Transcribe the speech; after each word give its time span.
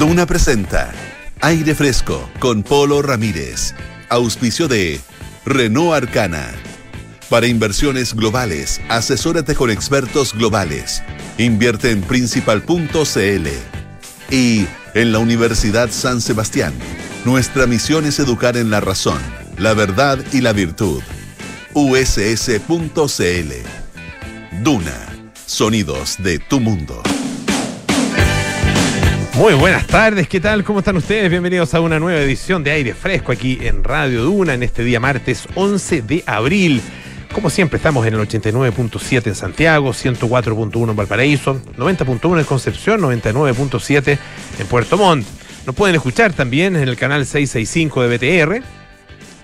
Duna 0.00 0.24
presenta 0.24 0.90
Aire 1.42 1.74
Fresco 1.74 2.26
con 2.38 2.62
Polo 2.62 3.02
Ramírez. 3.02 3.74
Auspicio 4.08 4.66
de 4.66 4.98
Renault 5.44 5.92
Arcana. 5.92 6.52
Para 7.28 7.46
inversiones 7.46 8.14
globales, 8.14 8.80
asesórate 8.88 9.54
con 9.54 9.70
expertos 9.70 10.32
globales. 10.32 11.02
Invierte 11.36 11.90
en 11.90 12.00
principal.cl. 12.00 13.46
Y 14.34 14.66
en 14.94 15.12
la 15.12 15.18
Universidad 15.18 15.90
San 15.90 16.22
Sebastián, 16.22 16.72
nuestra 17.26 17.66
misión 17.66 18.06
es 18.06 18.18
educar 18.20 18.56
en 18.56 18.70
la 18.70 18.80
razón, 18.80 19.20
la 19.58 19.74
verdad 19.74 20.18
y 20.32 20.40
la 20.40 20.54
virtud. 20.54 21.02
uss.cl. 21.74 23.52
Duna, 24.62 25.30
sonidos 25.44 26.16
de 26.22 26.38
tu 26.38 26.58
mundo. 26.58 27.02
Muy 29.40 29.54
buenas 29.54 29.86
tardes, 29.86 30.28
¿qué 30.28 30.38
tal? 30.38 30.64
¿Cómo 30.64 30.80
están 30.80 30.98
ustedes? 30.98 31.30
Bienvenidos 31.30 31.72
a 31.72 31.80
una 31.80 31.98
nueva 31.98 32.20
edición 32.20 32.62
de 32.62 32.72
Aire 32.72 32.92
Fresco 32.92 33.32
aquí 33.32 33.58
en 33.62 33.82
Radio 33.82 34.22
Duna 34.22 34.52
en 34.52 34.62
este 34.62 34.84
día 34.84 35.00
martes 35.00 35.48
11 35.54 36.02
de 36.02 36.22
abril. 36.26 36.82
Como 37.32 37.48
siempre, 37.48 37.78
estamos 37.78 38.06
en 38.06 38.12
el 38.12 38.20
89.7 38.20 39.28
en 39.28 39.34
Santiago, 39.34 39.94
104.1 39.94 40.90
en 40.90 40.94
Valparaíso, 40.94 41.58
90.1 41.78 42.38
en 42.38 42.44
Concepción, 42.44 43.00
99.7 43.00 44.18
en 44.58 44.66
Puerto 44.66 44.98
Montt. 44.98 45.26
Nos 45.64 45.74
pueden 45.74 45.96
escuchar 45.96 46.34
también 46.34 46.76
en 46.76 46.86
el 46.86 46.96
canal 46.96 47.24
665 47.24 48.02
de 48.02 48.18
BTR. 48.18 48.79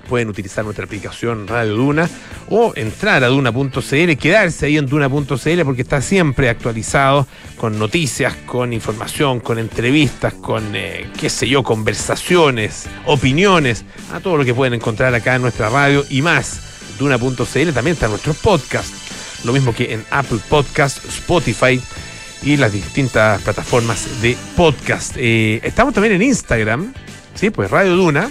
Pueden 0.08 0.28
utilizar 0.28 0.64
nuestra 0.64 0.84
aplicación 0.84 1.48
Radio 1.48 1.74
Duna 1.74 2.08
o 2.48 2.72
entrar 2.76 3.24
a 3.24 3.28
duna.cl, 3.28 4.16
quedarse 4.18 4.66
ahí 4.66 4.76
en 4.76 4.86
duna.cl 4.86 5.62
porque 5.64 5.82
está 5.82 6.00
siempre 6.00 6.48
actualizado 6.48 7.26
con 7.56 7.78
noticias, 7.78 8.34
con 8.46 8.72
información, 8.72 9.40
con 9.40 9.58
entrevistas, 9.58 10.34
con, 10.34 10.74
eh, 10.74 11.10
qué 11.18 11.28
sé 11.28 11.48
yo, 11.48 11.62
conversaciones, 11.62 12.86
opiniones, 13.06 13.84
a 14.12 14.20
todo 14.20 14.36
lo 14.36 14.44
que 14.44 14.54
pueden 14.54 14.74
encontrar 14.74 15.14
acá 15.14 15.34
en 15.34 15.42
nuestra 15.42 15.68
radio 15.68 16.04
y 16.08 16.22
más 16.22 16.60
duna.cl 16.98 17.72
también 17.72 17.94
están 17.94 18.10
nuestros 18.10 18.36
podcasts. 18.36 19.44
Lo 19.44 19.52
mismo 19.52 19.74
que 19.74 19.92
en 19.92 20.04
Apple 20.10 20.38
Podcast, 20.48 21.04
Spotify 21.04 21.80
y 22.42 22.56
las 22.56 22.72
distintas 22.72 23.42
plataformas 23.42 24.22
de 24.22 24.36
podcast. 24.56 25.14
Eh, 25.16 25.60
estamos 25.62 25.94
también 25.94 26.14
en 26.14 26.22
Instagram, 26.22 26.92
¿sí? 27.34 27.50
Pues 27.50 27.70
Radio 27.70 27.96
Duna. 27.96 28.30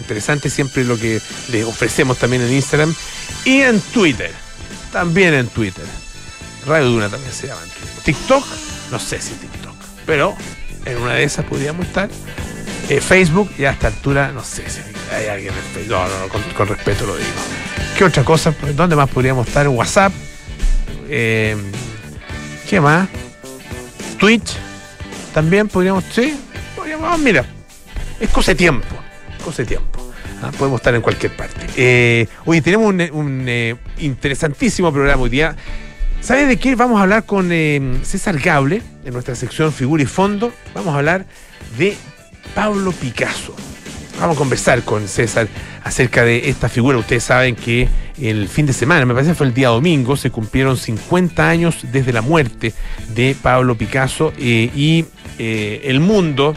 Interesante 0.00 0.50
siempre 0.50 0.84
lo 0.84 0.98
que 0.98 1.20
les 1.48 1.64
ofrecemos 1.64 2.18
también 2.18 2.42
en 2.42 2.52
Instagram. 2.52 2.94
Y 3.44 3.62
en 3.62 3.80
Twitter. 3.80 4.32
También 4.92 5.34
en 5.34 5.48
Twitter. 5.48 5.84
Radio 6.66 6.86
Duna 6.86 7.08
también 7.08 7.32
se 7.32 7.46
llama 7.46 7.62
en 7.62 7.70
Twitter. 7.70 8.02
TikTok, 8.04 8.44
no 8.90 8.98
sé 8.98 9.20
si 9.20 9.34
TikTok. 9.34 9.74
Pero 10.04 10.36
en 10.84 10.98
una 10.98 11.14
de 11.14 11.24
esas 11.24 11.44
podríamos 11.44 11.86
estar. 11.86 12.08
Eh, 12.88 13.00
Facebook, 13.00 13.50
y 13.58 13.64
a 13.64 13.72
esta 13.72 13.88
altura, 13.88 14.30
no 14.32 14.44
sé 14.44 14.68
si 14.70 14.80
hay 15.12 15.26
alguien 15.26 15.52
en 15.52 15.60
Facebook. 15.74 15.90
No, 15.90 16.08
no, 16.08 16.20
no 16.20 16.54
con, 16.56 16.68
respeto 16.68 17.04
lo 17.06 17.16
digo. 17.16 17.28
¿Qué 17.98 18.04
otra 18.04 18.22
cosa? 18.22 18.54
¿Dónde 18.74 18.94
más 18.94 19.08
podríamos 19.10 19.46
estar? 19.48 19.66
WhatsApp. 19.68 20.12
Eh, 21.08 21.56
¿Qué 22.68 22.80
más? 22.80 23.08
Twitch. 24.18 24.56
También 25.34 25.68
podríamos. 25.68 26.04
Sí, 26.12 26.38
podríamos. 26.76 27.08
ah, 27.10 27.16
Mira, 27.16 27.44
es 28.20 28.28
cosa 28.30 28.52
de 28.52 28.56
tiempo. 28.56 28.95
Cosa 29.46 29.62
de 29.62 29.66
tiempo. 29.66 30.00
Ah, 30.42 30.50
Podemos 30.58 30.80
estar 30.80 30.92
en 30.92 31.02
cualquier 31.02 31.36
parte. 31.36 31.68
Eh, 31.76 32.26
oye, 32.46 32.60
tenemos 32.62 32.88
un, 32.88 33.44
eh, 33.46 33.76
interesantísimo 33.98 34.92
programa 34.92 35.22
hoy 35.22 35.30
día. 35.30 35.54
¿Sabes 36.20 36.48
de 36.48 36.56
qué? 36.56 36.74
Vamos 36.74 36.98
a 36.98 37.02
hablar 37.04 37.26
con 37.26 37.50
eh, 37.52 38.00
César 38.02 38.40
Gable 38.40 38.82
en 39.04 39.12
nuestra 39.12 39.36
sección 39.36 39.72
Figura 39.72 40.02
y 40.02 40.06
Fondo. 40.06 40.52
Vamos 40.74 40.92
a 40.92 40.98
hablar 40.98 41.26
de 41.78 41.96
Pablo 42.56 42.90
Picasso. 42.90 43.54
Vamos 44.18 44.34
a 44.34 44.38
conversar 44.38 44.82
con 44.82 45.06
César 45.06 45.46
acerca 45.84 46.24
de 46.24 46.48
esta 46.48 46.68
figura. 46.68 46.98
Ustedes 46.98 47.22
saben 47.22 47.54
que 47.54 47.88
el 48.20 48.48
fin 48.48 48.66
de 48.66 48.72
semana, 48.72 49.06
me 49.06 49.14
parece 49.14 49.30
que 49.30 49.36
fue 49.36 49.46
el 49.46 49.54
día 49.54 49.68
domingo, 49.68 50.16
se 50.16 50.30
cumplieron 50.30 50.76
50 50.76 51.48
años 51.48 51.86
desde 51.92 52.12
la 52.12 52.20
muerte 52.20 52.74
de 53.14 53.36
Pablo 53.40 53.78
Picasso 53.78 54.32
eh, 54.38 54.72
y 54.74 55.04
el 55.38 56.00
mundo, 56.00 56.56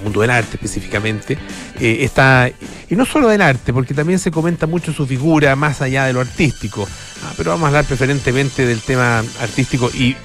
mundo 0.00 0.20
del 0.20 0.30
arte 0.30 0.56
específicamente, 0.56 1.38
eh, 1.78 1.98
está, 2.00 2.50
y 2.88 2.96
no 2.96 3.04
solo 3.04 3.28
del 3.28 3.42
arte, 3.42 3.72
porque 3.72 3.94
también 3.94 4.18
se 4.18 4.30
comenta 4.30 4.66
mucho 4.66 4.92
su 4.92 5.06
figura 5.06 5.54
más 5.56 5.80
allá 5.80 6.06
de 6.06 6.12
lo 6.12 6.20
artístico, 6.20 6.88
Ah, 7.22 7.34
pero 7.36 7.50
vamos 7.50 7.64
a 7.64 7.68
hablar 7.68 7.84
preferentemente 7.84 8.66
del 8.66 8.80
tema 8.80 9.22
artístico 9.40 9.90
y, 9.92 10.16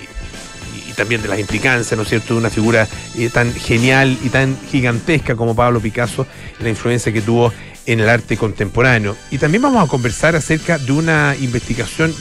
y 0.90 0.94
también 0.96 1.22
de 1.22 1.28
las 1.28 1.40
implicancias, 1.40 1.96
¿no 1.98 2.04
es 2.04 2.10
cierto?, 2.10 2.36
de 2.36 2.40
una 2.40 2.50
figura 2.50 2.88
eh, 3.18 3.30
tan 3.30 3.54
genial 3.54 4.18
y 4.24 4.30
tan 4.30 4.58
gigantesca 4.72 5.36
como 5.36 5.56
Pablo 5.56 5.82
Picasso, 5.82 6.26
la 6.60 6.70
influencia 6.70 7.12
que 7.12 7.22
tuvo 7.22 7.52
en 7.86 8.00
el 8.00 8.08
arte 8.08 8.38
contemporáneo. 8.38 9.18
Y 9.30 9.38
también 9.38 9.62
vamos 9.62 9.84
a 9.84 9.90
conversar 9.90 10.36
acerca 10.36 10.78
de 10.78 10.92
una 10.94 11.36
investigación 11.40 12.14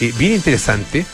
eh, 0.00 0.12
bien 0.18 0.32
interesante 0.32 1.04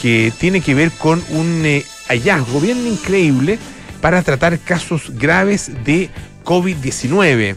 que 0.00 0.32
tiene 0.38 0.62
que 0.62 0.74
ver 0.74 0.90
con 0.92 1.22
un 1.28 1.82
hallazgo 2.08 2.58
bien 2.58 2.86
increíble 2.86 3.58
para 4.00 4.22
tratar 4.22 4.58
casos 4.58 5.12
graves 5.18 5.70
de 5.84 6.10
COVID-19. 6.44 7.54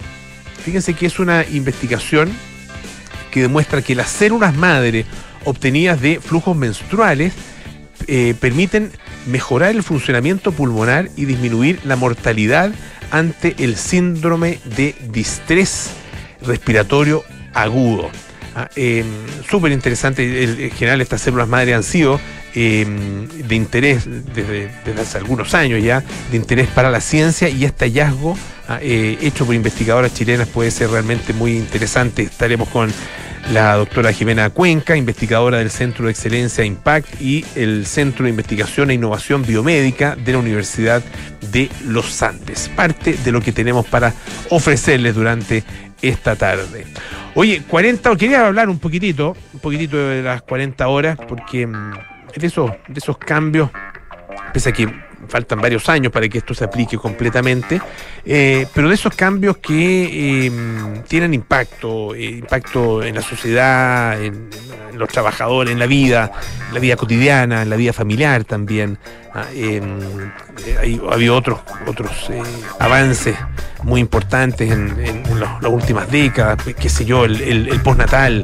Fíjense 0.63 0.93
que 0.93 1.05
es 1.05 1.19
una 1.19 1.45
investigación 1.45 2.31
que 3.31 3.41
demuestra 3.41 3.81
que 3.81 3.95
las 3.95 4.09
células 4.09 4.55
madre 4.55 5.05
obtenidas 5.45 5.99
de 6.01 6.19
flujos 6.19 6.55
menstruales 6.55 7.33
eh, 8.07 8.35
permiten 8.39 8.91
mejorar 9.25 9.71
el 9.71 9.83
funcionamiento 9.83 10.51
pulmonar 10.51 11.09
y 11.15 11.25
disminuir 11.25 11.79
la 11.83 11.95
mortalidad 11.95 12.71
ante 13.11 13.55
el 13.59 13.75
síndrome 13.75 14.59
de 14.75 14.95
distrés 15.09 15.91
respiratorio 16.41 17.23
agudo. 17.53 18.09
Ah, 18.55 18.69
eh, 18.75 19.03
Súper 19.49 19.71
interesante, 19.71 20.43
en 20.43 20.71
general 20.71 21.01
estas 21.01 21.21
células 21.21 21.47
madre 21.47 21.73
han 21.73 21.83
sido 21.83 22.19
eh, 22.55 22.85
de 22.85 23.55
interés 23.55 24.05
desde, 24.05 24.69
desde 24.85 25.01
hace 25.01 25.17
algunos 25.17 25.53
años 25.55 25.81
ya, 25.83 26.03
de 26.29 26.37
interés 26.37 26.67
para 26.67 26.91
la 26.91 27.01
ciencia 27.01 27.49
y 27.49 27.65
este 27.65 27.85
hallazgo 27.85 28.37
ah, 28.67 28.77
eh, 28.81 29.17
hecho 29.21 29.45
por 29.45 29.55
investigadoras 29.55 30.13
chilenas 30.13 30.47
puede 30.47 30.69
ser 30.69 30.91
realmente 30.91 31.33
muy 31.33 31.57
interesante. 31.57 32.23
Estaremos 32.23 32.69
con 32.69 32.91
la 33.51 33.75
doctora 33.75 34.13
Jimena 34.13 34.49
Cuenca, 34.51 34.95
investigadora 34.95 35.57
del 35.57 35.69
Centro 35.69 36.05
de 36.05 36.11
Excelencia 36.11 36.63
Impact 36.63 37.21
y 37.21 37.43
el 37.55 37.85
Centro 37.85 38.23
de 38.23 38.29
Investigación 38.29 38.89
e 38.89 38.93
Innovación 38.93 39.43
Biomédica 39.43 40.15
de 40.15 40.31
la 40.31 40.37
Universidad 40.37 41.03
de 41.51 41.69
Los 41.85 42.21
Andes. 42.21 42.69
Parte 42.73 43.17
de 43.23 43.31
lo 43.31 43.41
que 43.41 43.51
tenemos 43.51 43.85
para 43.85 44.13
ofrecerles 44.49 45.15
durante 45.15 45.63
esta 46.03 46.35
tarde. 46.35 46.85
Oye, 47.33 47.63
40, 47.67 48.15
quería 48.17 48.45
hablar 48.45 48.69
un 48.69 48.77
poquitito, 48.77 49.35
un 49.53 49.59
poquitito 49.59 49.97
de 49.97 50.21
las 50.21 50.43
40 50.43 50.87
horas, 50.87 51.17
porque 51.27 51.65
mm, 51.65 51.93
de 52.35 52.47
esos, 52.47 52.71
de 52.87 52.99
esos 52.99 53.17
cambios, 53.17 53.69
pese 54.53 54.69
a 54.69 54.71
que 54.73 54.87
faltan 55.33 55.59
varios 55.59 55.89
años 55.89 56.11
para 56.11 56.29
que 56.29 56.37
esto 56.37 56.53
se 56.53 56.63
aplique 56.63 56.95
completamente, 56.95 57.81
eh, 58.23 58.67
pero 58.71 58.87
de 58.87 58.93
esos 58.93 59.15
cambios 59.15 59.57
que 59.57 60.45
eh, 60.45 60.51
tienen 61.07 61.33
impacto, 61.33 62.13
eh, 62.13 62.37
impacto 62.37 63.01
en 63.01 63.15
la 63.15 63.23
sociedad, 63.23 64.23
en, 64.23 64.51
los 64.93 65.09
trabajadores, 65.09 65.73
en 65.73 65.79
la 65.79 65.87
vida, 65.87 66.31
en 66.67 66.73
la 66.75 66.79
vida 66.79 66.95
cotidiana, 66.95 67.63
en 67.63 67.69
la 67.71 67.75
vida 67.77 67.93
familiar 67.93 68.43
también. 68.43 68.99
Ah, 69.33 69.45
eh, 69.51 69.81
eh, 70.67 70.77
hay, 70.79 71.01
ha 71.09 71.15
habido 71.15 71.35
otros, 71.35 71.61
otros 71.87 72.29
avances 72.77 73.35
muy 73.81 73.99
importantes 73.99 74.69
en, 74.71 74.93
las 75.39 75.71
últimas 75.71 76.09
décadas, 76.11 76.59
pues, 76.63 76.75
qué 76.75 76.89
sé 76.89 77.05
yo, 77.05 77.25
el, 77.25 77.81
postnatal, 77.83 78.43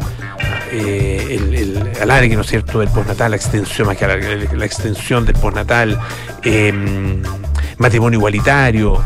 eh, 0.71 1.27
el, 1.29 1.55
el 1.55 2.01
alargue, 2.01 2.35
¿no 2.35 2.41
es 2.41 2.47
cierto?, 2.47 2.79
del 2.79 2.89
postnatal, 2.89 3.31
la 3.31 3.37
extensión, 3.37 3.87
más 3.87 3.97
que 3.97 4.05
alargue, 4.05 4.49
la 4.55 4.65
extensión 4.65 5.25
del 5.25 5.35
postnatal, 5.35 5.99
eh, 6.43 6.78
matrimonio 7.77 8.19
igualitario, 8.19 9.01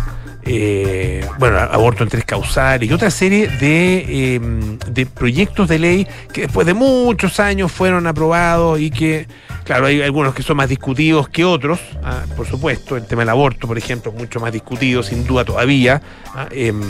eh, 0.46 1.26
bueno, 1.40 1.58
aborto 1.58 2.04
en 2.04 2.10
tres 2.10 2.26
causales 2.26 2.90
y 2.90 2.94
otra 2.94 3.10
serie 3.10 3.48
de, 3.48 4.06
eh, 4.36 4.42
de 4.90 5.06
proyectos 5.06 5.70
de 5.70 5.80
ley 5.80 6.08
que 6.34 6.42
después 6.42 6.68
de 6.68 6.74
muchos 6.74 7.40
años 7.40 7.72
fueron 7.72 8.08
aprobados 8.08 8.78
y 8.80 8.92
que, 8.92 9.26
claro, 9.64 9.86
hay 9.86 10.02
algunos 10.02 10.34
que 10.34 10.44
son 10.44 10.58
más 10.58 10.68
discutidos 10.68 11.30
que 11.30 11.46
otros, 11.46 11.80
ah, 12.04 12.26
por 12.36 12.46
supuesto, 12.46 12.98
el 12.98 13.06
tema 13.06 13.22
del 13.22 13.30
aborto, 13.30 13.68
por 13.68 13.78
ejemplo, 13.78 14.12
es 14.12 14.18
mucho 14.18 14.42
más 14.42 14.52
discutido, 14.52 15.02
sin 15.02 15.26
duda 15.26 15.46
todavía, 15.46 16.02
ah, 16.36 16.48
em, 16.52 16.82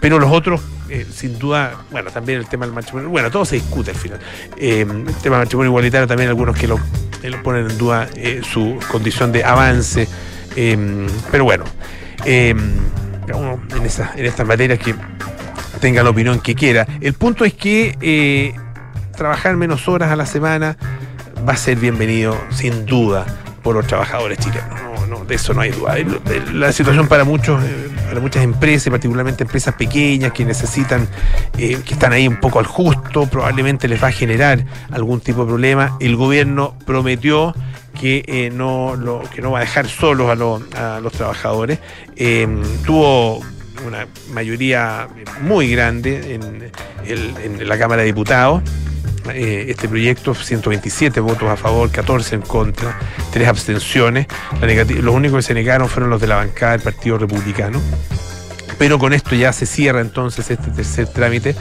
pero 0.00 0.18
los 0.18 0.30
otros, 0.30 0.60
eh, 0.88 1.06
sin 1.10 1.38
duda, 1.38 1.84
bueno, 1.90 2.10
también 2.10 2.38
el 2.38 2.46
tema 2.46 2.66
del 2.66 2.74
matrimonio, 2.74 3.08
bueno, 3.08 3.30
todo 3.30 3.44
se 3.44 3.56
discute 3.56 3.90
al 3.90 3.96
final. 3.96 4.20
Eh, 4.56 4.82
el 4.82 5.14
tema 5.16 5.36
del 5.36 5.46
matrimonio 5.46 5.70
igualitario 5.70 6.06
también 6.06 6.28
algunos 6.28 6.56
que 6.56 6.68
lo, 6.68 6.76
eh, 7.22 7.32
ponen 7.42 7.70
en 7.70 7.78
duda 7.78 8.08
su 8.42 8.78
condición 8.90 9.32
de 9.32 9.44
avance, 9.44 10.08
eh, 10.54 11.06
pero 11.30 11.44
bueno, 11.44 11.64
cada 13.26 13.40
uno 13.40 13.60
en, 13.76 13.86
esa, 13.86 14.12
en 14.16 14.26
estas 14.26 14.46
materias 14.46 14.78
que 14.78 14.94
tenga 15.80 16.02
la 16.02 16.10
opinión 16.10 16.40
que 16.40 16.54
quiera. 16.54 16.86
El 17.00 17.14
punto 17.14 17.44
es 17.44 17.54
que 17.54 18.54
trabajar 19.16 19.56
menos 19.56 19.88
horas 19.88 20.12
a 20.12 20.16
la 20.16 20.26
semana 20.26 20.76
va 21.46 21.54
a 21.54 21.56
ser 21.56 21.76
bienvenido, 21.76 22.38
sin 22.50 22.86
duda, 22.86 23.26
por 23.62 23.74
los 23.74 23.86
trabajadores 23.86 24.38
chilenos. 24.38 24.87
No, 25.08 25.24
de 25.24 25.34
eso 25.34 25.54
no 25.54 25.60
hay 25.62 25.70
duda. 25.70 25.96
La 26.52 26.72
situación 26.72 27.08
para 27.08 27.24
muchos, 27.24 27.62
eh, 27.64 27.88
para 28.08 28.20
muchas 28.20 28.42
empresas, 28.44 28.90
particularmente 28.90 29.44
empresas 29.44 29.74
pequeñas 29.74 30.32
que 30.32 30.44
necesitan, 30.44 31.08
eh, 31.56 31.80
que 31.84 31.94
están 31.94 32.12
ahí 32.12 32.28
un 32.28 32.38
poco 32.40 32.58
al 32.58 32.66
justo, 32.66 33.26
probablemente 33.26 33.88
les 33.88 34.02
va 34.02 34.08
a 34.08 34.12
generar 34.12 34.64
algún 34.90 35.20
tipo 35.20 35.42
de 35.42 35.46
problema. 35.46 35.96
El 36.00 36.16
gobierno 36.16 36.74
prometió 36.84 37.54
que, 37.98 38.24
eh, 38.26 38.50
no, 38.52 39.22
que 39.34 39.40
no 39.40 39.52
va 39.52 39.58
a 39.58 39.62
dejar 39.62 39.88
solos 39.88 40.30
a, 40.30 41.00
los 41.00 41.12
trabajadores. 41.12 41.78
tuvo 42.84 43.40
una 43.86 44.06
mayoría 44.32 45.08
muy 45.40 45.70
grande 45.70 46.34
en 47.04 47.68
la 47.68 47.78
Cámara 47.78 48.02
de 48.02 48.06
Diputados. 48.06 48.62
Eh, 49.30 49.66
este 49.68 49.88
proyecto, 49.88 50.34
127 50.34 51.20
votos 51.20 51.48
a 51.48 51.56
favor, 51.56 51.90
14 51.90 52.36
en 52.36 52.42
contra, 52.42 52.98
3 53.32 53.48
abstenciones. 53.48 54.26
los 55.00 55.14
únicos 55.14 55.38
que 55.38 55.42
se 55.42 55.54
negaron 55.54 55.88
fueron 55.88 56.10
los 56.10 56.20
de 56.20 56.26
la 56.26 56.36
bancada 56.36 56.72
del 56.72 56.80
Partido 56.80 57.18
Republicano. 57.18 57.80
Pero 58.78 58.98
con 58.98 59.12
esto 59.12 59.34
ya 59.34 59.52
se 59.52 59.66
cierra 59.66 60.00
entonces 60.00 60.50
este 60.50 60.70
tercer 60.70 61.08
trámite 61.08 61.56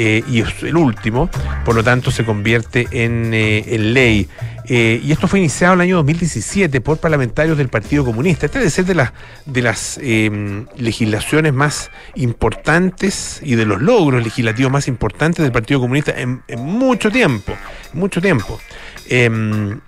eh, 0.00 0.22
y 0.28 0.42
es 0.42 0.62
el 0.62 0.76
último, 0.76 1.28
por 1.64 1.74
lo 1.74 1.82
tanto 1.82 2.12
se 2.12 2.24
convierte 2.24 2.86
en, 2.92 3.32
eh, 3.34 3.64
ley. 3.80 4.28
Eh, 4.68 5.00
y 5.02 5.10
esto 5.10 5.26
fue 5.26 5.40
iniciado 5.40 5.74
en 5.74 5.80
el 5.80 5.84
año 5.86 5.96
2017 5.96 6.80
por 6.80 6.98
parlamentarios 6.98 7.58
del 7.58 7.68
Partido 7.68 8.04
Comunista. 8.04 8.46
Este 8.46 8.60
debe 8.60 8.70
ser 8.70 8.84
de, 8.84 8.94
las 8.94 9.12
de 9.44 9.60
las 9.60 9.98
em, 10.00 10.66
legislaciones 10.76 11.52
más 11.52 11.90
importantes 12.14 13.40
y 13.42 13.56
de 13.56 13.66
los 13.66 13.82
logros 13.82 14.22
legislativos 14.22 14.70
más 14.70 14.86
importantes 14.86 15.42
del 15.42 15.50
Partido 15.50 15.80
Comunista 15.80 16.14
en, 16.16 16.42
mucho 16.58 17.10
tiempo. 17.10 17.54
Mucho 17.92 18.22
tiempo. 18.22 18.60
Em, 19.08 19.80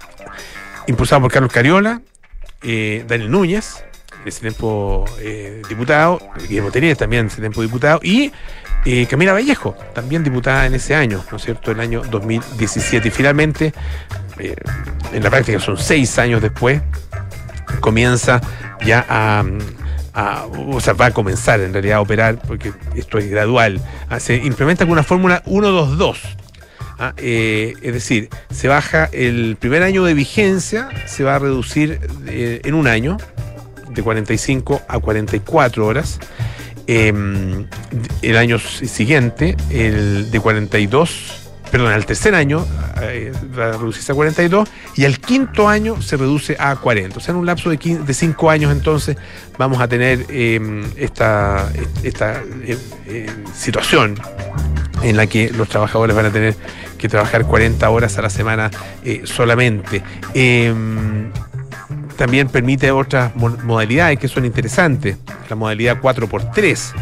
impulsado 0.89 1.21
por 1.21 1.31
Carlos 1.31 1.53
Cariola, 1.53 2.03
Daniel 2.63 3.31
Núñez, 3.31 3.85
ese 4.25 4.41
tiempo 4.41 5.05
eh, 5.21 5.63
diputado, 5.69 6.21
Guillermo 6.49 6.71
Teníez 6.71 6.99
también 6.99 7.21
en 7.21 7.27
ese 7.27 7.41
tiempo 7.41 7.63
diputado, 7.63 8.01
y 8.03 8.33
Camila 9.09 9.35
Vallejo, 9.35 9.77
también 9.95 10.25
diputada 10.25 10.67
en 10.67 10.75
ese 10.75 10.95
año, 10.95 11.23
¿no 11.31 11.37
es 11.37 11.45
cierto?, 11.45 11.71
el 11.71 11.81
año 11.81 12.03
2017. 12.11 13.09
Y 13.09 13.11
finalmente 13.11 13.75
eh, 14.39 14.57
en 15.13 15.23
la 15.23 15.31
práctica 15.31 15.61
son 15.61 15.77
seis 15.77 16.19
años 16.19 16.41
después, 16.41 16.81
comienza 17.81 18.41
ya 18.85 19.05
a, 19.09 19.45
o 20.57 20.81
sea, 20.81 20.95
va 20.95 21.07
a 21.07 21.11
comenzar 21.13 21.61
en 21.61 21.73
realidad 21.73 21.99
a 21.99 22.01
operar, 22.01 22.39
porque 22.47 22.73
esto 22.95 23.19
es 23.19 23.29
gradual, 23.29 23.81
ah, 24.09 24.19
se 24.19 24.37
implementa 24.37 24.85
con 24.85 24.93
una 24.93 25.03
fórmula 25.03 25.43
122. 25.45 26.21
Ah, 26.99 27.15
eh, 27.17 27.75
es 27.81 27.95
decir, 27.95 28.29
se 28.51 28.69
baja 28.69 29.09
el 29.13 29.57
primer 29.59 29.83
año 29.83 30.05
de 30.05 30.13
vigencia, 30.15 30.89
se 31.07 31.25
va 31.25 31.37
a 31.37 31.39
reducir 31.39 32.01
eh, 32.27 32.61
en 32.65 32.75
un 32.75 32.87
año, 32.87 33.17
de 33.93 34.03
45 34.03 34.83
a 34.89 34.99
44 34.99 35.87
horas. 35.87 36.19
Em, 36.87 37.67
el 38.23 38.37
año 38.37 38.59
siguiente, 38.59 39.57
el 39.71 40.31
de 40.31 40.41
42 40.41 41.41
perdón, 41.71 41.93
al 41.93 42.05
tercer 42.05 42.35
año 42.35 42.67
eh, 43.01 43.33
va 43.57 43.69
a 43.69 43.73
reducirse 43.73 44.13
a 44.13 44.15
42 44.15 44.69
y 44.97 45.05
al 45.05 45.19
quinto 45.19 45.69
año 45.69 46.03
se 46.03 46.17
reduce 46.17 46.57
a 46.59 46.77
40. 46.77 47.17
O 47.17 47.21
sea, 47.21 47.33
en 47.33 47.39
un 47.39 47.47
lapso 47.47 47.71
de, 47.71 48.15
5 48.15 48.51
años 48.51 48.73
entonces 48.73 49.17
vamos 49.57 49.81
a 49.81 49.89
tener 49.89 50.27
em, 50.29 50.85
esta, 50.97 51.71
esta 52.03 52.43
eh, 52.65 52.77
eh, 53.07 53.27
situación 53.55 54.17
en 55.03 55.17
la 55.17 55.27
que 55.27 55.51
los 55.51 55.69
trabajadores 55.69 56.15
van 56.15 56.27
a 56.27 56.31
tener 56.31 56.57
que 56.99 57.09
trabajar 57.09 57.47
40 57.47 57.89
horas 57.89 58.19
a 58.19 58.23
la 58.23 58.31
semana 58.31 58.71
solamente. 59.25 60.03
También 62.21 62.49
permite 62.49 62.91
otras 62.91 63.35
modalidades 63.35 64.19
que 64.19 64.29
son 64.29 64.45
interesantes. 64.45 65.17
La 65.49 65.57
modalidad 65.57 66.03
4x3 66.03 66.93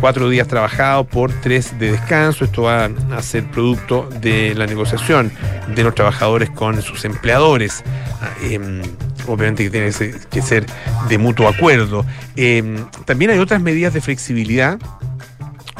cuatro 0.00 0.30
días 0.30 0.48
trabajados 0.48 1.06
por 1.06 1.30
tres 1.42 1.78
de 1.78 1.92
descanso. 1.92 2.46
Esto 2.46 2.62
va 2.62 2.86
a 2.86 3.22
ser 3.22 3.44
producto 3.50 4.08
de 4.22 4.54
la 4.54 4.66
negociación 4.66 5.30
de 5.74 5.84
los 5.84 5.94
trabajadores 5.94 6.48
con 6.48 6.80
sus 6.80 7.04
empleadores. 7.04 7.82
Ah, 8.22 8.30
em, 8.42 8.80
obviamente 9.26 9.64
que 9.64 9.70
tiene 9.70 9.90
que 10.30 10.40
ser 10.40 10.64
de 11.10 11.18
mutuo 11.18 11.46
acuerdo. 11.46 12.06
Em, 12.34 12.86
también 13.04 13.32
hay 13.32 13.40
otras 13.40 13.60
medidas 13.60 13.92
de 13.92 14.00
flexibilidad 14.00 14.78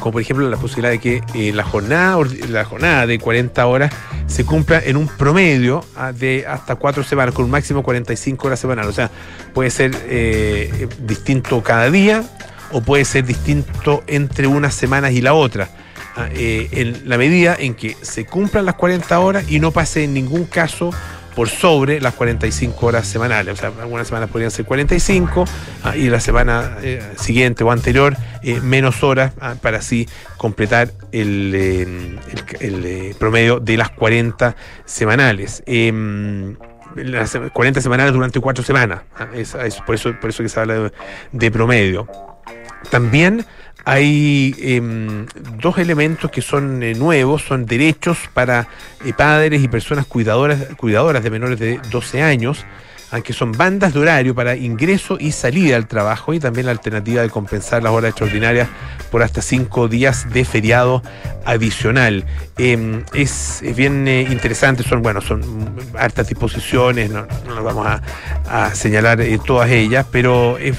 como 0.04 0.12
por 0.12 0.20
ejemplo 0.20 0.50
la 0.50 0.58
posibilidad 0.58 0.90
de 0.90 0.98
que 0.98 1.22
eh, 1.32 1.50
la, 1.54 1.64
jornada, 1.64 2.18
la 2.50 2.66
jornada 2.66 3.06
de 3.06 3.18
40 3.18 3.66
horas 3.66 3.90
se 4.26 4.44
cumpla 4.44 4.78
en 4.84 4.98
un 4.98 5.08
promedio 5.08 5.82
ah, 5.96 6.12
de 6.12 6.44
hasta 6.46 6.76
cuatro 6.76 7.02
semanas, 7.02 7.34
con 7.34 7.46
un 7.46 7.50
máximo 7.50 7.82
45 7.82 8.46
horas 8.46 8.60
semanales. 8.60 8.90
O 8.90 8.92
sea, 8.92 9.10
puede 9.54 9.70
ser 9.70 9.92
eh, 10.04 10.88
distinto 10.98 11.62
cada 11.62 11.90
día, 11.90 12.22
o 12.70 12.82
puede 12.82 13.06
ser 13.06 13.24
distinto 13.24 14.04
entre 14.06 14.46
unas 14.46 14.74
semanas 14.74 15.12
y 15.12 15.22
la 15.22 15.32
otra. 15.32 15.70
Ah, 16.16 16.28
eh, 16.34 16.68
en 16.72 17.08
la 17.08 17.16
medida 17.16 17.56
en 17.58 17.74
que 17.74 17.96
se 18.02 18.26
cumplan 18.26 18.66
las 18.66 18.74
40 18.74 19.18
horas 19.18 19.50
y 19.50 19.58
no 19.58 19.70
pase 19.70 20.04
en 20.04 20.12
ningún 20.12 20.44
caso 20.44 20.90
por 21.34 21.48
sobre 21.48 22.00
las 22.00 22.14
45 22.14 22.86
horas 22.86 23.06
semanales. 23.06 23.54
O 23.54 23.56
sea, 23.56 23.72
algunas 23.81 24.06
semanas 24.06 24.31
podrían 24.31 24.50
ser 24.50 24.64
45 24.64 25.44
ah, 25.82 25.96
y 25.96 26.08
la 26.08 26.20
semana 26.20 26.78
eh, 26.82 27.02
siguiente 27.16 27.64
o 27.64 27.70
anterior 27.70 28.16
eh, 28.42 28.60
menos 28.60 29.02
horas 29.02 29.32
ah, 29.40 29.54
para 29.60 29.78
así 29.78 30.08
completar 30.36 30.90
el, 31.12 32.19
promedio 33.19 33.60
de 33.60 33.76
las 33.76 33.90
40 33.90 34.56
semanales. 34.84 35.62
Em, 35.66 36.56
las 36.94 37.37
40 37.52 37.80
semanales 37.80 38.12
durante 38.12 38.40
cuatro 38.40 38.62
semanas. 38.62 39.00
por, 39.84 39.94
eso, 39.94 40.14
por 40.20 40.30
eso 40.30 40.42
que 40.42 40.48
se 40.48 40.60
habla 40.60 40.92
de 41.32 41.50
promedio. 41.50 42.06
También 42.90 43.44
hay 43.84 44.54
em, 44.58 45.26
dos 45.60 45.78
elementos 45.78 46.31
que 46.31 46.40
son 46.40 46.82
eh, 46.82 46.94
nuevos, 46.94 47.42
son 47.42 47.66
derechos 47.66 48.19
para 48.32 48.66
eh, 49.04 49.12
padres 49.12 49.62
y 49.62 49.69
personas 49.69 50.06
cuidadoras, 50.06 50.58
cuidadoras 50.76 51.22
de 51.22 51.31
menores 51.31 51.58
de 51.58 51.78
12 51.90 52.22
años, 52.22 52.64
aunque 53.10 53.34
son 53.34 53.52
bandas 53.52 53.92
de 53.92 54.00
horario 54.00 54.34
para 54.34 54.56
ingreso 54.56 55.19
y 55.20 55.32
salida 55.32 55.76
al 55.76 55.86
trabajo 55.86 56.32
y 56.32 56.40
también 56.40 56.66
la 56.66 56.72
alternativa 56.72 57.22
de 57.22 57.28
compensar 57.28 57.82
las 57.82 57.92
horas 57.92 58.10
extraordinarias 58.10 58.69
por 59.10 59.22
hasta 59.22 59.42
cinco 59.42 59.87
días 59.87 60.32
de 60.32 60.46
feriado 60.46 61.02
adicional. 61.44 62.25
Em, 62.56 63.04
es, 63.12 63.62
bien 63.76 64.08
eh, 64.08 64.22
interesante, 64.22 64.82
son 64.82 65.02
bueno, 65.02 65.20
son 65.20 65.42
hartas 65.98 66.26
disposiciones, 66.26 67.10
no, 67.10 67.26
no 67.46 67.62
vamos 67.62 67.87
a, 67.87 68.75
señalar 68.75 69.22
todas 69.44 69.70
ellas, 69.70 70.06
pero 70.10 70.56
es 70.59 70.76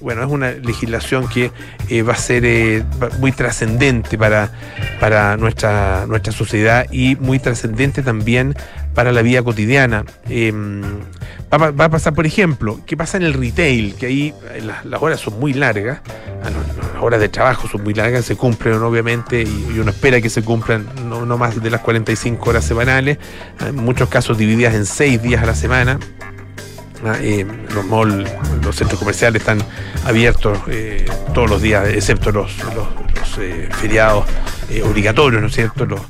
bueno, 0.00 0.22
es 0.22 0.30
una 0.30 0.52
legislación 0.52 1.28
que 1.28 1.50
eh, 1.88 2.02
va 2.02 2.12
a 2.12 2.16
ser 2.16 2.44
eh, 2.44 2.84
muy 3.18 3.32
trascendente 3.32 4.18
para, 4.18 4.50
para 5.00 5.36
nuestra, 5.36 6.06
nuestra 6.06 6.32
sociedad 6.32 6.86
y 6.90 7.16
muy 7.16 7.38
trascendente 7.38 8.02
también 8.02 8.54
para 8.94 9.12
la 9.12 9.22
vida 9.22 9.42
cotidiana. 9.42 10.04
Em, 10.28 10.82
va, 11.52 11.84
a 11.84 11.88
pasar, 11.88 12.14
por 12.14 12.26
ejemplo, 12.26 12.80
¿qué 12.86 12.96
pasa 12.96 13.16
en 13.16 13.24
el 13.24 13.34
retail? 13.34 13.94
Que 13.94 14.06
ahí 14.06 14.34
eh, 14.52 14.62
las, 14.84 15.02
horas 15.02 15.20
son 15.20 15.38
muy 15.38 15.52
largas, 15.52 16.00
ah, 16.42 16.50
las 16.94 17.02
horas 17.02 17.20
de 17.20 17.28
trabajo 17.28 17.68
son 17.68 17.84
muy 17.84 17.94
largas, 17.94 18.24
se 18.24 18.36
cumplen 18.36 18.74
obviamente 18.82 19.42
y, 19.42 19.78
uno 19.78 19.90
espera 19.90 20.20
que 20.20 20.30
se 20.30 20.42
cumplan 20.42 20.86
no, 21.08 21.26
no, 21.26 21.38
más 21.38 21.62
de 21.62 21.70
las 21.70 21.82
45 21.82 22.50
horas 22.50 22.64
semanales, 22.64 23.18
en 23.60 23.76
muchos 23.76 24.08
casos 24.08 24.38
divididas 24.38 24.74
en 24.74 24.86
6 24.86 25.22
días 25.22 25.42
a 25.42 25.46
la 25.46 25.54
semana. 25.54 25.98
Los 27.74 27.84
malls, 27.86 28.30
los 28.62 28.76
centros 28.76 28.98
comerciales 28.98 29.42
están 29.42 29.58
abiertos 30.04 30.58
eh, 30.68 31.06
todos 31.34 31.48
los 31.48 31.62
días, 31.62 31.88
excepto 31.88 32.32
los, 32.32 32.52
eh, 33.38 33.68
feriados 33.70 34.24
eh, 34.70 34.82
obligatorios, 34.82 35.40
¿no 35.40 35.48
es 35.48 35.54
cierto? 35.54 35.86
Los, 35.86 36.00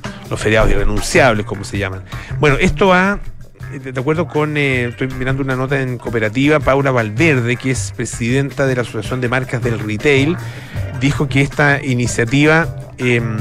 feriados 0.41 0.71
irrenunciables, 0.71 1.47
como 1.47 1.63
se 1.65 1.79
llaman. 1.79 2.03
Bueno, 2.41 2.57
esto 2.59 2.89
va 2.89 3.21
de 3.73 4.01
acuerdo 4.01 4.29
con, 4.29 4.57
estoy 4.57 5.09
mirando 5.09 5.43
una 5.43 5.57
nota 5.57 5.81
en 5.81 5.99
cooperativa, 5.99 6.61
Paula 6.61 6.91
Valverde, 6.93 7.57
que 7.57 7.73
es 7.73 7.93
presidenta 7.97 8.67
de 8.67 8.77
la 8.77 8.83
Asociación 8.83 9.21
de 9.21 9.29
Marcas 9.29 9.63
del 9.63 9.79
Retail, 9.79 10.37
dijo 11.01 11.29
que 11.29 11.43
esta 11.43 11.83
iniciativa 11.83 12.69
em, 12.99 13.37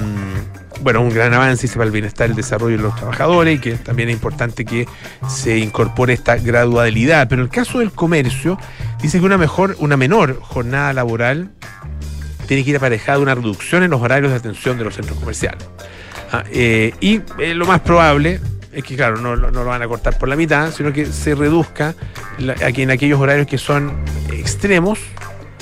bueno, 0.82 1.01
un 1.01 1.10
gran 1.10 1.34
avance 1.34 1.67
para 1.70 1.86
el 1.86 1.91
bienestar 1.91 2.27
y 2.27 2.32
el 2.32 2.36
desarrollo 2.36 2.77
de 2.77 2.84
los 2.84 2.96
trabajadores 2.96 3.55
y 3.55 3.60
que 3.60 3.74
también 3.75 4.10
es 4.10 4.15
importante 4.15 4.65
que 4.65 4.88
se 5.27 5.58
incorpore 5.58 6.13
esta 6.13 6.38
gradualidad. 6.38 7.27
Pero 7.29 7.41
en 7.41 7.48
el 7.48 7.53
caso 7.53 7.79
del 7.79 7.91
comercio, 7.91 8.58
dice 9.01 9.20
que 9.20 9.25
una 9.25 9.38
mejor, 9.38 9.75
una 9.79 9.98
menor 9.98 10.39
jornada 10.41 10.94
laboral 10.94 11.51
tiene 12.48 12.63
que 12.63 12.72
ir 12.72 12.77
aparejada 12.77 13.17
de 13.17 13.24
una 13.24 13.36
reducción 13.36 13.84
en 13.84 13.91
los 13.91 14.01
horarios 14.01 14.32
de 14.32 14.38
atención 14.38 14.77
de 14.77 14.84
los 14.84 14.96
centros 14.96 15.17
comerciales. 15.20 15.67
Ah, 16.32 16.44
eh, 16.51 16.94
y 17.00 17.22
eh, 17.39 17.53
lo 17.53 17.65
más 17.65 17.82
probable 17.82 18.39
es 18.72 18.84
que, 18.84 18.96
claro, 18.96 19.17
no, 19.17 19.36
lo 19.36 19.65
van 19.65 19.82
a 19.82 19.88
cortar 19.88 20.17
por 20.17 20.27
la 20.27 20.36
mitad, 20.36 20.72
sino 20.72 20.91
que 20.91 21.05
se 21.05 21.34
reduzca 21.34 21.96
aquí 22.63 22.82
en 22.82 22.91
aquellos 22.91 23.20
horarios 23.20 23.48
que 23.48 23.58
son 23.58 23.94
extremos, 24.34 25.00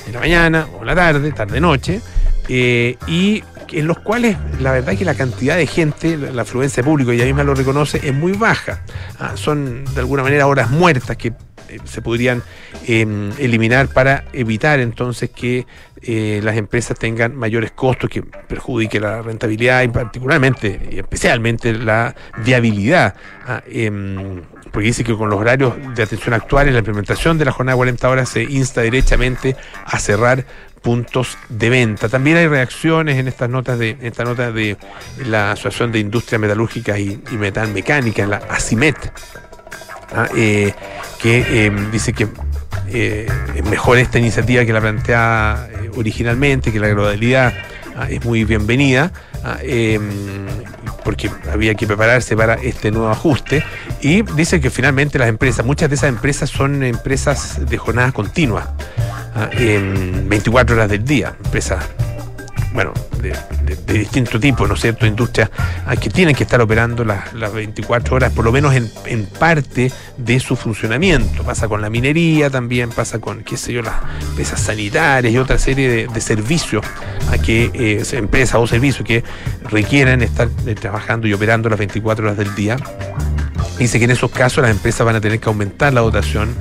en 0.07 0.13
la 0.13 0.19
mañana 0.19 0.67
o 0.73 0.81
en 0.81 0.87
la 0.87 0.95
tarde, 0.95 1.31
tarde-noche, 1.31 2.01
eh, 2.49 2.97
y 3.07 3.43
en 3.73 3.87
los 3.87 3.99
cuales 3.99 4.37
la 4.59 4.71
verdad 4.71 4.93
es 4.93 4.99
que 4.99 5.05
la 5.05 5.15
cantidad 5.15 5.57
de 5.57 5.67
gente, 5.67 6.17
la 6.17 6.43
afluencia 6.43 6.83
de 6.83 6.89
público, 6.89 7.11
ella 7.11 7.25
misma 7.25 7.43
lo 7.43 7.55
reconoce, 7.55 7.99
es 8.03 8.13
muy 8.13 8.33
baja. 8.33 8.81
Ah, 9.19 9.33
son 9.35 9.85
de 9.85 9.99
alguna 9.99 10.23
manera 10.23 10.47
horas 10.47 10.69
muertas 10.69 11.17
que 11.17 11.33
se 11.85 12.01
podrían 12.01 12.43
em, 12.85 13.31
eliminar 13.39 13.87
para 13.87 14.25
evitar 14.33 14.79
entonces 14.79 15.29
que 15.29 15.65
eh, 16.01 16.41
las 16.43 16.57
empresas 16.57 16.97
tengan 16.99 17.35
mayores 17.35 17.71
costos 17.71 18.09
que 18.09 18.21
perjudique 18.21 18.99
la 18.99 19.21
rentabilidad 19.21 19.83
y 19.83 19.87
particularmente 19.87 20.99
especialmente 20.99 21.73
la 21.73 22.13
viabilidad. 22.43 23.15
Ah, 23.45 23.63
em, 23.65 24.41
porque 24.71 24.87
dice 24.87 25.03
que 25.03 25.15
con 25.15 25.29
los 25.29 25.39
horarios 25.39 25.73
de 25.95 26.03
atención 26.03 26.33
actuales, 26.33 26.73
la 26.73 26.79
implementación 26.79 27.37
de 27.37 27.45
la 27.45 27.51
jornada 27.51 27.75
de 27.75 27.77
40 27.77 28.09
horas 28.09 28.29
se 28.29 28.43
insta 28.43 28.81
derechamente 28.81 29.55
a 29.85 29.99
cerrar 29.99 30.45
puntos 30.83 31.37
de 31.49 31.69
venta. 31.69 32.09
También 32.09 32.37
hay 32.37 32.47
reacciones 32.47 33.17
en 33.17 33.27
estas 33.27 33.49
notas 33.49 33.79
de 33.79 33.97
esta 34.01 34.23
nota 34.23 34.51
de 34.51 34.77
la 35.25 35.53
Asociación 35.53 35.91
de 35.91 35.99
Industrias 35.99 36.39
Metalúrgicas 36.39 36.99
y, 36.99 37.19
Metalmecánicas, 37.31 38.27
la 38.27 38.37
ACIMET, 38.37 38.97
ah, 40.13 40.27
eh, 40.35 40.73
que 41.19 41.65
em, 41.65 41.89
dice 41.89 42.13
que 42.13 42.27
eh, 42.89 43.27
es 43.55 43.63
mejor 43.65 43.97
esta 43.97 44.19
iniciativa 44.19 44.65
que 44.65 44.73
la 44.73 44.81
planteada 44.81 45.69
eh, 45.71 45.89
originalmente, 45.95 46.71
que 46.71 46.79
la 46.79 46.89
gradualidad 46.89 47.53
ah, 47.95 48.07
es 48.09 48.23
muy 48.25 48.43
bienvenida, 48.43 49.11
ah, 49.43 49.57
em, 49.61 50.09
porque 51.03 51.29
había 51.51 51.75
que 51.75 51.87
prepararse 51.87 52.35
para 52.35 52.55
este 52.55 52.91
nuevo 52.91 53.09
ajuste. 53.09 53.63
Y 54.01 54.21
dice 54.21 54.59
que 54.59 54.69
finalmente 54.69 55.19
las 55.19 55.29
empresas, 55.29 55.65
muchas 55.65 55.89
de 55.89 55.95
esas 55.95 56.09
empresas 56.09 56.49
son 56.49 56.83
empresas 56.83 57.59
de 57.67 57.77
jornada 57.77 58.11
continua, 58.11 58.75
ah, 59.35 59.49
en 59.53 60.27
24 60.29 60.75
horas 60.75 60.89
del 60.89 61.03
día, 61.03 61.35
empresas 61.43 61.85
bueno, 62.73 62.91
de, 63.21 63.35
distinto 63.93 64.39
tipo, 64.39 64.67
¿no 64.67 64.73
es 64.73 64.81
cierto?, 64.81 65.05
industrias 65.05 65.49
ah, 65.85 65.95
que 65.95 66.09
tienen 66.09 66.35
que 66.35 66.43
estar 66.43 66.59
operando 66.59 67.05
las, 67.05 67.31
24 67.53 68.15
horas, 68.15 68.31
por 68.33 68.43
lo 68.43 68.51
menos 68.51 68.73
en, 68.75 69.25
parte 69.25 69.91
de 70.17 70.39
su 70.39 70.55
funcionamiento. 70.55 71.43
Pasa 71.43 71.67
con 71.67 71.81
la 71.81 71.89
minería 71.89 72.49
también, 72.49 72.89
pasa 72.89 73.19
con, 73.19 73.43
qué 73.43 73.57
sé 73.57 73.73
yo, 73.73 73.81
las 73.81 73.95
empresas 74.21 74.59
sanitarias 74.59 75.33
y 75.33 75.37
otra 75.37 75.57
serie 75.57 76.07
de, 76.07 76.21
servicios 76.21 76.83
a 77.29 77.37
que 77.37 77.69
eh, 77.73 78.03
empresas 78.13 78.55
o 78.55 78.65
servicios 78.65 79.05
que 79.05 79.23
requieren 79.69 80.21
estar 80.21 80.47
eh, 80.65 80.73
trabajando 80.73 81.27
y 81.27 81.33
operando 81.33 81.69
las 81.69 81.77
24 81.77 82.25
horas 82.25 82.37
del 82.37 82.55
día. 82.55 82.77
Dice 83.77 83.99
que 83.99 84.05
en 84.05 84.11
esos 84.11 84.31
casos 84.31 84.61
las 84.61 84.71
empresas 84.71 85.05
van 85.05 85.15
a 85.15 85.21
tener 85.21 85.39
que 85.39 85.49
aumentar 85.49 85.93
la 85.93 86.01
dotación 86.01 86.55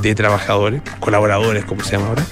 de 0.00 0.14
trabajadores, 0.14 0.82
colaboradores, 1.00 1.64
como 1.64 1.82
se 1.82 1.92
llama 1.92 2.08
ahora, 2.08 2.24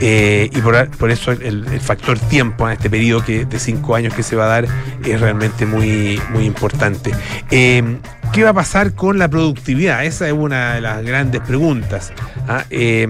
eh, 0.00 0.50
y 0.52 0.60
por, 0.60 1.10
eso 1.10 1.32
el, 1.32 1.64
factor 1.80 2.18
tiempo 2.18 2.66
en 2.66 2.74
este 2.74 2.90
periodo 2.90 3.24
que, 3.24 3.44
de 3.44 3.58
cinco 3.58 3.94
años 3.94 4.14
que 4.14 4.22
se 4.22 4.36
va 4.36 4.44
a 4.44 4.48
dar 4.48 4.66
es 5.04 5.20
realmente 5.20 5.66
muy, 5.66 6.20
muy 6.30 6.44
importante. 6.44 7.12
Eh, 7.50 7.98
¿Qué 8.32 8.42
va 8.42 8.50
a 8.50 8.54
pasar 8.54 8.94
con 8.94 9.18
la 9.18 9.28
productividad? 9.28 10.04
Esa 10.04 10.26
es 10.26 10.32
una 10.32 10.74
de 10.74 10.80
las 10.80 11.04
grandes 11.04 11.40
preguntas. 11.42 12.12
¿ah? 12.48 12.64
Eh, 12.70 13.06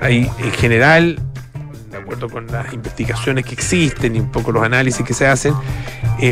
hay, 0.00 0.30
en 0.38 0.52
general, 0.52 1.18
con 2.30 2.46
las 2.46 2.72
investigaciones 2.72 3.44
que 3.44 3.54
existen 3.54 4.16
y 4.16 4.20
un 4.20 4.30
poco 4.30 4.52
los 4.52 4.62
análisis 4.62 5.04
que 5.04 5.14
se 5.14 5.26
hacen, 5.26 5.54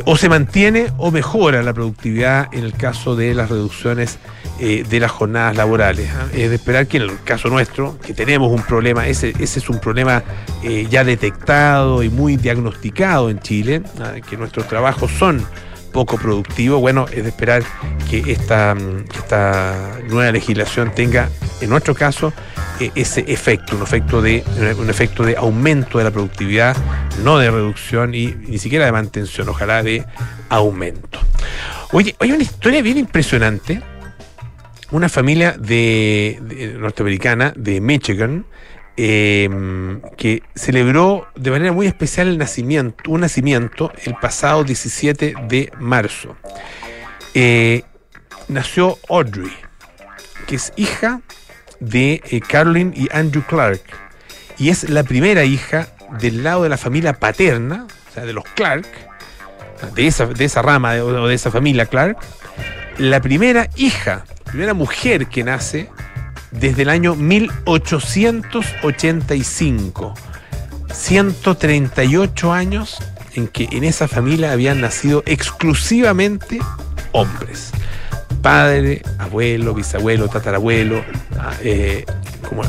o 0.04 0.16
se 0.16 0.28
mantiene 0.28 0.86
o 0.98 1.10
mejora 1.10 1.62
la 1.62 1.72
productividad 1.72 2.48
en 2.52 2.64
el 2.64 2.74
caso 2.74 3.16
de 3.16 3.34
las 3.34 3.50
reducciones 3.50 4.18
eh, 4.62 4.84
de 4.86 5.00
las 5.00 5.10
jornadas 5.10 5.56
laborales. 5.56 6.10
¿ah? 6.14 6.26
Es 6.34 6.50
de 6.50 6.56
esperar 6.56 6.86
que 6.86 6.98
en 6.98 7.04
el 7.04 7.22
caso 7.24 7.48
nuestro, 7.48 7.98
que 8.00 8.12
tenemos 8.12 8.52
un 8.52 8.62
problema, 8.62 9.06
ese, 9.06 9.32
ese 9.38 9.58
es 9.58 9.70
un 9.70 9.78
problema 9.78 10.22
eh, 10.62 10.86
ya 10.90 11.02
detectado 11.02 12.02
y 12.02 12.10
muy 12.10 12.36
diagnosticado 12.36 13.30
en 13.30 13.40
Chile, 13.40 13.80
¿ah? 14.00 14.16
que 14.20 14.36
nuestros 14.36 14.68
trabajos 14.68 15.10
son 15.12 15.42
poco 15.94 16.18
productivos, 16.18 16.78
bueno, 16.78 17.06
es 17.10 17.22
de 17.22 17.30
esperar 17.30 17.62
que 18.10 18.18
esta, 18.30 18.76
esta 19.14 19.96
nueva 20.10 20.30
legislación 20.30 20.92
tenga, 20.94 21.30
en 21.62 21.70
nuestro 21.70 21.94
caso, 21.94 22.34
ese 22.94 23.24
efecto, 23.28 23.76
un 23.76 23.82
efecto 23.82 24.22
de 24.22 24.42
un 24.78 24.88
efecto 24.88 25.24
de 25.24 25.36
aumento 25.36 25.98
de 25.98 26.04
la 26.04 26.10
productividad, 26.10 26.76
no 27.22 27.38
de 27.38 27.50
reducción 27.50 28.14
y 28.14 28.34
ni 28.46 28.58
siquiera 28.58 28.86
de 28.86 28.92
mantención, 28.92 29.48
ojalá 29.48 29.82
de 29.82 30.04
aumento. 30.48 31.18
Oye, 31.92 32.14
hay 32.18 32.32
una 32.32 32.42
historia 32.42 32.82
bien 32.82 32.98
impresionante 32.98 33.82
una 34.90 35.08
familia 35.08 35.52
de, 35.52 36.76
norteamericana 36.78 37.52
de 37.56 37.80
Michigan 37.80 38.44
em, 38.96 40.00
que 40.16 40.42
celebró 40.54 41.26
de 41.36 41.50
manera 41.50 41.72
muy 41.72 41.86
especial 41.86 42.28
el 42.28 42.38
nacimiento, 42.38 43.10
un 43.10 43.20
nacimiento 43.20 43.92
el 44.04 44.14
pasado 44.16 44.64
17 44.64 45.34
de 45.48 45.72
marzo. 45.78 46.36
Eh, 47.34 47.82
nació 48.48 48.98
Audrey, 49.08 49.52
que 50.46 50.56
es 50.56 50.72
hija 50.76 51.20
de 51.80 52.22
eh, 52.30 52.40
Carolyn 52.40 52.92
y 52.94 53.08
Andrew 53.12 53.44
Clark, 53.46 53.82
y 54.58 54.68
es 54.68 54.88
la 54.88 55.02
primera 55.02 55.44
hija 55.44 55.88
del 56.18 56.44
lado 56.44 56.64
de 56.64 56.68
la 56.68 56.76
familia 56.76 57.14
paterna, 57.14 57.86
o 58.10 58.14
sea, 58.14 58.24
de 58.24 58.32
los 58.32 58.44
Clark, 58.54 58.86
de 59.94 60.06
esa, 60.06 60.26
de 60.26 60.44
esa 60.44 60.62
rama 60.62 60.92
o 60.94 61.26
de 61.26 61.34
esa 61.34 61.50
familia 61.50 61.86
Clark, 61.86 62.18
la 62.98 63.20
primera 63.20 63.68
hija 63.76 64.24
primera 64.50 64.74
mujer 64.74 65.28
que 65.28 65.44
nace 65.44 65.88
desde 66.50 66.82
el 66.82 66.90
año 66.90 67.14
1885. 67.14 70.14
138 70.92 72.52
años 72.52 72.98
en 73.34 73.46
que 73.46 73.68
en 73.70 73.84
esa 73.84 74.08
familia 74.08 74.50
habían 74.50 74.80
nacido 74.80 75.22
exclusivamente 75.24 76.58
hombres. 77.12 77.70
Padre, 78.42 79.02
abuelo, 79.18 79.74
bisabuelo, 79.74 80.28
tatarabuelo, 80.28 81.04
ah, 81.38 81.52
eh, 81.62 82.04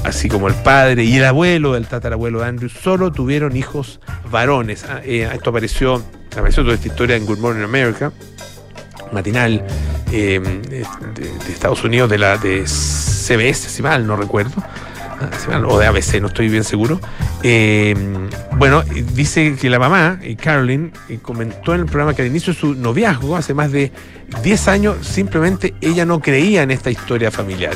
así 0.04 0.28
como 0.28 0.48
el 0.48 0.54
padre 0.56 1.04
y 1.04 1.18
el 1.18 1.26
abuelo 1.26 1.74
del 1.74 1.88
tatarabuelo 1.88 2.42
de 2.42 2.46
Andrew, 2.48 2.70
solo 2.70 3.12
tuvieron 3.12 3.56
hijos 3.56 4.00
varones. 4.30 4.86
Ah, 4.86 5.02
eh, 5.04 5.30
esto 5.34 5.50
apareció, 5.50 6.04
apareció 6.32 6.64
toda 6.64 6.76
esta 6.76 6.88
historia 6.88 7.16
en 7.16 7.26
Good 7.26 7.40
Morning 7.40 7.64
America 7.64 8.12
matinal 9.12 9.66
eh, 10.12 10.40
de, 10.40 11.52
Estados 11.52 11.84
Unidos, 11.84 12.10
de 12.10 12.18
la 12.18 12.38
de 12.38 12.64
CBS, 12.66 13.70
si 13.70 13.82
mal 13.82 14.06
no 14.08 14.16
recuerdo, 14.16 14.64
o 15.68 15.80
de 15.80 15.86
ABC, 15.86 16.22
no 16.22 16.28
estoy 16.28 16.50
bien 16.50 16.64
seguro. 16.64 17.00
Eh, 17.44 17.96
bueno, 18.58 18.84
dice 19.14 19.56
que 19.56 19.70
la 19.70 19.80
mamá, 19.80 20.20
eh, 20.22 20.36
Carolyn, 20.36 20.92
comentó 21.22 21.74
en 21.74 21.82
el 21.82 21.86
programa 21.86 22.14
que 22.14 22.22
al 22.22 22.28
inicio 22.28 22.54
de 22.54 22.60
su 22.60 22.76
noviazgo, 22.76 23.36
hace 23.36 23.54
más 23.54 23.72
de 23.72 23.92
10 24.44 24.68
años, 24.68 24.98
simplemente 25.06 25.74
ella 25.82 26.06
no 26.06 26.20
creía 26.20 26.64
en 26.64 26.72
esta 26.72 26.92
historia 26.92 27.32
familiar. 27.32 27.74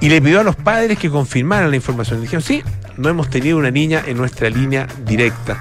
Y 0.00 0.08
le 0.08 0.20
pidió 0.22 0.40
a 0.40 0.44
los 0.44 0.56
padres 0.56 0.98
que 0.98 1.10
confirmaran 1.10 1.70
la 1.70 1.76
información. 1.76 2.20
dijeron, 2.20 2.42
sí, 2.42 2.62
no 2.96 3.08
hemos 3.08 3.30
tenido 3.30 3.58
una 3.58 3.70
niña 3.70 4.02
en 4.06 4.16
nuestra 4.16 4.48
línea 4.48 4.86
directa. 5.04 5.60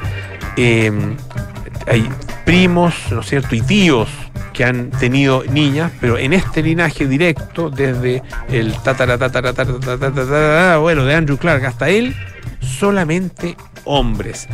hay 0.55 2.09
primos, 2.45 2.93
¿no 3.11 3.21
es 3.21 3.27
cierto? 3.27 3.55
Y 3.55 3.61
tíos 3.61 4.09
que 4.57 4.65
han 4.65 4.89
tenido 4.89 5.43
niñas, 5.43 5.91
pero 6.01 6.17
en 6.17 6.33
este 6.33 6.63
linaje 6.63 7.07
directo, 7.07 7.69
desde 7.69 8.23
el 8.49 8.73
tatara, 8.81 9.15
tatara, 9.19 9.53
tatara, 9.53 10.77
bueno, 10.79 11.05
de 11.05 11.13
Andrew 11.13 11.37
Clark 11.37 11.63
hasta 11.63 11.89
él, 11.89 12.15
solamente 12.59 13.55
hombres. 13.85 14.47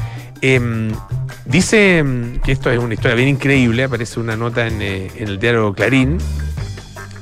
Dice 1.46 2.04
que 2.44 2.52
esto 2.52 2.70
es 2.70 2.80
una 2.80 2.96
historia 2.96 3.16
bien 3.16 3.30
increíble, 3.30 3.86
aparece 3.86 4.20
una 4.20 4.36
nota 4.36 4.68
en, 4.68 4.82
en 4.82 5.28
el 5.28 5.40
diario 5.40 5.74
Clarín, 5.74 6.18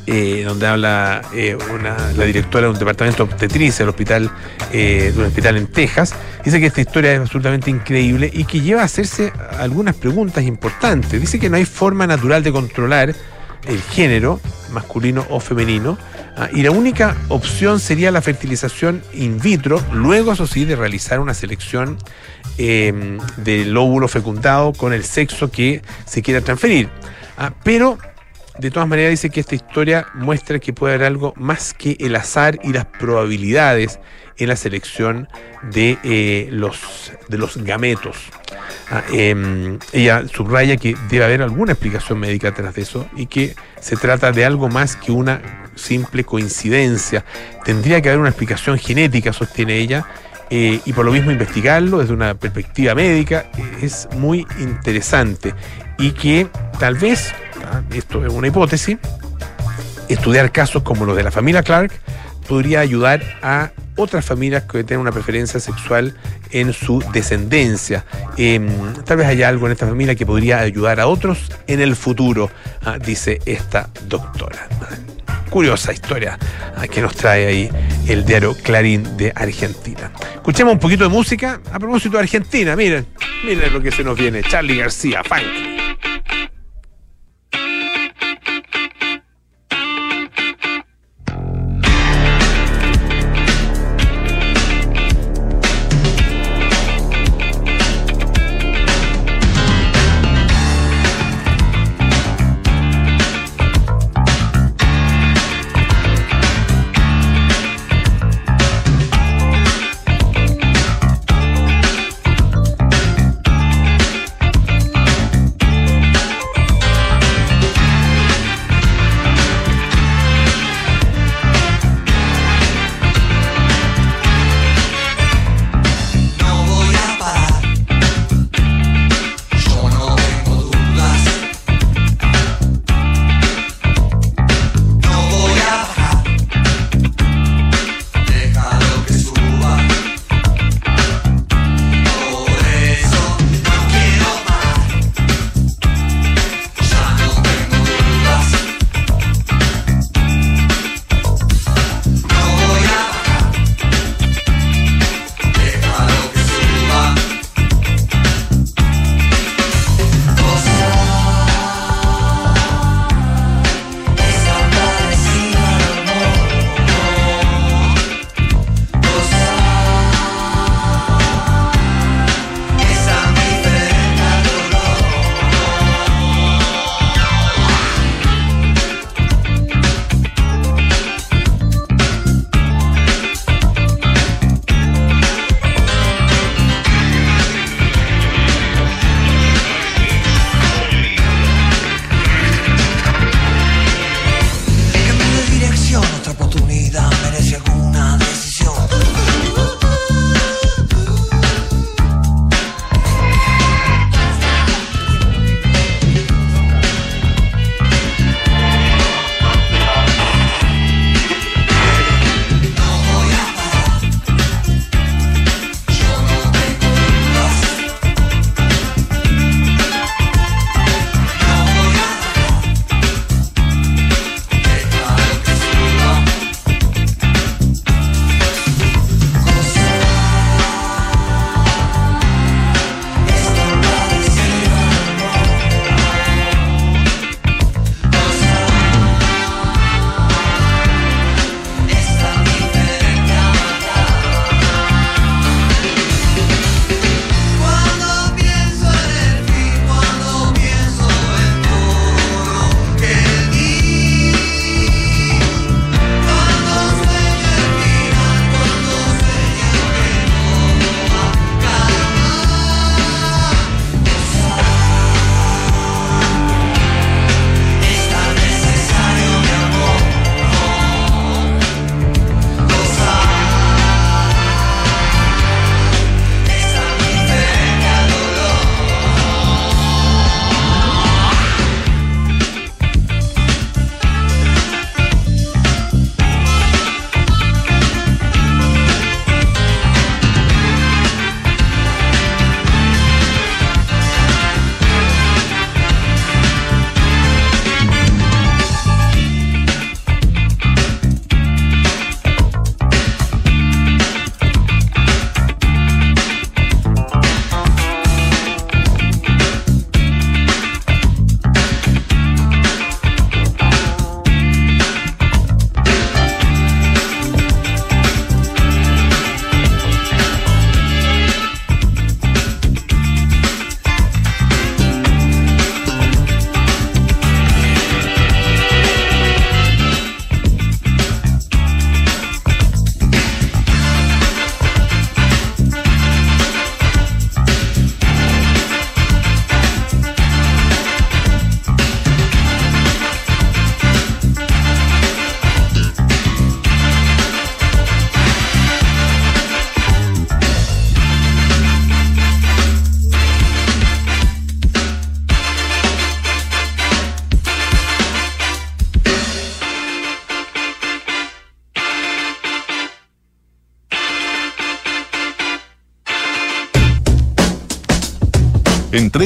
eh, 0.07 0.43
donde 0.45 0.65
habla 0.65 1.21
eh, 1.33 1.55
la 2.17 2.25
directora 2.25 2.65
de 2.65 2.73
un 2.73 2.79
departamento 2.79 3.23
obstetricia 3.23 3.85
del 3.85 3.89
hospital, 3.89 4.31
eh, 4.73 5.11
de 5.13 5.19
un 5.19 5.27
hospital 5.27 5.57
en 5.57 5.67
Texas. 5.67 6.15
Dice 6.43 6.59
que 6.59 6.65
esta 6.65 6.81
historia 6.81 7.13
es 7.13 7.19
absolutamente 7.19 7.69
increíble 7.69 8.29
y 8.33 8.45
que 8.45 8.61
lleva 8.61 8.81
a 8.81 8.85
hacerse 8.85 9.31
algunas 9.59 9.95
preguntas 9.95 10.43
importantes. 10.43 11.21
Dice 11.21 11.39
que 11.39 11.49
no 11.51 11.57
hay 11.57 11.65
forma 11.65 12.07
natural 12.07 12.41
de 12.41 12.51
controlar 12.51 13.13
el 13.67 13.81
género, 13.81 14.39
masculino 14.71 15.23
o 15.29 15.39
femenino, 15.39 15.99
ah, 16.35 16.49
y 16.51 16.63
la 16.63 16.71
única 16.71 17.15
opción 17.27 17.79
sería 17.79 18.09
la 18.09 18.23
fertilización 18.23 19.03
in 19.13 19.39
vitro, 19.39 19.79
luego, 19.93 20.31
eso 20.31 20.47
sí, 20.47 20.65
de 20.65 20.75
realizar 20.75 21.19
una 21.19 21.35
selección 21.35 21.97
del 22.57 23.75
óvulo 23.75 24.07
fecundado 24.07 24.73
con 24.73 24.93
el 24.93 25.03
sexo 25.03 25.49
que 25.49 25.81
se 26.05 26.21
quiera 26.21 26.41
transferir. 26.41 26.89
Ah, 27.37 27.53
pero 27.63 27.97
de 28.61 28.69
todas 28.69 28.87
maneras 28.87 29.09
dice 29.09 29.31
que 29.31 29.39
esta 29.39 29.55
historia 29.55 30.05
muestra 30.13 30.59
que 30.59 30.71
puede 30.71 30.93
haber 30.93 31.07
algo 31.07 31.33
más 31.35 31.73
que 31.73 31.97
el 31.99 32.15
azar 32.15 32.59
y 32.63 32.71
las 32.71 32.85
probabilidades 32.85 33.99
en 34.37 34.49
la 34.49 34.55
selección 34.55 35.27
de, 35.71 35.97
eh, 36.03 36.47
los, 36.51 37.11
de 37.27 37.39
los 37.39 37.57
gametos. 37.57 38.17
Ah, 38.91 39.03
em, 39.11 39.79
ella 39.93 40.25
subraya 40.31 40.77
que 40.77 40.95
debe 41.09 41.25
haber 41.25 41.41
alguna 41.41 41.71
explicación 41.71 42.19
médica 42.19 42.51
detrás 42.51 42.75
de 42.75 42.83
eso 42.83 43.07
y 43.15 43.25
que 43.25 43.55
se 43.79 43.95
trata 43.95 44.31
de 44.31 44.45
algo 44.45 44.69
más 44.69 44.95
que 44.95 45.11
una 45.11 45.41
simple 45.73 46.23
coincidencia. 46.23 47.25
Tendría 47.65 47.99
que 47.99 48.09
haber 48.09 48.19
una 48.19 48.29
explicación 48.29 48.77
genética, 48.77 49.33
sostiene 49.33 49.77
ella, 49.77 50.05
eh, 50.51 50.81
y 50.85 50.93
por 50.93 51.05
lo 51.05 51.13
mismo 51.13 51.31
investigarlo 51.31 51.97
desde 51.97 52.13
una 52.13 52.35
perspectiva 52.35 52.93
médica 52.93 53.49
es 53.81 54.07
muy 54.17 54.45
interesante 54.59 55.55
y 55.97 56.11
que 56.11 56.47
tal 56.77 56.95
vez 56.95 57.33
esto 57.93 58.25
es 58.25 58.31
una 58.31 58.47
hipótesis, 58.47 58.97
estudiar 60.09 60.51
casos 60.51 60.83
como 60.83 61.05
los 61.05 61.15
de 61.15 61.23
la 61.23 61.31
familia 61.31 61.63
Clark 61.63 61.91
podría 62.47 62.81
ayudar 62.81 63.21
a 63.41 63.71
otras 63.95 64.25
familias 64.25 64.63
que 64.63 64.83
tienen 64.83 65.01
una 65.01 65.11
preferencia 65.11 65.59
sexual 65.59 66.15
en 66.51 66.73
su 66.73 67.03
descendencia. 67.13 68.05
Em, 68.37 68.67
tal 69.05 69.17
vez 69.17 69.27
haya 69.27 69.47
algo 69.47 69.67
en 69.67 69.73
esta 69.73 69.87
familia 69.87 70.15
que 70.15 70.25
podría 70.25 70.59
ayudar 70.59 70.99
a 70.99 71.07
otros 71.07 71.51
en 71.67 71.81
el 71.81 71.95
futuro, 71.95 72.49
ah, 72.83 72.97
dice 72.97 73.39
esta 73.45 73.89
doctora. 74.07 74.67
Curiosa 75.49 75.93
historia 75.93 76.37
ah, 76.75 76.87
que 76.87 77.01
nos 77.01 77.15
trae 77.15 77.47
ahí 77.47 77.69
el 78.07 78.25
diario 78.25 78.55
Clarín 78.55 79.17
de 79.17 79.31
Argentina. 79.35 80.11
Escuchemos 80.35 80.73
un 80.73 80.79
poquito 80.79 81.03
de 81.03 81.09
música 81.09 81.61
a 81.71 81.79
propósito 81.79 82.17
de 82.17 82.23
Argentina. 82.23 82.75
Miren, 82.75 83.07
miren 83.45 83.71
lo 83.71 83.81
que 83.81 83.91
se 83.91 84.03
nos 84.03 84.17
viene. 84.17 84.43
Charlie 84.43 84.77
García, 84.77 85.23
funk. 85.23 85.80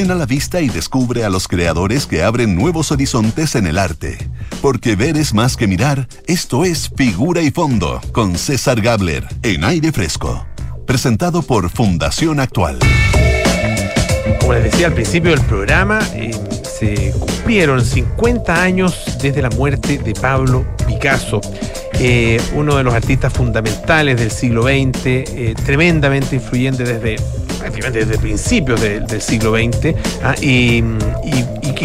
Entrena 0.06 0.20
la 0.20 0.26
vista 0.26 0.60
y 0.60 0.68
descubre 0.68 1.24
a 1.24 1.28
los 1.28 1.48
creadores 1.48 2.06
que 2.06 2.22
abren 2.22 2.54
nuevos 2.54 2.92
horizontes 2.92 3.56
en 3.56 3.66
el 3.66 3.76
arte. 3.76 4.16
Porque 4.62 4.94
ver 4.94 5.16
es 5.16 5.34
más 5.34 5.56
que 5.56 5.66
mirar, 5.66 6.06
esto 6.28 6.64
es 6.64 6.92
Figura 6.96 7.42
y 7.42 7.50
Fondo, 7.50 8.00
con 8.12 8.38
César 8.38 8.80
Gabler, 8.80 9.26
en 9.42 9.64
aire 9.64 9.90
fresco. 9.90 10.46
Presentado 10.86 11.42
por 11.42 11.70
Fundación 11.70 12.38
Actual. 12.38 12.78
Como 14.38 14.52
les 14.52 14.62
decía 14.62 14.86
al 14.86 14.92
principio 14.92 15.32
del 15.32 15.40
programa, 15.40 15.98
eh, 16.14 16.30
se 16.62 17.10
cumplieron 17.10 17.84
50 17.84 18.62
años 18.62 19.18
desde 19.20 19.42
la 19.42 19.50
muerte 19.50 19.98
de 19.98 20.14
Pablo 20.14 20.64
Picasso. 20.86 21.40
Eh, 21.98 22.40
uno 22.54 22.76
de 22.76 22.84
los 22.84 22.94
artistas 22.94 23.32
fundamentales 23.32 24.20
del 24.20 24.30
siglo 24.30 24.62
XX, 24.62 25.04
eh, 25.04 25.54
tremendamente 25.64 26.36
influyente 26.36 26.84
desde 26.84 27.16
desde 27.80 28.18
principios 28.18 28.80
del 28.80 29.20
siglo 29.20 29.54
XX, 29.54 29.94
ah, 30.22 30.34
y, 30.40 30.82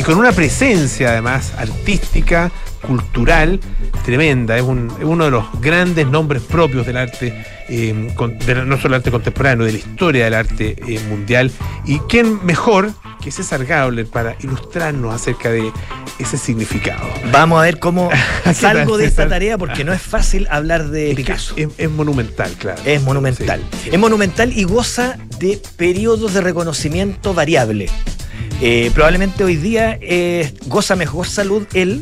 con 0.05 0.17
una 0.17 0.31
presencia 0.31 1.09
además 1.09 1.53
artística, 1.57 2.51
cultural, 2.81 3.59
tremenda. 4.03 4.57
Es, 4.57 4.63
uno 4.63 5.25
de 5.25 5.31
los 5.31 5.45
grandes 5.61 6.07
nombres 6.07 6.41
propios 6.41 6.85
del 6.85 6.97
arte, 6.97 7.45
eh, 7.69 7.93
no 7.93 8.77
solo 8.77 8.89
del 8.89 8.93
arte 8.95 9.11
contemporáneo, 9.11 9.65
de 9.65 9.73
la 9.73 9.77
historia 9.77 10.25
del 10.25 10.33
arte 10.33 10.75
eh, 10.87 10.99
mundial. 11.09 11.51
¿Y 11.85 11.99
quién 11.99 12.45
mejor 12.45 12.91
que 13.23 13.31
César 13.31 13.65
Gabler 13.65 14.07
para 14.07 14.35
ilustrarnos 14.41 15.13
acerca 15.13 15.49
de 15.49 15.71
ese 16.19 16.37
significado? 16.37 17.07
Vamos 17.31 17.59
a 17.59 17.63
ver 17.63 17.79
cómo 17.79 18.09
salgo 18.53 18.97
de 18.97 19.05
esta 19.05 19.27
tarea 19.27 19.57
porque 19.57 19.83
no 19.83 19.93
es 19.93 20.01
fácil 20.01 20.47
hablar 20.49 20.89
de 20.89 21.13
Picasso. 21.15 21.55
Es, 21.77 21.89
monumental, 21.89 22.51
claro. 22.57 22.81
Es 22.85 23.01
monumental. 23.01 23.61
Es 23.85 23.99
monumental 23.99 24.51
y 24.57 24.63
goza 24.63 25.17
de 25.39 25.61
periodos 25.77 26.33
de 26.33 26.41
reconocimiento 26.41 27.33
variable. 27.33 27.89
Eh, 28.63 28.91
probablemente 28.93 29.43
hoy 29.43 29.55
día 29.55 29.99
goza 30.67 30.95
mejor 30.95 31.27
salud 31.27 31.65
él, 31.73 32.01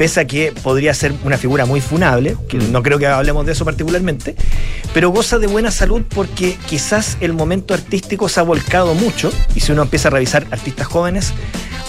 pese 0.00 0.18
a 0.18 0.24
que 0.26 0.54
podría 0.62 0.94
ser 0.94 1.12
una 1.24 1.36
figura 1.36 1.66
muy 1.66 1.82
funable, 1.82 2.34
que 2.48 2.56
mm. 2.56 2.72
no 2.72 2.82
creo 2.82 2.98
que 2.98 3.06
hablemos 3.06 3.44
de 3.44 3.52
eso 3.52 3.66
particularmente, 3.66 4.34
pero 4.94 5.10
goza 5.10 5.38
de 5.38 5.46
buena 5.46 5.70
salud 5.70 6.04
porque 6.08 6.56
quizás 6.66 7.18
el 7.20 7.34
momento 7.34 7.74
artístico 7.74 8.26
se 8.30 8.40
ha 8.40 8.42
volcado 8.42 8.94
mucho, 8.94 9.30
y 9.54 9.60
si 9.60 9.72
uno 9.72 9.82
empieza 9.82 10.08
a 10.08 10.12
revisar 10.12 10.46
artistas 10.52 10.86
jóvenes, 10.86 11.34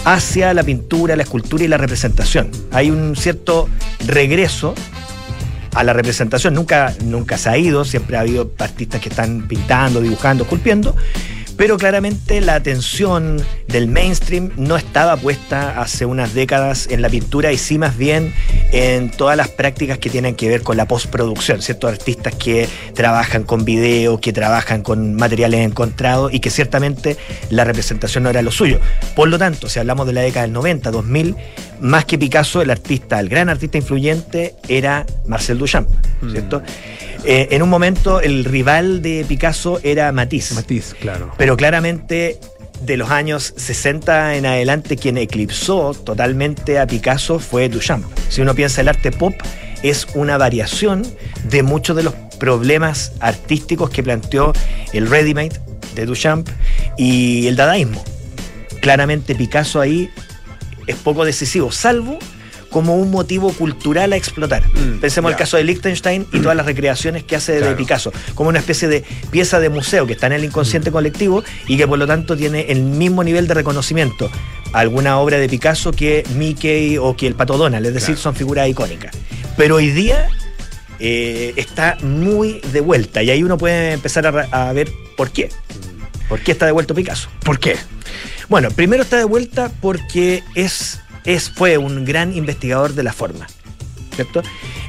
hacia 0.04 0.52
la 0.52 0.62
pintura, 0.62 1.16
la 1.16 1.22
escultura 1.22 1.64
y 1.64 1.68
la 1.68 1.78
representación. 1.78 2.50
Hay 2.70 2.90
un 2.90 3.16
cierto 3.16 3.70
regreso 4.06 4.74
a 5.74 5.82
la 5.82 5.94
representación. 5.94 6.52
Nunca, 6.52 6.94
nunca 7.06 7.38
se 7.38 7.48
ha 7.48 7.56
ido, 7.56 7.82
siempre 7.86 8.18
ha 8.18 8.20
habido 8.20 8.52
artistas 8.58 9.00
que 9.00 9.08
están 9.08 9.48
pintando, 9.48 10.02
dibujando, 10.02 10.44
esculpiendo, 10.44 10.94
pero 11.62 11.78
claramente 11.78 12.40
la 12.40 12.56
atención 12.56 13.40
del 13.68 13.86
mainstream 13.86 14.50
no 14.56 14.76
estaba 14.76 15.16
puesta 15.16 15.80
hace 15.80 16.04
unas 16.04 16.34
décadas 16.34 16.88
en 16.90 17.02
la 17.02 17.08
pintura 17.08 17.52
y 17.52 17.56
sí 17.56 17.78
más 17.78 17.96
bien 17.96 18.34
en 18.72 19.12
todas 19.12 19.36
las 19.36 19.46
prácticas 19.46 19.98
que 19.98 20.10
tienen 20.10 20.34
que 20.34 20.48
ver 20.48 20.62
con 20.62 20.76
la 20.76 20.88
postproducción, 20.88 21.62
ciertos 21.62 21.92
artistas 21.92 22.34
que 22.34 22.68
trabajan 22.94 23.44
con 23.44 23.64
video, 23.64 24.18
que 24.18 24.32
trabajan 24.32 24.82
con 24.82 25.14
materiales 25.14 25.64
encontrados 25.64 26.34
y 26.34 26.40
que 26.40 26.50
ciertamente 26.50 27.16
la 27.48 27.62
representación 27.62 28.24
no 28.24 28.30
era 28.30 28.42
lo 28.42 28.50
suyo. 28.50 28.80
Por 29.14 29.28
lo 29.28 29.38
tanto, 29.38 29.68
si 29.68 29.78
hablamos 29.78 30.08
de 30.08 30.14
la 30.14 30.22
década 30.22 30.46
del 30.46 30.54
90, 30.54 30.90
2000, 30.90 31.36
más 31.80 32.06
que 32.06 32.18
Picasso, 32.18 32.60
el 32.60 32.70
artista, 32.70 33.20
el 33.20 33.28
gran 33.28 33.48
artista 33.48 33.78
influyente 33.78 34.56
era 34.68 35.06
Marcel 35.26 35.58
Duchamp, 35.58 35.88
¿cierto? 36.28 36.58
Mm. 36.58 37.11
Eh, 37.24 37.48
en 37.52 37.62
un 37.62 37.68
momento 37.68 38.20
el 38.20 38.44
rival 38.44 39.00
de 39.00 39.24
Picasso 39.28 39.80
era 39.82 40.10
Matisse. 40.12 40.54
Matisse, 40.54 40.94
claro. 40.96 41.32
Pero 41.38 41.56
claramente 41.56 42.38
de 42.80 42.96
los 42.96 43.10
años 43.10 43.54
60 43.56 44.36
en 44.36 44.46
adelante 44.46 44.96
quien 44.96 45.16
eclipsó 45.16 45.94
totalmente 45.94 46.80
a 46.80 46.86
Picasso 46.86 47.38
fue 47.38 47.68
Duchamp. 47.68 48.04
Si 48.28 48.40
uno 48.40 48.54
piensa 48.54 48.80
el 48.80 48.88
arte 48.88 49.12
pop 49.12 49.34
es 49.82 50.06
una 50.14 50.36
variación 50.36 51.02
de 51.48 51.62
muchos 51.62 51.96
de 51.96 52.02
los 52.02 52.14
problemas 52.38 53.12
artísticos 53.20 53.90
que 53.90 54.02
planteó 54.02 54.52
el 54.92 55.08
ready-made 55.08 55.60
de 55.94 56.06
Duchamp 56.06 56.48
y 56.98 57.46
el 57.46 57.54
dadaísmo. 57.54 58.02
Claramente 58.80 59.36
Picasso 59.36 59.80
ahí 59.80 60.10
es 60.88 60.96
poco 60.96 61.24
decisivo, 61.24 61.70
salvo 61.70 62.18
como 62.72 62.96
un 62.96 63.10
motivo 63.10 63.52
cultural 63.52 64.12
a 64.12 64.16
explotar. 64.16 64.66
Mm, 64.66 64.98
Pensemos 64.98 65.30
el 65.30 65.36
caso 65.36 65.56
de 65.56 65.64
Liechtenstein 65.64 66.26
y 66.32 66.40
todas 66.40 66.56
las 66.56 66.66
recreaciones 66.66 67.22
que 67.22 67.36
hace 67.36 67.60
de 67.60 67.74
Picasso, 67.76 68.12
como 68.34 68.48
una 68.48 68.58
especie 68.58 68.88
de 68.88 69.04
pieza 69.30 69.60
de 69.60 69.68
museo 69.68 70.06
que 70.06 70.14
está 70.14 70.26
en 70.26 70.32
el 70.32 70.44
inconsciente 70.44 70.90
mm. 70.90 70.92
colectivo 70.92 71.44
y 71.68 71.76
que 71.76 71.86
por 71.86 71.98
lo 71.98 72.06
tanto 72.06 72.36
tiene 72.36 72.62
el 72.72 72.82
mismo 72.82 73.22
nivel 73.22 73.46
de 73.46 73.54
reconocimiento 73.54 74.30
alguna 74.72 75.18
obra 75.18 75.38
de 75.38 75.48
Picasso 75.48 75.92
que 75.92 76.24
Mickey 76.34 76.96
o 76.98 77.14
que 77.14 77.26
el 77.26 77.34
Pato 77.34 77.58
Donald, 77.58 77.86
es 77.86 77.94
decir, 77.94 78.16
son 78.16 78.34
figuras 78.34 78.68
icónicas. 78.68 79.14
Pero 79.56 79.76
hoy 79.76 79.90
día 79.90 80.28
eh, 80.98 81.52
está 81.56 81.98
muy 82.02 82.60
de 82.72 82.80
vuelta 82.80 83.22
y 83.22 83.30
ahí 83.30 83.42
uno 83.42 83.58
puede 83.58 83.92
empezar 83.92 84.26
a, 84.26 84.68
a 84.68 84.72
ver 84.72 84.90
por 85.16 85.30
qué. 85.30 85.48
Mm. 85.48 86.28
¿Por 86.28 86.40
qué 86.40 86.52
está 86.52 86.64
de 86.64 86.72
vuelta 86.72 86.94
Picasso? 86.94 87.28
¿Por 87.44 87.58
qué? 87.58 87.76
Bueno, 88.48 88.70
primero 88.70 89.02
está 89.02 89.18
de 89.18 89.24
vuelta 89.24 89.70
porque 89.80 90.42
es 90.54 91.01
es, 91.24 91.50
fue 91.50 91.78
un 91.78 92.04
gran 92.04 92.36
investigador 92.36 92.94
de 92.94 93.02
la 93.02 93.12
forma. 93.12 93.46
¿Cierto? 94.14 94.42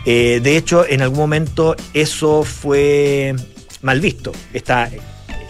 Eh, 0.06 0.41
de 0.43 0.58
hecho, 0.58 0.86
en 0.88 1.02
algún 1.02 1.19
momento 1.19 1.76
eso 1.93 2.43
fue 2.43 3.36
mal 3.82 4.02
visto, 4.02 4.34
esta 4.54 4.89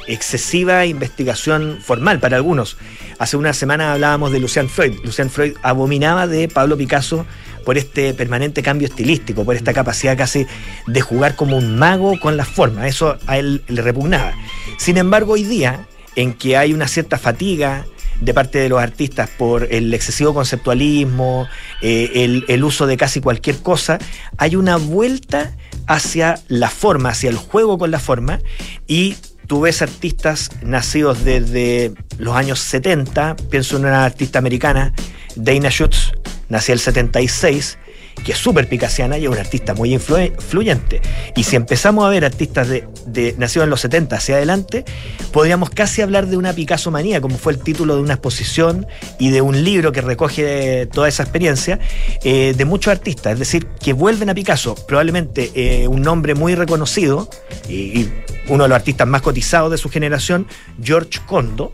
excesiva 0.07 0.85
investigación 0.85 1.79
formal 1.81 2.19
para 2.19 2.37
algunos. 2.37 2.77
Hace 3.19 3.37
una 3.37 3.53
semana 3.53 3.93
hablábamos 3.93 4.31
de 4.31 4.39
Lucian 4.39 4.69
Freud. 4.69 4.99
Lucian 5.03 5.29
Freud 5.29 5.53
abominaba 5.61 6.27
de 6.27 6.47
Pablo 6.47 6.77
Picasso 6.77 7.25
por 7.63 7.77
este 7.77 8.13
permanente 8.13 8.61
cambio 8.61 8.87
estilístico, 8.87 9.45
por 9.45 9.55
esta 9.55 9.73
capacidad 9.73 10.17
casi 10.17 10.45
de 10.87 11.01
jugar 11.01 11.35
como 11.35 11.57
un 11.57 11.77
mago 11.77 12.19
con 12.19 12.37
las 12.37 12.49
formas. 12.49 12.87
Eso 12.87 13.17
a 13.25 13.37
él 13.37 13.63
le 13.67 13.81
repugnaba. 13.81 14.33
Sin 14.77 14.97
embargo, 14.97 15.33
hoy 15.33 15.43
día, 15.43 15.87
en 16.15 16.33
que 16.33 16.57
hay 16.57 16.73
una 16.73 16.87
cierta 16.87 17.17
fatiga 17.17 17.85
de 18.23 18.33
parte 18.33 18.59
de 18.59 18.69
los 18.69 18.79
artistas 18.79 19.29
por 19.29 19.67
el 19.71 19.93
excesivo 19.93 20.33
conceptualismo, 20.33 21.47
eh, 21.81 22.43
el, 22.47 22.63
uso 22.63 22.87
de 22.87 22.97
casi 22.97 23.21
cualquier 23.21 23.57
cosa, 23.57 23.99
hay 24.37 24.55
una 24.55 24.77
vuelta 24.77 25.55
hacia 25.87 26.39
la 26.47 26.69
forma, 26.69 27.09
hacia 27.09 27.29
el 27.29 27.37
juego 27.37 27.77
con 27.77 27.91
la 27.91 27.99
forma, 27.99 28.39
y 28.87 29.15
tú 29.47 29.61
ves 29.61 29.81
artistas 29.81 30.51
nacidos 30.61 31.25
desde 31.25 31.93
los 32.17 32.35
años 32.35 32.59
70, 32.59 33.35
pienso 33.49 33.77
en 33.77 33.85
una 33.85 34.05
artista 34.05 34.39
americana, 34.39 34.93
Dana 35.35 35.69
Schutz, 35.69 36.13
nacía 36.49 36.73
el 36.73 36.79
76, 36.79 37.77
que 38.23 38.31
es 38.31 38.37
súper 38.37 38.67
picasiana 38.67 39.17
y 39.17 39.25
es 39.25 39.29
una 39.29 39.41
artista 39.41 39.73
muy 39.73 39.93
influyente. 39.93 41.01
Y 41.35 41.43
si 41.43 41.55
empezamos 41.55 42.05
a 42.05 42.09
ver 42.09 42.25
artistas 42.25 42.69
de, 42.69 42.87
de, 43.05 43.35
nacidos 43.37 43.65
en 43.65 43.69
los 43.69 43.81
70 43.81 44.15
hacia 44.15 44.35
adelante, 44.35 44.85
podríamos 45.31 45.69
casi 45.69 46.01
hablar 46.01 46.27
de 46.27 46.37
una 46.37 46.53
Picasso 46.53 46.91
manía, 46.91 47.21
como 47.21 47.37
fue 47.37 47.53
el 47.53 47.59
título 47.59 47.95
de 47.95 48.01
una 48.01 48.13
exposición 48.13 48.87
y 49.19 49.31
de 49.31 49.41
un 49.41 49.63
libro 49.63 49.91
que 49.91 50.01
recoge 50.01 50.87
toda 50.91 51.07
esa 51.07 51.23
experiencia 51.23 51.79
eh, 52.23 52.53
de 52.55 52.65
muchos 52.65 52.91
artistas. 52.91 53.33
Es 53.33 53.39
decir, 53.39 53.65
que 53.65 53.93
vuelven 53.93 54.29
a 54.29 54.33
Picasso, 54.33 54.75
probablemente 54.87 55.51
eh, 55.55 55.87
un 55.87 56.01
nombre 56.01 56.35
muy 56.35 56.55
reconocido 56.55 57.29
y, 57.69 58.07
uno 58.49 58.63
de 58.63 58.69
los 58.69 58.75
artistas 58.75 59.07
más 59.07 59.21
cotizados 59.21 59.71
de 59.71 59.77
su 59.77 59.89
generación, 59.89 60.47
George 60.83 61.21
Condo, 61.25 61.73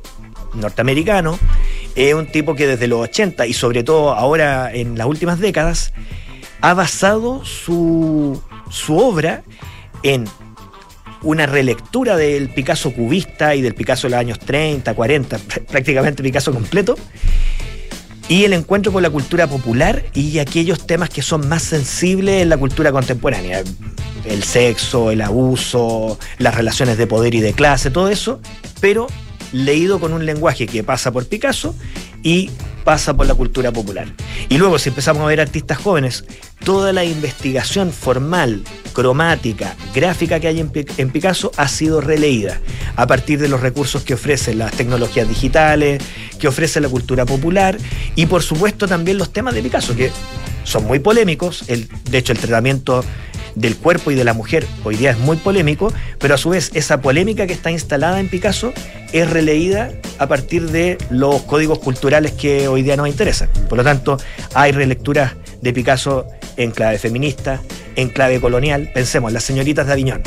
norteamericano, 0.53 1.39
es 1.95 2.13
un 2.13 2.27
tipo 2.27 2.55
que 2.55 2.67
desde 2.67 2.87
los 2.87 3.01
80 3.01 3.47
y 3.47 3.53
sobre 3.53 3.83
todo 3.83 4.13
ahora 4.13 4.71
en 4.71 4.95
las 4.95 5.07
últimas 5.07 5.39
décadas 5.39 5.93
ha 6.61 6.73
basado 6.73 7.43
su, 7.45 8.41
obra 8.89 9.43
en 10.03 10.25
una 11.21 11.45
relectura 11.45 12.15
del 12.15 12.49
Picasso 12.49 12.91
cubista 12.93 13.55
y 13.55 13.61
del 13.61 13.75
Picasso 13.75 14.07
de 14.07 14.11
los 14.11 14.19
años 14.19 14.39
30, 14.39 14.93
40, 14.93 15.37
prácticamente 15.69 16.23
Picasso 16.23 16.53
completo, 16.53 16.95
y 18.27 18.43
el 18.43 18.53
encuentro 18.53 18.91
con 18.91 19.01
la 19.01 19.09
cultura 19.09 19.47
popular 19.47 20.05
y 20.13 20.39
aquellos 20.39 20.85
temas 20.85 21.09
que 21.09 21.21
son 21.21 21.49
más 21.49 21.63
sensibles 21.63 22.43
en 22.43 22.49
la 22.49 22.57
cultura 22.57 22.91
contemporánea. 22.91 23.63
El 24.25 24.43
sexo, 24.43 25.11
el 25.11 25.21
abuso, 25.21 26.19
las 26.37 26.53
relaciones 26.53 26.97
de 26.97 27.07
poder 27.07 27.33
y 27.33 27.39
de 27.39 27.53
clase, 27.53 27.89
todo 27.89 28.09
eso, 28.09 28.39
pero 28.79 29.07
leído 29.51 29.99
con 29.99 30.13
un 30.13 30.25
lenguaje 30.25 30.67
que 30.67 30.83
pasa 30.83 31.11
por 31.11 31.25
Picasso 31.27 31.75
y 32.21 32.51
pasa 32.89 33.13
por 33.13 33.27
la 33.27 33.35
cultura 33.35 33.71
popular. 33.71 34.07
Y 34.49 34.57
luego, 34.57 34.79
si 34.79 34.89
empezamos 34.89 35.21
a 35.21 35.27
ver 35.27 35.39
artistas 35.39 35.77
jóvenes, 35.77 36.25
toda 36.65 36.91
la 36.91 37.05
investigación 37.05 37.93
formal, 37.93 38.63
cromática, 38.93 39.75
gráfica 39.93 40.39
que 40.39 40.47
hay 40.47 40.59
en, 40.59 41.11
Picasso 41.11 41.51
ha 41.55 41.67
sido 41.67 42.01
releída 42.01 42.59
a 42.95 43.05
partir 43.05 43.37
de 43.39 43.47
los 43.47 43.61
recursos 43.61 44.01
que 44.01 44.15
ofrecen 44.15 44.57
las 44.57 44.71
tecnologías 44.71 45.29
digitales, 45.29 46.01
que 46.39 46.47
ofrece 46.47 46.81
la 46.81 46.89
cultura 46.89 47.27
popular 47.27 47.77
y 48.15 48.25
por 48.25 48.41
supuesto 48.41 48.87
también 48.87 49.19
los 49.19 49.31
temas 49.31 49.53
de 49.53 49.61
Picasso, 49.61 49.95
que 49.95 50.11
son 50.63 50.85
muy 50.85 50.97
polémicos. 50.97 51.65
El, 51.67 51.87
de 52.09 52.17
hecho, 52.17 52.31
el 52.31 52.39
tratamiento 52.39 53.05
del 53.59 53.75
cuerpo 53.75 54.09
y 54.11 54.15
de 54.15 54.23
la 54.23 54.33
mujer 54.33 54.65
hoy 54.83 54.95
día 54.95 55.11
es 55.11 55.19
muy 55.19 55.37
polémico, 55.37 55.91
pero 56.17 56.35
a 56.35 56.37
su 56.37 56.49
vez 56.49 56.71
esa 56.73 57.01
polémica 57.01 57.45
que 57.45 57.53
está 57.53 57.69
instalada 57.71 58.19
en 58.19 58.29
Picasso 58.29 58.73
es 59.11 59.29
releída 59.29 59.91
a 60.17 60.27
partir 60.27 60.71
de 60.71 60.97
los 61.09 61.41
códigos 61.43 61.79
culturales 61.79 62.31
que 62.31 62.67
hoy 62.67 62.83
día 62.83 62.95
nos 62.95 63.07
interesan. 63.07 63.49
Por 63.67 63.77
lo 63.77 63.83
tanto, 63.83 64.17
hay 64.53 64.71
relecturas 64.71 65.33
de 65.61 65.73
Picasso 65.73 66.25
en 66.55 66.71
clave 66.71 66.97
feminista, 66.97 67.61
en 67.95 68.09
clave 68.09 68.39
colonial. 68.39 68.89
Pensemos, 68.93 69.33
las 69.33 69.43
señoritas 69.43 69.85
de 69.87 69.93
Aviñón. 69.93 70.21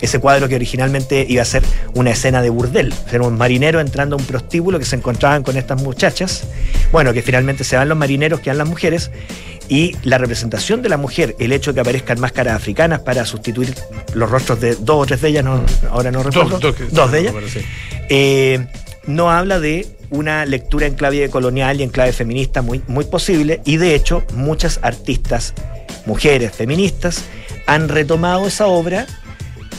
Ese 0.00 0.18
cuadro 0.18 0.48
que 0.48 0.56
originalmente 0.56 1.24
iba 1.28 1.42
a 1.42 1.44
ser 1.44 1.62
una 1.94 2.10
escena 2.10 2.42
de 2.42 2.50
burdel, 2.50 2.92
era 3.12 3.22
un 3.22 3.38
marinero 3.38 3.78
entrando 3.78 4.16
a 4.16 4.18
un 4.18 4.24
prostíbulo 4.24 4.80
que 4.80 4.84
se 4.84 4.96
encontraban 4.96 5.44
con 5.44 5.56
estas 5.56 5.80
muchachas. 5.80 6.42
Bueno, 6.90 7.12
que 7.12 7.22
finalmente 7.22 7.62
se 7.62 7.76
van 7.76 7.88
los 7.88 7.96
marineros, 7.96 8.40
quedan 8.40 8.58
las 8.58 8.68
mujeres, 8.68 9.12
y 9.72 9.96
la 10.02 10.18
representación 10.18 10.82
de 10.82 10.90
la 10.90 10.98
mujer, 10.98 11.34
el 11.38 11.50
hecho 11.50 11.70
de 11.70 11.76
que 11.76 11.80
aparezcan 11.80 12.20
máscaras 12.20 12.56
africanas 12.56 13.00
para 13.00 13.24
sustituir 13.24 13.74
los 14.12 14.30
rostros 14.30 14.60
de 14.60 14.74
dos 14.74 15.04
o 15.04 15.06
tres 15.06 15.22
de 15.22 15.30
ellas, 15.30 15.44
no, 15.44 15.64
ahora 15.90 16.10
no 16.10 16.22
recuerdo, 16.22 16.58
dos, 16.58 16.74
dos 16.90 17.10
de 17.10 17.20
ellas, 17.20 17.34
eh, 18.10 18.66
no 19.06 19.30
habla 19.30 19.60
de 19.60 19.86
una 20.10 20.44
lectura 20.44 20.84
en 20.84 20.92
clave 20.92 21.30
colonial 21.30 21.80
y 21.80 21.84
en 21.84 21.88
clave 21.88 22.12
feminista 22.12 22.60
muy, 22.60 22.82
muy 22.86 23.06
posible, 23.06 23.62
y 23.64 23.78
de 23.78 23.94
hecho 23.94 24.22
muchas 24.34 24.78
artistas, 24.82 25.54
mujeres 26.04 26.52
feministas, 26.52 27.24
han 27.66 27.88
retomado 27.88 28.46
esa 28.48 28.66
obra 28.66 29.06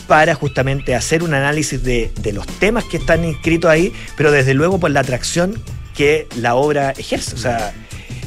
para 0.07 0.33
justamente 0.33 0.95
hacer 0.95 1.21
un 1.21 1.35
análisis 1.35 1.83
de, 1.83 2.11
los 2.33 2.47
temas 2.47 2.83
que 2.85 2.97
están 2.97 3.23
inscritos 3.25 3.69
ahí, 3.69 3.93
pero 4.17 4.31
desde 4.31 4.55
luego 4.55 4.79
por 4.79 4.89
la 4.89 5.01
atracción 5.01 5.53
que 5.95 6.27
la 6.35 6.55
obra 6.55 6.95
ejerce. 6.97 7.35
O 7.35 7.37
sea, 7.37 7.75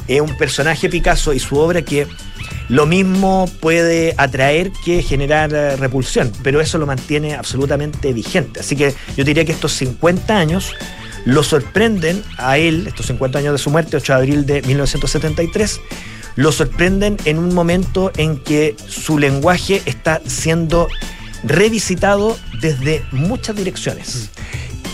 es 0.09 0.21
un 0.21 0.37
personaje 0.37 0.89
Picasso 0.89 1.33
y 1.33 1.39
su 1.39 1.57
obra 1.57 1.83
que 1.83 2.07
lo 2.69 2.87
mismo 2.87 3.49
puede 3.61 4.15
atraer 4.17 4.73
que 4.85 5.03
generar 5.03 5.53
eh, 5.55 5.77
repulsión, 5.77 6.33
pero 6.43 6.61
eso 6.61 6.79
lo 6.79 6.87
mantiene 6.87 7.35
absolutamente 7.35 8.13
vigente. 8.13 8.61
Así 8.61 8.77
que 8.77 8.95
yo 9.17 9.25
diría 9.25 9.45
que 9.45 9.53
estos 9.53 9.73
50 9.73 10.37
años 10.37 10.75
lo 11.25 11.43
sorprenden 11.43 12.23
a 12.39 12.59
él, 12.59 12.87
estos 12.87 13.07
50 13.07 13.39
años 13.39 13.53
de 13.53 13.59
su 13.59 13.71
muerte, 13.71 13.97
8 13.97 14.13
de 14.13 14.19
abril 14.19 14.47
de 14.47 14.63
1973, 14.63 15.81
lo 16.37 16.53
sorprenden 16.53 17.17
en 17.25 17.39
un 17.39 17.55
momento 17.55 18.13
en 18.17 18.39
que 18.39 18.77
su 18.87 19.19
lenguaje 19.19 19.83
está 19.87 20.21
siendo 20.27 20.89
revisitado 21.43 22.37
desde 22.61 23.05
muchas 23.11 23.57
direcciones. 23.57 24.31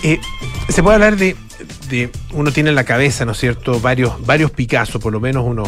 Mm. 0.02 0.06
Eh, 0.06 0.20
se 0.68 0.82
puede 0.82 0.94
hablar 0.94 1.16
de, 1.16 1.36
uno 2.32 2.52
tiene 2.52 2.70
en 2.70 2.76
la 2.76 2.84
cabeza, 2.84 3.24
¿no 3.24 3.32
es 3.32 3.38
cierto?, 3.38 3.80
varios, 3.80 4.24
varios 4.24 4.50
Picasso, 4.50 5.00
por 5.00 5.12
lo 5.12 5.20
menos 5.20 5.44
uno, 5.46 5.64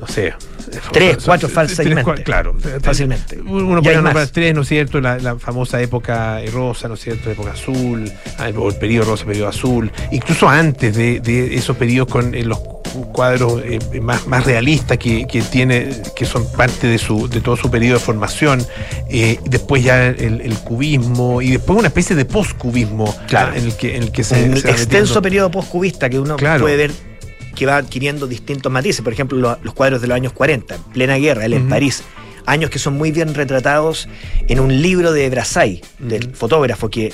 no 0.00 0.06
sé, 0.06 0.34
Tres, 0.92 1.18
cuatro 1.24 1.48
fácilmente. 1.48 2.22
claro, 2.22 2.54
fácilmente. 2.82 3.38
Uno 3.40 3.82
puede 3.82 4.00
nombrar 4.00 4.28
tres, 4.28 4.54
¿no 4.54 4.62
es 4.62 4.68
cierto? 4.68 5.00
La, 5.00 5.36
famosa 5.38 5.80
época 5.80 6.40
rosa, 6.52 6.88
¿no 6.88 6.94
es 6.94 7.00
cierto? 7.00 7.30
Época 7.30 7.52
azul, 7.52 8.10
ah, 8.38 8.48
el 8.48 8.54
periodo 8.76 9.10
rosa, 9.10 9.22
el 9.22 9.28
periodo 9.28 9.48
azul. 9.48 9.90
Incluso 10.10 10.48
antes 10.48 10.94
de, 10.96 11.54
esos 11.54 11.76
periodos 11.76 12.08
con 12.08 12.32
los 12.48 12.58
cuadros 13.12 13.60
eh, 13.64 14.00
más, 14.00 14.26
más 14.26 14.44
realistas 14.44 14.98
que, 14.98 15.26
tiene, 15.50 15.90
que 16.16 16.24
son 16.24 16.50
parte 16.52 16.86
de 16.86 16.98
su, 16.98 17.28
de 17.28 17.40
todo 17.40 17.56
su 17.56 17.70
periodo 17.70 17.98
de 17.98 18.04
formación. 18.04 18.64
Eh, 19.08 19.38
después 19.44 19.82
ya 19.82 20.08
el, 20.08 20.54
cubismo 20.64 21.40
y 21.40 21.50
después 21.50 21.78
una 21.78 21.88
especie 21.88 22.16
de 22.16 22.24
postcubismo 22.24 23.14
claro. 23.26 23.54
en 23.54 23.64
el 23.64 23.76
que, 23.76 23.96
en 23.96 24.04
el 24.04 24.12
que 24.12 24.24
se. 24.24 24.42
Un 24.44 24.56
extenso 24.56 25.22
periodo 25.22 25.50
postcubista 25.50 26.08
que 26.08 26.18
uno 26.18 26.36
puede 26.36 26.76
ver 26.76 27.07
que 27.58 27.66
va 27.66 27.76
adquiriendo 27.76 28.28
distintos 28.28 28.70
matices. 28.70 29.02
Por 29.02 29.12
ejemplo, 29.12 29.58
los, 29.60 29.74
cuadros 29.74 30.00
de 30.00 30.06
los 30.06 30.14
años 30.14 30.32
40, 30.32 30.76
plena 30.92 31.16
guerra, 31.16 31.44
él 31.44 31.54
en 31.54 31.68
París. 31.68 32.04
Años 32.46 32.70
que 32.70 32.78
son 32.78 32.96
muy 32.96 33.10
bien 33.10 33.34
retratados 33.34 34.08
en 34.46 34.60
un 34.60 34.80
libro 34.80 35.12
de 35.12 35.28
Brassai, 35.28 35.82
del 35.98 36.34
fotógrafo, 36.36 36.88
que 36.88 37.12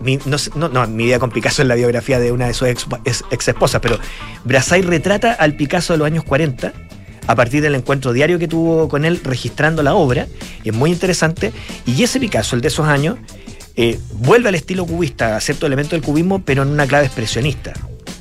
mi, 0.00 0.18
no, 0.26 0.86
mi 0.88 1.04
vida 1.04 1.18
con 1.18 1.30
Picasso 1.30 1.62
es 1.62 1.68
la 1.68 1.74
biografía 1.74 2.20
de 2.20 2.32
una 2.32 2.48
de 2.48 2.54
sus 2.54 2.68
ex, 2.68 2.86
ex, 3.30 3.48
esposas, 3.48 3.80
pero 3.80 3.98
Brassai 4.44 4.82
retrata 4.82 5.32
al 5.32 5.54
Picasso 5.54 5.94
de 5.94 5.98
los 5.98 6.06
años 6.06 6.24
40 6.24 6.72
a 7.26 7.34
partir 7.34 7.62
del 7.62 7.74
encuentro 7.74 8.12
diario 8.12 8.38
que 8.38 8.46
tuvo 8.46 8.88
con 8.88 9.06
él 9.06 9.20
registrando 9.24 9.82
la 9.82 9.94
obra, 9.94 10.26
y 10.62 10.68
es 10.68 10.74
muy 10.74 10.92
interesante, 10.92 11.52
y 11.86 12.02
ese 12.02 12.20
Picasso, 12.20 12.56
el 12.56 12.62
de 12.62 12.68
esos 12.68 12.86
años, 12.86 13.16
eh, 13.74 13.98
vuelve 14.12 14.50
al 14.50 14.54
estilo 14.54 14.84
cubista, 14.84 15.36
a 15.36 15.40
cierto 15.40 15.66
elemento 15.66 15.96
del 15.96 16.02
cubismo, 16.02 16.44
pero 16.44 16.62
en 16.62 16.68
una 16.68 16.86
clave 16.86 17.06
expresionista 17.06 17.72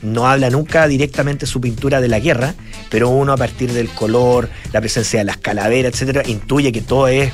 no 0.01 0.27
habla 0.27 0.49
nunca 0.49 0.87
directamente 0.87 1.45
su 1.45 1.61
pintura 1.61 2.01
de 2.01 2.07
la 2.07 2.19
guerra, 2.19 2.55
pero 2.89 3.09
uno 3.09 3.33
a 3.33 3.37
partir 3.37 3.73
del 3.73 3.89
color, 3.89 4.49
la 4.71 4.79
presencia 4.79 5.19
de 5.19 5.25
las 5.25 5.37
calaveras, 5.37 5.93
etcétera, 5.93 6.23
intuye 6.27 6.71
que 6.71 6.81
todo 6.81 7.07
es 7.07 7.31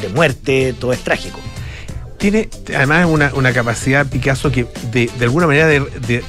de 0.00 0.08
muerte, 0.08 0.74
todo 0.78 0.92
es 0.92 1.00
trágico. 1.00 1.40
Tiene 2.18 2.48
además 2.74 3.06
una, 3.06 3.52
capacidad 3.52 4.06
Picasso 4.06 4.52
que 4.52 4.66
de, 4.92 5.10
alguna 5.20 5.46
manera 5.46 5.66
de, 5.66 6.22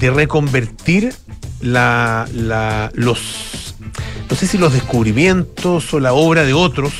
reconvertir 0.00 1.14
la, 1.60 2.28
los 2.94 3.74
no 4.28 4.36
sé 4.36 4.46
si 4.46 4.58
los 4.58 4.72
descubrimientos 4.72 5.94
o 5.94 6.00
la 6.00 6.12
obra 6.12 6.44
de 6.44 6.52
otros 6.52 6.92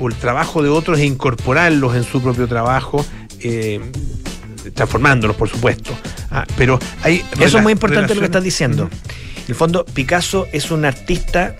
o 0.00 0.08
el 0.08 0.14
trabajo 0.14 0.62
de 0.62 0.68
otros 0.68 0.98
e 0.98 1.04
incorporarlos 1.04 1.94
en 1.94 2.04
su 2.04 2.20
propio 2.20 2.48
trabajo 2.48 3.04
eh, 3.40 3.80
transformándolos, 4.74 5.36
por 5.36 5.48
supuesto. 5.48 5.92
Ah, 6.30 6.46
pero 6.56 6.78
hay 7.02 7.24
Eso 7.40 7.58
es 7.58 7.62
muy 7.62 7.72
importante 7.72 8.14
lo 8.14 8.20
que 8.20 8.26
estás 8.26 8.44
diciendo. 8.44 8.88
En 9.36 9.44
el 9.48 9.54
fondo, 9.54 9.84
Picasso 9.84 10.46
es 10.52 10.70
un 10.70 10.84
artista 10.84 11.56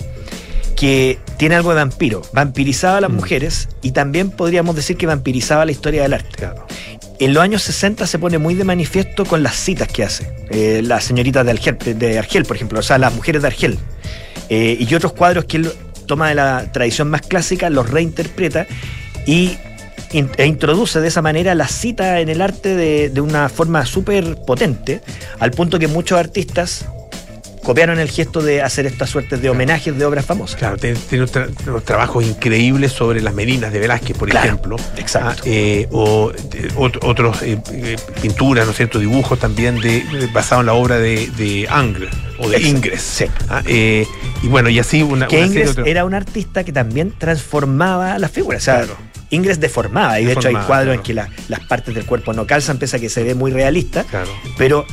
que 0.76 1.18
tiene 1.38 1.56
algo 1.56 1.70
de 1.70 1.76
vampiro. 1.76 2.22
Vampirizaba 2.32 2.98
a 2.98 3.00
las 3.00 3.10
mujeres 3.10 3.68
y 3.82 3.92
también 3.92 4.30
podríamos 4.30 4.76
decir 4.76 4.96
que 4.96 5.06
vampirizaba 5.06 5.64
la 5.64 5.72
historia 5.72 6.02
del 6.02 6.12
arte. 6.12 6.48
En 7.18 7.34
los 7.34 7.42
años 7.42 7.62
60 7.62 8.06
se 8.06 8.18
pone 8.18 8.38
muy 8.38 8.54
de 8.54 8.62
manifiesto 8.62 9.24
con 9.24 9.42
las 9.42 9.56
citas 9.56 9.88
que 9.88 10.04
hace. 10.04 10.32
Eh, 10.50 10.82
las 10.84 11.02
señoritas 11.02 11.44
de 11.44 11.50
Argel, 11.50 11.98
de 11.98 12.18
Argel, 12.18 12.44
por 12.44 12.54
ejemplo, 12.54 12.78
o 12.78 12.82
sea, 12.82 12.96
las 12.98 13.12
mujeres 13.12 13.42
de 13.42 13.48
Argel. 13.48 13.78
Eh, 14.50 14.76
y 14.78 14.94
otros 14.94 15.14
cuadros 15.14 15.46
que 15.46 15.56
él 15.56 15.72
toma 16.06 16.28
de 16.28 16.36
la 16.36 16.70
tradición 16.72 17.10
más 17.10 17.22
clásica, 17.22 17.70
los 17.70 17.90
reinterpreta 17.90 18.66
y 19.26 19.56
e 20.10 20.46
introduce 20.46 21.00
de 21.00 21.08
esa 21.08 21.22
manera 21.22 21.54
la 21.54 21.68
cita 21.68 22.20
en 22.20 22.28
el 22.28 22.40
arte 22.40 22.76
de, 22.76 23.20
una 23.20 23.48
forma 23.48 23.84
súper 23.84 24.36
potente, 24.46 25.00
al 25.38 25.50
punto 25.50 25.78
que 25.78 25.88
muchos 25.88 26.18
artistas 26.18 26.86
copiaron 27.62 27.98
el 27.98 28.08
gesto 28.08 28.40
de 28.40 28.62
hacer 28.62 28.86
estas 28.86 29.10
suertes 29.10 29.42
de 29.42 29.50
homenajes 29.50 29.96
de 29.98 30.04
obras 30.06 30.24
famosas. 30.24 30.56
Claro, 30.56 30.78
tiene, 30.78 30.96
unos, 31.12 31.84
trabajos 31.84 32.24
increíbles 32.24 32.92
sobre 32.92 33.20
las 33.20 33.34
Merinas 33.34 33.72
de 33.72 33.78
Velázquez, 33.78 34.16
por 34.16 34.34
ejemplo. 34.34 34.76
Exacto. 34.96 35.42
Ah, 35.44 35.46
eh, 35.46 35.86
o 35.90 36.32
otros 37.02 37.42
eh, 37.42 37.60
eh, 37.72 37.96
pinturas, 38.22 38.64
¿no 38.64 38.70
es 38.70 38.76
cierto? 38.78 38.98
Dibujos 38.98 39.38
también 39.38 39.80
de 39.80 40.02
basados 40.32 40.62
en 40.62 40.66
la 40.66 40.72
obra 40.72 40.98
de, 40.98 41.26
de 41.36 41.66
Angre 41.68 42.08
o 42.38 42.48
de 42.48 42.58
Ingres. 42.58 43.02
Sí. 43.02 43.26
Ah, 43.50 43.62
y 43.68 44.06
bueno, 44.48 44.70
y 44.70 44.78
así 44.78 45.02
una. 45.02 45.26
Que 45.26 45.44
Ingres 45.44 45.76
era 45.84 46.06
un 46.06 46.14
artista 46.14 46.64
que 46.64 46.72
también 46.72 47.12
transformaba 47.18 48.18
las 48.18 48.30
figuras. 48.30 48.64
claro. 48.64 49.07
Ingres 49.30 49.60
deformada, 49.60 50.20
y 50.20 50.24
de 50.24 50.32
hecho 50.32 50.48
hay 50.48 50.54
cuadros 50.54 50.94
en 50.94 51.02
que 51.02 51.14
las 51.14 51.60
partes 51.68 51.94
del 51.94 52.06
cuerpo 52.06 52.32
no 52.32 52.46
calzan, 52.46 52.78
pese 52.78 52.96
a 52.96 53.00
que 53.00 53.08
se 53.08 53.22
ve 53.22 53.34
muy 53.34 53.50
realista, 53.50 54.04
pero 54.56 54.86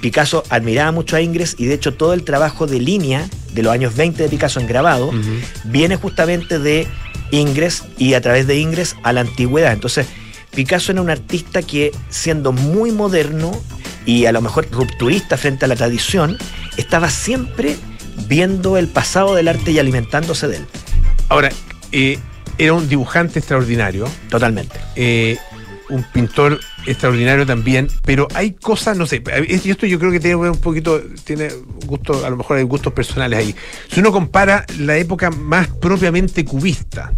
Picasso 0.00 0.44
admiraba 0.50 0.92
mucho 0.92 1.16
a 1.16 1.20
Ingres 1.20 1.56
y 1.58 1.66
de 1.66 1.74
hecho 1.74 1.94
todo 1.94 2.12
el 2.12 2.22
trabajo 2.22 2.66
de 2.66 2.80
línea 2.80 3.28
de 3.52 3.62
los 3.62 3.72
años 3.72 3.96
20 3.96 4.22
de 4.22 4.28
Picasso 4.28 4.60
en 4.60 4.66
grabado 4.66 5.10
viene 5.64 5.96
justamente 5.96 6.58
de 6.58 6.86
Ingres 7.30 7.84
y 7.98 8.14
a 8.14 8.20
través 8.20 8.46
de 8.46 8.58
Ingres 8.58 8.96
a 9.02 9.12
la 9.12 9.22
antigüedad. 9.22 9.72
Entonces, 9.72 10.06
Picasso 10.54 10.92
era 10.92 11.02
un 11.02 11.10
artista 11.10 11.62
que 11.62 11.92
siendo 12.08 12.52
muy 12.52 12.92
moderno 12.92 13.52
y 14.06 14.26
a 14.26 14.32
lo 14.32 14.40
mejor 14.40 14.66
rupturista 14.70 15.36
frente 15.36 15.64
a 15.66 15.68
la 15.68 15.76
tradición, 15.76 16.38
estaba 16.76 17.10
siempre 17.10 17.76
viendo 18.26 18.76
el 18.76 18.88
pasado 18.88 19.34
del 19.34 19.48
arte 19.48 19.72
y 19.72 19.78
alimentándose 19.78 20.48
de 20.48 20.56
él. 20.56 20.66
Ahora, 21.28 21.50
eh, 21.92 22.18
era 22.56 22.72
un 22.72 22.88
dibujante 22.88 23.38
extraordinario. 23.38 24.08
Totalmente. 24.30 24.78
Eh, 24.96 25.38
un 25.90 26.02
pintor 26.02 26.60
extraordinario 26.86 27.46
también, 27.46 27.88
pero 28.04 28.28
hay 28.34 28.52
cosas, 28.52 28.96
no 28.96 29.06
sé, 29.06 29.22
y 29.48 29.70
esto 29.70 29.86
yo 29.86 29.98
creo 29.98 30.10
que 30.10 30.20
tiene 30.20 30.36
un 30.36 30.58
poquito, 30.58 31.00
tiene 31.24 31.48
gusto, 31.86 32.24
a 32.24 32.30
lo 32.30 32.36
mejor 32.36 32.58
hay 32.58 32.64
gustos 32.64 32.92
personales 32.92 33.38
ahí. 33.38 33.54
Si 33.90 34.00
uno 34.00 34.12
compara 34.12 34.64
la 34.78 34.96
época 34.96 35.30
más 35.30 35.68
propiamente 35.68 36.44
cubista 36.44 37.12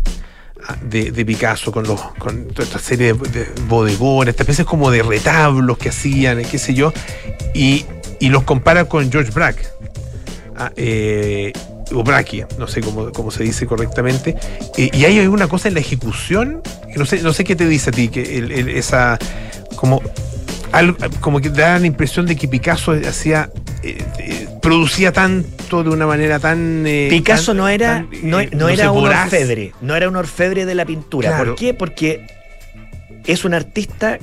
ah, 0.66 0.76
de, 0.82 1.24
Picasso 1.24 1.72
con 1.72 1.84
los 1.84 2.00
con 2.18 2.48
toda 2.48 2.64
esta 2.64 2.78
serie 2.78 3.12
de, 3.14 3.46
bodegones, 3.66 4.32
esta 4.32 4.44
especie 4.44 4.64
como 4.64 4.90
de 4.90 5.02
retablos 5.02 5.78
que 5.78 5.88
hacían, 5.88 6.42
qué 6.44 6.58
sé 6.58 6.74
yo, 6.74 6.92
y, 7.54 7.86
los 8.20 8.42
compara 8.42 8.84
con 8.84 9.10
George 9.10 9.30
Braque. 9.32 9.64
Ah, 10.56 10.70
eh, 10.76 11.52
o 11.92 12.02
braquia, 12.02 12.46
no 12.58 12.66
sé 12.66 12.80
cómo, 12.80 13.30
se 13.30 13.44
dice 13.44 13.66
correctamente. 13.66 14.36
Eh, 14.76 14.90
y 14.92 15.04
hay 15.04 15.18
una 15.26 15.48
cosa 15.48 15.68
en 15.68 15.74
la 15.74 15.80
ejecución, 15.80 16.62
que 16.92 16.98
no 16.98 17.06
sé, 17.06 17.22
no 17.22 17.32
sé 17.32 17.44
qué 17.44 17.56
te 17.56 17.66
dice 17.66 17.90
a 17.90 17.92
ti, 17.92 18.08
que 18.08 18.76
esa 18.76 19.18
como 19.76 20.02
como 21.20 21.40
que 21.40 21.50
da 21.50 21.78
la 21.78 21.86
impresión 21.86 22.26
de 22.26 22.36
que 22.36 22.46
Picasso 22.46 22.92
hacía 22.92 23.50
eh, 23.82 23.98
eh, 24.18 24.48
producía 24.62 25.12
tan 25.12 25.44
esto 25.70 25.84
de 25.84 25.90
una 25.90 26.06
manera 26.06 26.40
tan. 26.40 26.84
Eh, 26.84 27.06
Picasso 27.10 27.54
no 27.54 27.68
era, 27.68 28.04
no, 28.22 28.40
era 28.40 28.90
un 28.90 29.06
orfebre, 29.06 29.72
no 29.80 29.94
era 29.94 30.08
un 30.08 30.16
orfebre 30.16 30.66
de 30.66 30.74
la 30.74 30.84
pintura. 30.84 31.38
¿Por 31.38 31.54
qué? 31.54 31.74
Porque 31.74 32.26
es 33.24 33.44
un 33.44 33.54
artista 33.54 34.18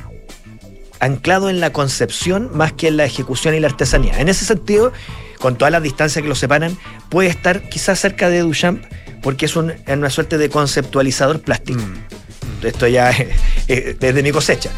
anclado 0.99 1.49
en 1.49 1.61
la 1.61 1.71
concepción 1.71 2.49
más 2.53 2.73
que 2.73 2.89
en 2.89 2.97
la 2.97 3.05
ejecución 3.05 3.55
y 3.55 3.61
la 3.61 3.67
artesanía. 3.67 4.19
En 4.19 4.27
ese 4.27 4.43
sentido, 4.43 4.91
con 5.39 5.57
todas 5.57 5.71
las 5.71 5.83
distancias 5.83 6.21
que 6.21 6.29
lo 6.29 6.35
separan, 6.35 6.77
puede 7.09 7.29
estar 7.29 7.61
quizás 7.69 7.99
cerca 7.99 8.29
de 8.29 8.39
Duchamp 8.39 8.83
porque 9.21 9.45
es, 9.45 9.55
una 9.55 10.09
suerte 10.09 10.37
de 10.37 10.49
conceptualizador 10.49 11.41
plástico. 11.41 11.79
Mm. 11.79 12.65
Esto 12.65 12.87
ya 12.87 13.11
es, 13.67 13.99
de 13.99 14.23
mi 14.23 14.31
cosecha. 14.31 14.69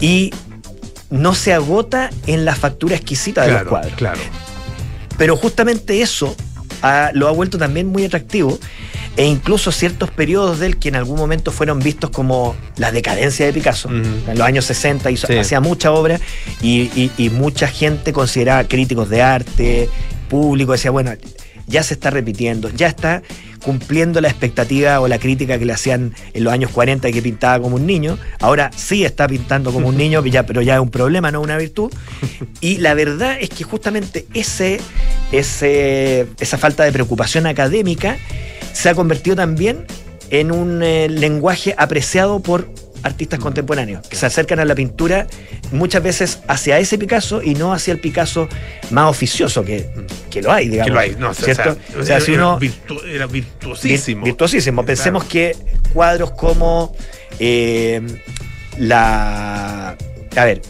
Y 0.00 0.32
no 1.10 1.34
se 1.34 1.52
agota 1.52 2.10
en 2.26 2.44
la 2.44 2.54
factura 2.54 2.96
exquisita 2.96 3.42
de 3.42 3.52
los 3.52 3.62
cuadros. 3.64 3.92
Claro. 3.94 4.20
Pero 5.16 5.36
justamente 5.36 6.00
eso 6.00 6.36
lo 7.14 7.28
ha 7.28 7.32
vuelto 7.32 7.58
también 7.58 7.86
muy 7.86 8.04
atractivo 8.04 8.58
e 9.16 9.24
incluso 9.24 9.72
ciertos 9.72 10.10
periodos 10.10 10.60
de 10.60 10.66
él 10.66 10.78
que 10.78 10.88
en 10.88 10.96
algún 10.96 11.18
momento 11.18 11.50
fueron 11.50 11.80
vistos 11.80 12.10
como 12.10 12.54
la 12.76 12.92
decadencia 12.92 13.46
de 13.46 13.52
Picasso. 13.52 13.88
En 13.88 14.38
los 14.38 14.46
años 14.46 14.64
60 14.66 15.10
hizo, 15.10 15.26
hacía 15.40 15.60
mucha 15.60 15.90
obra 15.90 16.20
y, 16.62 17.10
y, 17.16 17.30
mucha 17.30 17.66
gente 17.66 18.12
consideraba 18.12 18.64
críticos 18.64 19.08
de 19.08 19.22
arte, 19.22 19.88
público, 20.28 20.72
decía, 20.72 20.92
bueno, 20.92 21.10
ya 21.66 21.82
se 21.82 21.94
está 21.94 22.10
repitiendo, 22.10 22.70
ya 22.70 22.86
está 22.86 23.22
cumpliendo 23.62 24.20
la 24.20 24.28
expectativa 24.28 25.00
o 25.00 25.08
la 25.08 25.18
crítica 25.18 25.58
que 25.58 25.64
le 25.64 25.72
hacían 25.72 26.14
en 26.32 26.44
los 26.44 26.52
años 26.52 26.70
40 26.70 27.08
de 27.08 27.12
que 27.12 27.22
pintaba 27.22 27.62
como 27.62 27.76
un 27.76 27.86
niño. 27.86 28.18
Ahora 28.40 28.70
sí 28.74 29.04
está 29.04 29.26
pintando 29.28 29.72
como 29.72 29.88
un 29.88 29.96
niño, 29.98 30.22
pero 30.46 30.62
ya 30.62 30.74
es 30.74 30.80
un 30.80 30.90
problema, 30.90 31.30
no 31.30 31.40
una 31.40 31.56
virtud. 31.56 31.92
Y 32.60 32.78
la 32.78 32.94
verdad 32.94 33.36
es 33.40 33.50
que 33.50 33.64
justamente 33.64 34.26
ese, 34.34 34.80
ese, 35.32 36.26
esa 36.40 36.58
falta 36.58 36.84
de 36.84 36.92
preocupación 36.92 37.46
académica 37.46 38.16
se 38.72 38.88
ha 38.88 38.94
convertido 38.94 39.36
también 39.36 39.86
en 40.30 40.52
un 40.52 40.82
eh, 40.82 41.08
lenguaje 41.08 41.74
apreciado 41.78 42.40
por 42.40 42.68
artistas 43.02 43.38
contemporáneos 43.38 44.06
que 44.06 44.16
se 44.16 44.26
acercan 44.26 44.60
a 44.60 44.64
la 44.64 44.74
pintura 44.74 45.26
muchas 45.72 46.02
veces 46.02 46.40
hacia 46.48 46.78
ese 46.78 46.98
Picasso 46.98 47.42
y 47.42 47.54
no 47.54 47.72
hacia 47.72 47.92
el 47.92 48.00
Picasso 48.00 48.48
más 48.90 49.10
oficioso 49.10 49.64
que, 49.64 49.90
que 50.30 50.42
lo 50.42 50.52
hay, 50.52 50.68
digamos. 50.68 50.86
Que 50.86 50.92
lo 50.94 51.00
hay, 51.00 51.16
no, 51.18 51.34
¿cierto? 51.34 51.76
O 51.98 52.02
sea, 52.02 52.20
si 52.20 52.32
uno, 52.32 52.58
era 53.06 53.26
virtuosísimo. 53.26 54.24
virtuosísimo. 54.24 54.84
Pensemos 54.84 55.24
que 55.24 55.56
cuadros 55.92 56.32
como 56.32 56.94
eh, 57.38 58.00
la. 58.78 59.96
A 60.36 60.44
ver, 60.44 60.62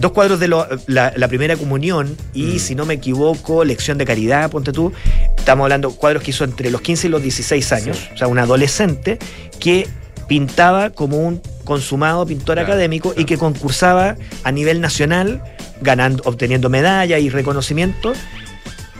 dos 0.00 0.12
cuadros 0.12 0.40
de 0.40 0.48
la, 0.48 1.28
primera 1.28 1.56
comunión 1.56 2.16
y, 2.34 2.44
mm. 2.44 2.58
si 2.58 2.74
no 2.74 2.86
me 2.86 2.94
equivoco, 2.94 3.64
lección 3.64 3.98
de 3.98 4.04
caridad, 4.04 4.50
ponte 4.50 4.72
tú. 4.72 4.92
Estamos 5.36 5.64
hablando 5.64 5.90
de 5.90 5.96
cuadros 5.96 6.22
que 6.22 6.30
hizo 6.30 6.44
entre 6.44 6.70
los 6.70 6.80
15 6.80 7.06
y 7.06 7.10
los 7.10 7.22
16 7.22 7.72
años, 7.72 8.10
o 8.14 8.16
sea, 8.16 8.26
un 8.26 8.38
adolescente 8.38 9.18
que 9.60 9.86
pintaba 10.26 10.90
como 10.90 11.18
un 11.18 11.40
consumado 11.66 12.24
pintor 12.24 12.58
académico 12.58 13.12
y 13.14 13.26
que 13.26 13.36
concursaba 13.36 14.16
a 14.42 14.52
nivel 14.52 14.80
nacional, 14.80 15.44
ganando, 15.82 16.22
obteniendo 16.24 16.70
medallas 16.70 17.20
y 17.20 17.28
reconocimiento 17.28 18.14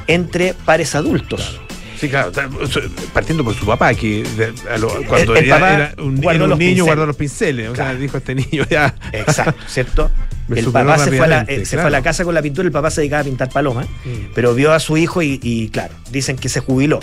entre 0.06 0.52
pares 0.52 0.94
adultos. 0.94 1.60
Sí, 1.98 2.10
claro, 2.10 2.30
partiendo 3.14 3.42
por 3.42 3.54
su 3.54 3.64
papá, 3.64 3.94
que 3.94 4.22
cuando 5.08 5.34
era, 5.34 5.94
un, 5.96 6.14
niño 6.58 6.84
guardó 6.84 7.06
los 7.06 7.16
pinceles, 7.16 7.70
o 7.70 7.74
sea, 7.74 7.94
dijo 7.94 8.18
este 8.18 8.34
niño 8.34 8.66
ya. 8.68 8.94
Exacto, 9.12 9.62
¿cierto? 9.66 10.10
el 10.54 10.66
papá 10.66 10.98
se, 10.98 11.12
fue 11.12 11.24
a, 11.24 11.28
la, 11.28 11.40
eh, 11.48 11.64
se 11.64 11.76
fue 11.76 11.86
a, 11.86 11.90
la, 11.90 12.02
casa 12.02 12.24
con 12.24 12.34
la 12.34 12.42
pintura, 12.42 12.66
el 12.66 12.72
papá 12.72 12.90
se 12.90 13.00
dedicaba 13.00 13.22
a 13.22 13.24
pintar 13.24 13.48
palomas, 13.48 13.86
mm. 14.04 14.32
pero 14.34 14.54
vio 14.54 14.72
a 14.72 14.78
su 14.78 14.98
hijo 14.98 15.22
y, 15.22 15.40
y, 15.42 15.70
claro, 15.70 15.94
dicen 16.10 16.36
que 16.36 16.50
se 16.50 16.60
jubiló. 16.60 17.00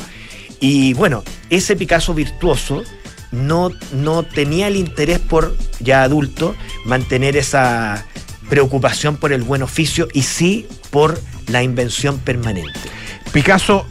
Y 0.59 0.93
bueno, 0.93 1.23
ese 1.49 1.75
Picasso 1.75 2.13
virtuoso 2.13 2.83
no, 3.33 3.71
no 3.91 4.23
tenía 4.23 4.67
el 4.67 4.75
interés 4.75 5.19
por, 5.19 5.57
ya 5.79 6.03
adulto, 6.03 6.55
mantener 6.85 7.35
esa 7.35 8.05
preocupación 8.49 9.17
por 9.17 9.33
el 9.33 9.41
buen 9.41 9.63
oficio 9.63 10.07
y 10.13 10.21
sí 10.21 10.67
por 10.91 11.19
la 11.47 11.63
invención 11.63 12.19
permanente. 12.19 12.79
Picasso 13.31 13.87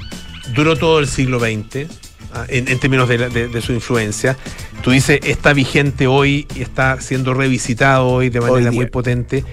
duró 0.54 0.76
todo 0.76 1.00
el 1.00 1.08
siglo 1.08 1.40
XX, 1.40 1.88
ah, 2.32 2.46
en, 2.48 2.78
términos 2.78 3.08
de, 3.08 3.60
su 3.60 3.72
influencia. 3.72 4.36
Tú 4.82 4.92
dices, 4.92 5.20
está 5.24 5.52
vigente 5.52 6.06
hoy 6.06 6.46
y 6.54 6.62
está 6.62 7.00
siendo 7.00 7.34
revisitado 7.34 8.06
hoy 8.06 8.30
de 8.30 8.40
manera 8.40 8.70
muy 8.70 8.86
potente. 8.86 9.44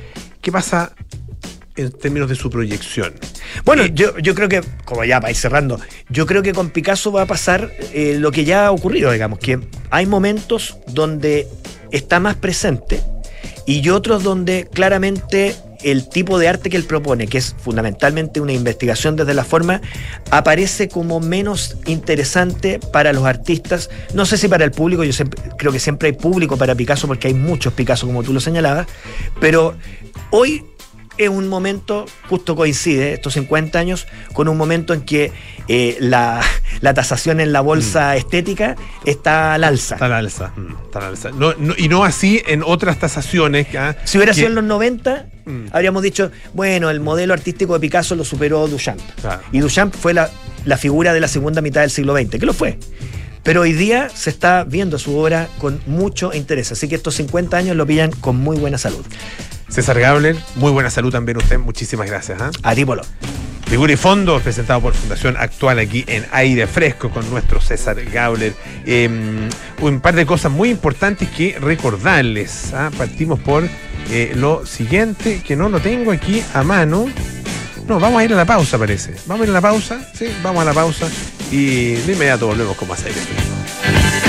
¿Qué 0.42 0.52
pasa 0.52 0.94
en 1.80 1.92
términos 1.92 2.30
de 2.30 2.36
su 2.36 2.50
proyección? 2.50 3.14
Bueno, 3.66 3.84
eh, 3.84 3.92
yo, 3.94 4.18
yo 4.20 4.36
creo 4.36 4.50
que, 4.50 4.62
como 4.86 5.04
ya 5.04 5.20
para 5.20 5.32
ir 5.32 5.38
cerrando, 5.38 5.80
yo 6.10 6.26
creo 6.26 6.42
que 6.42 6.54
con 6.54 6.70
Picasso 6.70 7.12
va 7.12 7.24
a 7.24 7.26
pasar 7.26 7.72
eh, 7.94 8.18
lo 8.20 8.32
que 8.32 8.46
ya 8.46 8.68
ha 8.68 8.72
ocurrido, 8.72 9.12
digamos, 9.12 9.40
que 9.40 9.60
hay 9.90 10.06
momentos 10.06 10.78
donde 10.88 11.48
está 11.92 12.20
más 12.20 12.36
presente 12.36 13.02
y 13.66 13.88
otros 13.90 14.24
donde 14.24 14.68
claramente 14.72 15.56
el 15.84 16.10
tipo 16.10 16.40
de 16.40 16.48
arte 16.48 16.70
que 16.70 16.78
él 16.78 16.84
propone, 16.84 17.28
que 17.28 17.38
es 17.38 17.56
fundamentalmente 17.58 18.42
una 18.42 18.52
investigación 18.52 19.16
desde 19.16 19.34
la 19.34 19.44
forma, 19.44 19.82
aparece 20.32 20.90
como 20.90 21.20
menos 21.20 21.78
interesante 21.86 22.80
para 22.92 23.14
los 23.14 23.26
artistas. 23.26 23.90
No 24.14 24.26
sé 24.26 24.38
si 24.38 24.48
para 24.48 24.66
el 24.66 24.72
público, 24.72 25.04
yo 25.04 25.14
creo 25.58 25.72
que 25.72 25.80
siempre 25.80 26.10
hay 26.10 26.16
público 26.16 26.58
para 26.58 26.76
Picasso 26.76 27.08
porque 27.08 27.28
hay 27.28 27.34
muchos 27.34 27.74
Picasso, 27.74 28.06
como 28.08 28.24
tú 28.24 28.34
lo 28.34 28.40
señalabas, 28.40 28.88
pero 29.40 29.76
hoy 30.32 30.66
es 31.20 31.30
un 31.30 31.48
momento, 31.50 32.06
justo 32.30 32.56
coincide, 32.56 33.14
estos 33.14 33.34
50 33.34 33.78
años, 33.78 34.08
con 34.34 34.48
un 34.48 34.58
momento 34.58 34.94
en 34.94 35.02
que 35.02 35.32
eh, 35.68 35.98
la, 36.00 36.42
tasación 36.96 37.40
en 37.42 37.52
la 37.52 37.62
bolsa 37.62 38.14
mm. 38.14 38.18
estética 38.18 38.76
está 39.06 39.54
al 39.54 39.66
alza. 39.66 39.96
Está 39.96 40.06
al 40.06 40.14
alza. 40.14 40.54
Mm, 40.56 40.76
está 40.86 41.00
al 41.00 41.06
alza. 41.06 41.30
y 41.78 41.90
no 41.90 42.04
así 42.06 42.42
en 42.48 42.64
otras 42.64 42.98
tasaciones. 43.00 43.68
¿ah? 43.76 43.96
si 44.06 44.18
hubiera 44.18 44.34
sido 44.34 44.48
en 44.48 44.56
los 44.56 44.64
90, 44.64 45.26
mm. 45.46 45.66
habríamos 45.74 46.02
dicho, 46.02 46.32
bueno, 46.54 46.90
el 46.90 47.02
modelo 47.02 47.34
artístico 47.34 47.74
de 47.74 47.82
Picasso 47.82 48.16
lo 48.16 48.24
superó 48.24 48.68
Duchamp. 48.68 49.02
Y 49.52 49.60
Duchamp 49.60 49.94
fue 49.94 50.14
la, 50.14 50.30
la 50.66 50.78
figura 50.78 51.14
de 51.14 51.20
la 51.20 51.28
segunda 51.28 51.62
mitad 51.62 51.82
del 51.82 51.92
siglo 51.92 52.16
XX, 52.16 52.40
que 52.40 52.46
lo 52.46 52.54
fue. 52.54 52.80
Pero 53.44 53.62
hoy 53.62 53.74
día 53.74 54.10
se 54.14 54.30
está 54.30 54.64
viendo 54.64 55.00
su 55.00 55.18
obra 55.18 55.50
con 55.58 55.82
mucho 55.86 56.34
interés, 56.34 56.72
así 56.72 56.88
que 56.88 56.96
estos 56.96 57.16
50 57.16 57.56
años 57.58 57.76
lo 57.76 57.86
pillan 57.86 58.12
con 58.12 58.36
muy 58.36 58.58
buena 58.58 58.78
salud. 58.78 59.06
César 59.70 60.00
Gabler, 60.00 60.36
muy 60.56 60.72
buena 60.72 60.90
salud 60.90 61.12
también 61.12 61.38
usted, 61.38 61.60
muchísimas 61.60 62.08
gracias. 62.08 62.42
¿eh? 62.42 62.60
A 62.64 62.76
ti, 62.76 62.86
Polo. 62.86 63.04
Figura 63.70 63.94
y 63.94 63.98
Fondo, 63.98 64.40
presentado 64.40 64.82
por 64.82 64.96
Fundación 64.96 65.38
Actual 65.38 65.78
aquí 65.78 66.04
en 66.08 66.26
Aire 66.32 66.66
Fresco 66.66 67.12
con 67.12 67.30
nuestro 67.30 67.62
César 67.62 68.04
Gabler. 68.04 68.56
Em, 68.84 69.48
un 69.80 70.00
par 70.00 70.16
de 70.16 70.26
cosas 70.26 70.52
muy 70.52 70.70
importantes 70.70 71.30
que 71.30 71.56
recordarles. 71.60 72.74
¿ah? 72.74 72.90
Partimos 72.98 73.40
por 73.40 73.70
eh, 74.10 74.34
lo 74.36 74.66
siguiente, 74.66 75.44
que 75.46 75.56
no 75.56 75.70
lo 75.70 75.80
tengo 75.82 76.12
aquí 76.12 76.42
a 76.56 76.64
mano. 76.64 77.06
No, 77.90 78.00
vamos 78.00 78.22
a 78.22 78.24
ir 78.24 78.32
a 78.32 78.36
la 78.36 78.46
pausa, 78.46 78.78
parece. 78.78 79.16
Vamos 79.26 79.42
a 79.42 79.44
ir 79.46 79.50
a 79.50 79.54
la 79.54 79.62
pausa, 79.62 80.00
sí, 80.14 80.28
vamos 80.44 80.62
a 80.62 80.66
la 80.66 80.74
pausa 80.74 81.10
y 81.50 81.94
de 81.96 82.14
inmediato 82.14 82.46
volvemos 82.46 82.78
con 82.78 82.88
más 82.88 83.04
aire. 83.04 84.29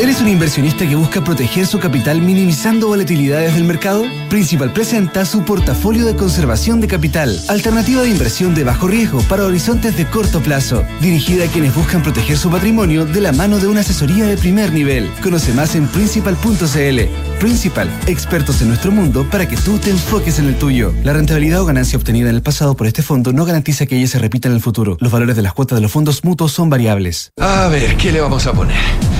¿Eres 0.00 0.22
un 0.22 0.28
inversionista 0.28 0.88
que 0.88 0.96
busca 0.96 1.22
proteger 1.22 1.66
su 1.66 1.78
capital 1.78 2.22
minimizando 2.22 2.86
volatilidades 2.86 3.54
del 3.54 3.64
mercado? 3.64 4.04
Principal 4.30 4.72
presenta 4.72 5.26
su 5.26 5.44
portafolio 5.44 6.06
de 6.06 6.16
conservación 6.16 6.80
de 6.80 6.88
capital, 6.88 7.38
alternativa 7.48 8.00
de 8.00 8.08
inversión 8.08 8.54
de 8.54 8.64
bajo 8.64 8.88
riesgo 8.88 9.20
para 9.28 9.44
horizontes 9.44 9.98
de 9.98 10.06
corto 10.06 10.40
plazo, 10.40 10.84
dirigida 11.02 11.44
a 11.44 11.48
quienes 11.48 11.74
buscan 11.74 12.02
proteger 12.02 12.38
su 12.38 12.50
patrimonio 12.50 13.04
de 13.04 13.20
la 13.20 13.32
mano 13.32 13.58
de 13.58 13.66
una 13.66 13.80
asesoría 13.80 14.24
de 14.24 14.38
primer 14.38 14.72
nivel. 14.72 15.10
Conoce 15.22 15.52
más 15.52 15.74
en 15.74 15.86
principal.cl. 15.86 17.00
Principal, 17.38 17.90
expertos 18.06 18.62
en 18.62 18.68
nuestro 18.68 18.92
mundo 18.92 19.28
para 19.30 19.46
que 19.46 19.58
tú 19.58 19.76
te 19.76 19.90
enfoques 19.90 20.38
en 20.38 20.46
el 20.46 20.56
tuyo. 20.56 20.94
La 21.04 21.12
rentabilidad 21.12 21.60
o 21.60 21.66
ganancia 21.66 21.98
obtenida 21.98 22.30
en 22.30 22.36
el 22.36 22.42
pasado 22.42 22.74
por 22.74 22.86
este 22.86 23.02
fondo 23.02 23.34
no 23.34 23.44
garantiza 23.44 23.84
que 23.84 23.98
ella 23.98 24.08
se 24.08 24.18
repita 24.18 24.48
en 24.48 24.54
el 24.54 24.62
futuro. 24.62 24.96
Los 24.98 25.12
valores 25.12 25.36
de 25.36 25.42
las 25.42 25.52
cuotas 25.52 25.76
de 25.76 25.82
los 25.82 25.92
fondos 25.92 26.24
mutuos 26.24 26.52
son 26.52 26.70
variables. 26.70 27.32
A 27.38 27.68
ver, 27.68 27.98
¿qué 27.98 28.10
le 28.10 28.22
vamos 28.22 28.46
a 28.46 28.54
poner? 28.54 29.19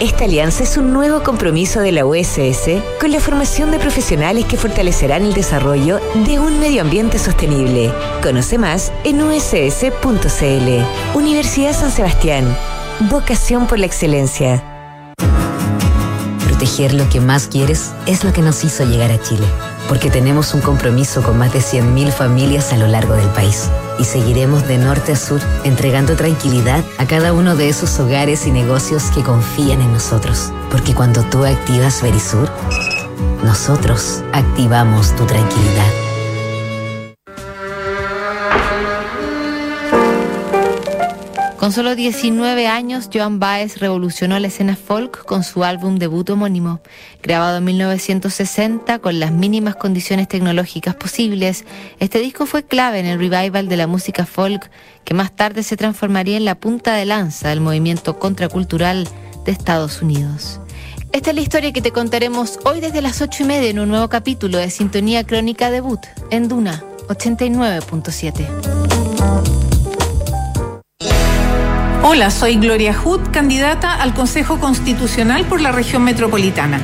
Esta 0.00 0.26
alianza 0.26 0.62
es 0.62 0.76
un 0.76 0.92
nuevo 0.92 1.24
compromiso 1.24 1.80
de 1.80 1.90
la 1.90 2.06
USS 2.06 2.70
con 3.00 3.10
la 3.10 3.18
formación 3.18 3.72
de 3.72 3.80
profesionales 3.80 4.44
que 4.44 4.56
fortalecerán 4.56 5.24
el 5.24 5.34
desarrollo 5.34 5.98
de 6.24 6.38
un 6.38 6.60
medio 6.60 6.82
ambiente 6.82 7.18
sostenible. 7.18 7.92
Conoce 8.22 8.58
más 8.58 8.92
en 9.02 9.20
uss.cl. 9.20 11.18
Universidad 11.18 11.72
San 11.72 11.90
Sebastián. 11.90 12.44
Vocación 13.10 13.66
por 13.66 13.80
la 13.80 13.86
excelencia. 13.86 14.62
Proteger 16.46 16.94
lo 16.94 17.08
que 17.08 17.20
más 17.20 17.48
quieres 17.48 17.90
es 18.06 18.22
lo 18.22 18.32
que 18.32 18.42
nos 18.42 18.62
hizo 18.62 18.84
llegar 18.84 19.10
a 19.10 19.20
Chile, 19.20 19.46
porque 19.88 20.10
tenemos 20.10 20.54
un 20.54 20.60
compromiso 20.60 21.24
con 21.24 21.38
más 21.38 21.52
de 21.52 21.58
100.000 21.58 22.12
familias 22.12 22.72
a 22.72 22.76
lo 22.76 22.86
largo 22.86 23.14
del 23.14 23.28
país 23.30 23.68
y 23.98 24.04
seguiremos 24.04 24.66
de 24.66 24.78
norte 24.78 25.12
a 25.12 25.16
sur 25.16 25.40
entregando 25.64 26.16
tranquilidad 26.16 26.84
a 26.98 27.06
cada 27.06 27.32
uno 27.32 27.56
de 27.56 27.68
esos 27.68 27.98
hogares 28.00 28.46
y 28.46 28.50
negocios 28.50 29.04
que 29.14 29.22
confían 29.22 29.80
en 29.80 29.92
nosotros, 29.92 30.52
porque 30.70 30.94
cuando 30.94 31.22
tú 31.24 31.44
activas 31.44 32.02
Verisur, 32.02 32.48
nosotros 33.44 34.22
activamos 34.32 35.14
tu 35.16 35.24
tranquilidad. 35.26 36.07
Con 41.58 41.72
solo 41.72 41.96
19 41.96 42.68
años, 42.68 43.10
Joan 43.12 43.40
Baez 43.40 43.80
revolucionó 43.80 44.38
la 44.38 44.46
escena 44.46 44.76
folk 44.76 45.24
con 45.24 45.42
su 45.42 45.64
álbum 45.64 45.98
debut 45.98 46.30
homónimo. 46.30 46.80
Grabado 47.20 47.58
en 47.58 47.64
1960 47.64 49.00
con 49.00 49.18
las 49.18 49.32
mínimas 49.32 49.74
condiciones 49.74 50.28
tecnológicas 50.28 50.94
posibles, 50.94 51.64
este 51.98 52.20
disco 52.20 52.46
fue 52.46 52.62
clave 52.62 53.00
en 53.00 53.06
el 53.06 53.18
revival 53.18 53.68
de 53.68 53.76
la 53.76 53.88
música 53.88 54.24
folk 54.24 54.70
que 55.04 55.14
más 55.14 55.34
tarde 55.34 55.64
se 55.64 55.76
transformaría 55.76 56.36
en 56.36 56.44
la 56.44 56.54
punta 56.54 56.94
de 56.94 57.06
lanza 57.06 57.48
del 57.48 57.60
movimiento 57.60 58.20
contracultural 58.20 59.08
de 59.44 59.50
Estados 59.50 60.00
Unidos. 60.00 60.60
Esta 61.10 61.30
es 61.30 61.36
la 61.36 61.42
historia 61.42 61.72
que 61.72 61.82
te 61.82 61.90
contaremos 61.90 62.60
hoy 62.66 62.80
desde 62.80 63.02
las 63.02 63.20
8 63.20 63.42
y 63.42 63.46
media 63.46 63.70
en 63.70 63.80
un 63.80 63.88
nuevo 63.88 64.08
capítulo 64.08 64.58
de 64.58 64.70
Sintonía 64.70 65.24
Crónica 65.24 65.72
Debut 65.72 66.06
en 66.30 66.46
Duna 66.46 66.84
89.7. 67.08 69.07
Hola, 72.04 72.30
soy 72.30 72.54
Gloria 72.56 72.94
Hood, 72.94 73.32
candidata 73.32 73.92
al 73.92 74.14
Consejo 74.14 74.60
Constitucional 74.60 75.44
por 75.44 75.60
la 75.60 75.72
región 75.72 76.04
metropolitana. 76.04 76.80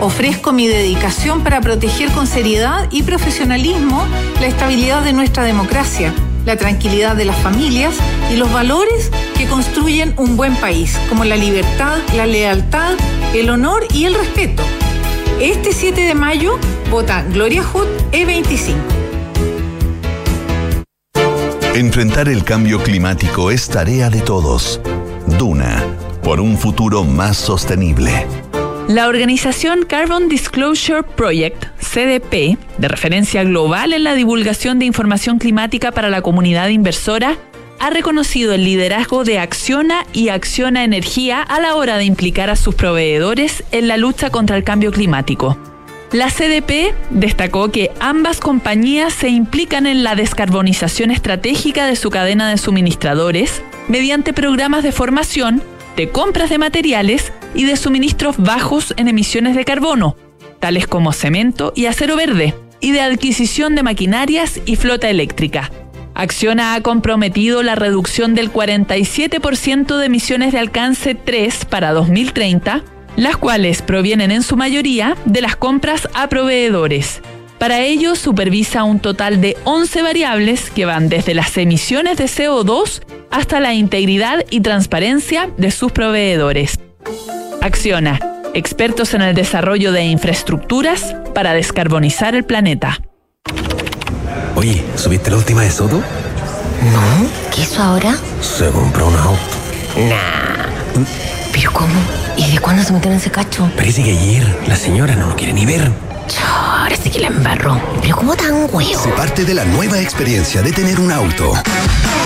Ofrezco 0.00 0.52
mi 0.52 0.66
dedicación 0.66 1.44
para 1.44 1.60
proteger 1.60 2.10
con 2.10 2.26
seriedad 2.26 2.88
y 2.90 3.02
profesionalismo 3.02 4.04
la 4.40 4.46
estabilidad 4.46 5.02
de 5.02 5.12
nuestra 5.12 5.44
democracia, 5.44 6.14
la 6.46 6.56
tranquilidad 6.56 7.14
de 7.14 7.26
las 7.26 7.36
familias 7.36 7.94
y 8.32 8.36
los 8.36 8.50
valores 8.50 9.10
que 9.36 9.46
construyen 9.46 10.14
un 10.16 10.36
buen 10.36 10.56
país, 10.56 10.98
como 11.10 11.24
la 11.24 11.36
libertad, 11.36 11.98
la 12.16 12.26
lealtad, 12.26 12.94
el 13.34 13.50
honor 13.50 13.86
y 13.92 14.06
el 14.06 14.14
respeto. 14.14 14.62
Este 15.40 15.72
7 15.72 16.00
de 16.00 16.14
mayo 16.14 16.58
vota 16.90 17.22
Gloria 17.22 17.62
Hood 17.62 17.86
E25. 18.12 18.76
Enfrentar 21.74 22.28
el 22.28 22.44
cambio 22.44 22.82
climático 22.82 23.50
es 23.50 23.66
tarea 23.66 24.10
de 24.10 24.20
todos. 24.20 24.78
Duna, 25.38 25.82
por 26.22 26.38
un 26.38 26.58
futuro 26.58 27.02
más 27.02 27.38
sostenible. 27.38 28.26
La 28.88 29.08
organización 29.08 29.86
Carbon 29.86 30.28
Disclosure 30.28 31.02
Project, 31.02 31.64
CDP, 31.80 32.58
de 32.76 32.88
referencia 32.88 33.42
global 33.44 33.94
en 33.94 34.04
la 34.04 34.12
divulgación 34.12 34.78
de 34.78 34.84
información 34.84 35.38
climática 35.38 35.92
para 35.92 36.10
la 36.10 36.20
comunidad 36.20 36.68
inversora, 36.68 37.38
ha 37.80 37.88
reconocido 37.88 38.52
el 38.52 38.64
liderazgo 38.66 39.24
de 39.24 39.38
Acciona 39.38 40.04
y 40.12 40.28
Acciona 40.28 40.84
Energía 40.84 41.40
a 41.40 41.58
la 41.58 41.74
hora 41.76 41.96
de 41.96 42.04
implicar 42.04 42.50
a 42.50 42.56
sus 42.56 42.74
proveedores 42.74 43.64
en 43.72 43.88
la 43.88 43.96
lucha 43.96 44.28
contra 44.28 44.58
el 44.58 44.64
cambio 44.64 44.92
climático. 44.92 45.56
La 46.12 46.28
CDP 46.28 46.94
destacó 47.08 47.70
que 47.70 47.90
ambas 47.98 48.38
compañías 48.38 49.14
se 49.14 49.30
implican 49.30 49.86
en 49.86 50.04
la 50.04 50.14
descarbonización 50.14 51.10
estratégica 51.10 51.86
de 51.86 51.96
su 51.96 52.10
cadena 52.10 52.50
de 52.50 52.58
suministradores 52.58 53.62
mediante 53.88 54.34
programas 54.34 54.82
de 54.82 54.92
formación, 54.92 55.62
de 55.96 56.10
compras 56.10 56.50
de 56.50 56.58
materiales 56.58 57.32
y 57.54 57.64
de 57.64 57.78
suministros 57.78 58.36
bajos 58.36 58.92
en 58.98 59.08
emisiones 59.08 59.56
de 59.56 59.64
carbono, 59.64 60.14
tales 60.60 60.86
como 60.86 61.14
cemento 61.14 61.72
y 61.74 61.86
acero 61.86 62.14
verde, 62.14 62.54
y 62.80 62.92
de 62.92 63.00
adquisición 63.00 63.74
de 63.74 63.82
maquinarias 63.82 64.60
y 64.66 64.76
flota 64.76 65.08
eléctrica. 65.08 65.70
Acciona 66.12 66.74
ha 66.74 66.82
comprometido 66.82 67.62
la 67.62 67.74
reducción 67.74 68.34
del 68.34 68.52
47% 68.52 69.96
de 69.96 70.04
emisiones 70.04 70.52
de 70.52 70.58
alcance 70.58 71.14
3 71.14 71.64
para 71.64 71.92
2030 71.92 72.84
las 73.16 73.36
cuales 73.36 73.82
provienen 73.82 74.30
en 74.30 74.42
su 74.42 74.56
mayoría 74.56 75.16
de 75.24 75.40
las 75.40 75.56
compras 75.56 76.08
a 76.14 76.28
proveedores. 76.28 77.20
Para 77.58 77.80
ello 77.80 78.16
supervisa 78.16 78.82
un 78.82 78.98
total 78.98 79.40
de 79.40 79.56
11 79.64 80.02
variables 80.02 80.70
que 80.70 80.84
van 80.84 81.08
desde 81.08 81.34
las 81.34 81.56
emisiones 81.56 82.18
de 82.18 82.24
CO2 82.24 83.02
hasta 83.30 83.60
la 83.60 83.72
integridad 83.72 84.44
y 84.50 84.60
transparencia 84.60 85.48
de 85.56 85.70
sus 85.70 85.92
proveedores. 85.92 86.78
Acciona, 87.60 88.18
expertos 88.52 89.14
en 89.14 89.22
el 89.22 89.34
desarrollo 89.34 89.92
de 89.92 90.02
infraestructuras 90.04 91.14
para 91.34 91.54
descarbonizar 91.54 92.34
el 92.34 92.44
planeta. 92.44 93.00
Oye, 94.56 94.84
¿subiste 94.96 95.30
la 95.30 95.36
última 95.36 95.62
de 95.62 95.70
Soto? 95.70 95.96
No, 95.96 97.28
¿qué 97.54 97.62
hizo 97.62 97.80
ahora? 97.80 98.16
Se 98.40 98.68
compró 98.70 99.06
un 99.06 99.14
auto. 99.14 99.40
Nah. 99.96 101.04
¿Pero 101.52 101.72
cómo? 101.72 102.21
¿Y 102.36 102.50
de 102.50 102.58
cuándo 102.58 102.82
se 102.82 102.92
metieron 102.92 103.14
en 103.14 103.20
ese 103.20 103.30
cacho? 103.30 103.70
Parece 103.76 104.02
que 104.02 104.10
ayer 104.10 104.58
la 104.66 104.76
señora 104.76 105.14
no 105.14 105.28
lo 105.28 105.36
quiere 105.36 105.52
ni 105.52 105.66
ver. 105.66 105.90
Ahora 106.44 106.96
sí 106.96 107.10
que 107.10 107.20
la 107.20 107.28
embarró. 107.28 107.80
¿Pero 108.00 108.16
cómo 108.16 108.34
tan 108.34 108.68
huevo? 108.72 109.02
Se 109.02 109.10
parte 109.10 109.44
de 109.44 109.54
la 109.54 109.64
nueva 109.64 110.00
experiencia 110.00 110.62
de 110.62 110.72
tener 110.72 111.00
un 111.00 111.12
auto. 111.12 111.52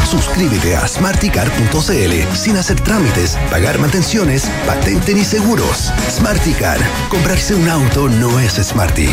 Suscríbete 0.09 0.76
a 0.76 0.86
smarticar.cl 0.86 2.36
sin 2.36 2.57
hacer 2.57 2.80
trámites, 2.80 3.36
pagar 3.50 3.78
mantenciones, 3.78 4.44
patente 4.66 5.14
ni 5.14 5.24
seguros. 5.24 5.92
Smarticar. 6.11 6.78
Comprarse 7.09 7.54
un 7.54 7.68
auto 7.68 8.09
no 8.09 8.38
es 8.38 8.54
smarty. 8.54 9.11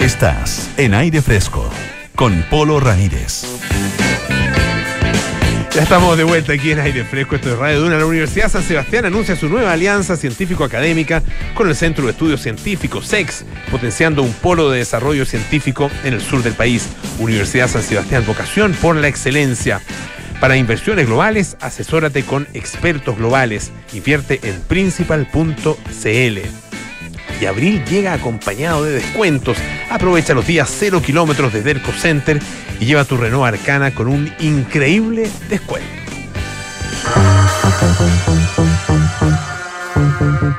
Estás 0.00 0.68
en 0.76 0.94
aire 0.94 1.20
fresco 1.20 1.68
con 2.14 2.42
Polo 2.50 2.80
Ramírez. 2.80 3.44
Ya 5.78 5.84
estamos 5.84 6.18
de 6.18 6.24
vuelta 6.24 6.54
aquí 6.54 6.72
en 6.72 6.80
Aire 6.80 7.04
Fresco, 7.04 7.36
esto 7.36 7.52
es 7.52 7.56
Radio 7.56 7.82
Duna. 7.82 7.98
La 7.98 8.04
Universidad 8.04 8.50
San 8.50 8.64
Sebastián 8.64 9.04
anuncia 9.04 9.36
su 9.36 9.48
nueva 9.48 9.72
alianza 9.72 10.16
científico-académica 10.16 11.22
con 11.54 11.68
el 11.68 11.76
Centro 11.76 12.04
de 12.04 12.10
Estudios 12.10 12.42
Científicos, 12.42 13.06
SEX, 13.06 13.44
potenciando 13.70 14.24
un 14.24 14.32
polo 14.32 14.72
de 14.72 14.80
desarrollo 14.80 15.24
científico 15.24 15.88
en 16.02 16.14
el 16.14 16.20
sur 16.20 16.42
del 16.42 16.54
país. 16.54 16.88
Universidad 17.20 17.68
San 17.68 17.84
Sebastián, 17.84 18.24
vocación 18.26 18.72
por 18.72 18.96
la 18.96 19.06
excelencia. 19.06 19.80
Para 20.40 20.56
inversiones 20.56 21.06
globales, 21.06 21.56
asesórate 21.60 22.24
con 22.24 22.48
expertos 22.54 23.16
globales. 23.16 23.70
Invierte 23.92 24.40
en 24.42 24.60
principal.cl 24.62 26.67
y 27.40 27.46
abril 27.46 27.84
llega 27.84 28.12
acompañado 28.12 28.84
de 28.84 28.92
descuentos. 28.92 29.58
Aprovecha 29.90 30.34
los 30.34 30.46
días 30.46 30.72
0 30.78 31.02
kilómetros 31.02 31.52
de 31.52 31.62
Derco 31.62 31.92
Center 31.92 32.40
y 32.80 32.86
lleva 32.86 33.04
tu 33.04 33.16
Renault 33.16 33.46
Arcana 33.46 33.94
con 33.94 34.08
un 34.08 34.32
increíble 34.38 35.30
descuento. 35.48 35.88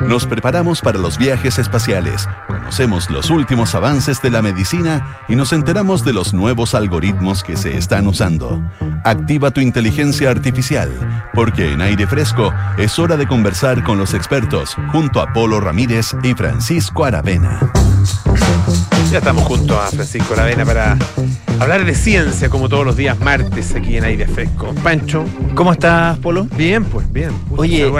Nos 0.01 0.25
preparamos 0.25 0.81
para 0.81 0.97
los 0.97 1.17
viajes 1.17 1.59
espaciales, 1.59 2.27
conocemos 2.69 3.09
los 3.09 3.31
últimos 3.31 3.73
avances 3.73 4.21
de 4.21 4.29
la 4.29 4.43
medicina 4.43 5.17
y 5.27 5.35
nos 5.35 5.53
enteramos 5.53 6.05
de 6.05 6.13
los 6.13 6.35
nuevos 6.35 6.75
algoritmos 6.75 7.41
que 7.41 7.57
se 7.57 7.75
están 7.75 8.05
usando. 8.05 8.61
Activa 9.03 9.49
tu 9.49 9.59
inteligencia 9.59 10.29
artificial, 10.29 10.91
porque 11.33 11.73
en 11.73 11.81
aire 11.81 12.05
fresco 12.05 12.53
es 12.77 12.99
hora 12.99 13.17
de 13.17 13.25
conversar 13.25 13.83
con 13.83 13.97
los 13.97 14.13
expertos 14.13 14.77
junto 14.91 15.19
a 15.19 15.33
Polo 15.33 15.59
Ramírez 15.59 16.15
y 16.21 16.35
Francisco 16.35 17.05
Aravena. 17.05 17.71
Ya 19.11 19.17
estamos 19.17 19.45
junto 19.45 19.81
a 19.81 19.87
Francisco 19.87 20.35
Aravena 20.35 20.63
para 20.63 20.95
hablar 21.59 21.85
de 21.85 21.95
ciencia 21.95 22.49
como 22.49 22.69
todos 22.69 22.85
los 22.85 22.95
días 22.95 23.19
martes 23.19 23.73
aquí 23.73 23.97
en 23.97 24.03
aire 24.03 24.27
fresco. 24.27 24.75
Pancho. 24.83 25.25
¿Cómo 25.55 25.71
estás, 25.71 26.19
Polo? 26.19 26.45
Bien, 26.55 26.85
pues 26.85 27.11
bien. 27.11 27.31
Oye, 27.57 27.91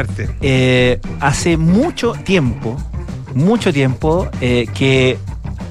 eh, 0.42 1.02
hace 1.20 1.58
mucho 1.58 2.14
tiempo, 2.14 2.78
mucho 3.36 3.72
tiempo 3.74 4.28
eh, 4.42 4.66
que 4.74 5.18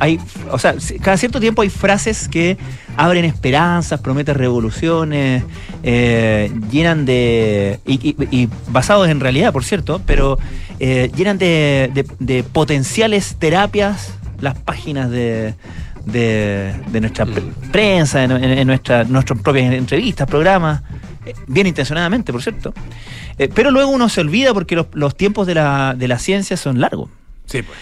hay, 0.00 0.20
o 0.52 0.58
sea, 0.58 0.74
cada 1.02 1.16
cierto 1.16 1.40
tiempo 1.40 1.62
hay 1.62 1.70
frases 1.70 2.28
que 2.28 2.56
abren 2.96 3.24
esperanzas, 3.24 4.00
prometen 4.00 4.36
revoluciones, 4.36 5.42
eh, 5.82 6.52
llenan 6.70 7.04
de. 7.04 7.80
Y, 7.86 7.94
y- 8.10 8.42
y 8.42 8.48
basados 8.68 9.08
en 9.08 9.18
realidad, 9.20 9.52
por 9.52 9.64
cierto, 9.64 10.00
pero 10.06 10.38
eh, 10.78 11.10
llenan 11.16 11.38
de, 11.38 11.90
de- 11.94 12.06
de 12.20 12.42
potenciales 12.44 13.36
terapias 13.38 14.12
las 14.40 14.58
páginas 14.58 15.10
de. 15.10 15.54
De, 16.06 16.72
de 16.90 17.00
nuestra 17.02 17.26
pre- 17.26 17.42
prensa, 17.70 18.24
en, 18.24 18.66
nuestra, 18.66 19.04
nuestras 19.04 19.38
propias 19.42 19.70
entrevistas, 19.74 20.26
programas, 20.26 20.80
bien 21.46 21.66
intencionadamente, 21.66 22.32
por 22.32 22.42
cierto. 22.42 22.72
Eh, 23.36 23.50
pero 23.54 23.70
luego 23.70 23.90
uno 23.90 24.08
se 24.08 24.22
olvida 24.22 24.54
porque 24.54 24.74
los, 24.74 24.86
los 24.94 25.14
tiempos 25.14 25.46
de 25.46 25.56
la, 25.56 25.94
de 25.98 26.08
la 26.08 26.18
ciencia 26.18 26.56
son 26.56 26.80
largos. 26.80 27.10
Sí, 27.48 27.62
pues. 27.62 27.78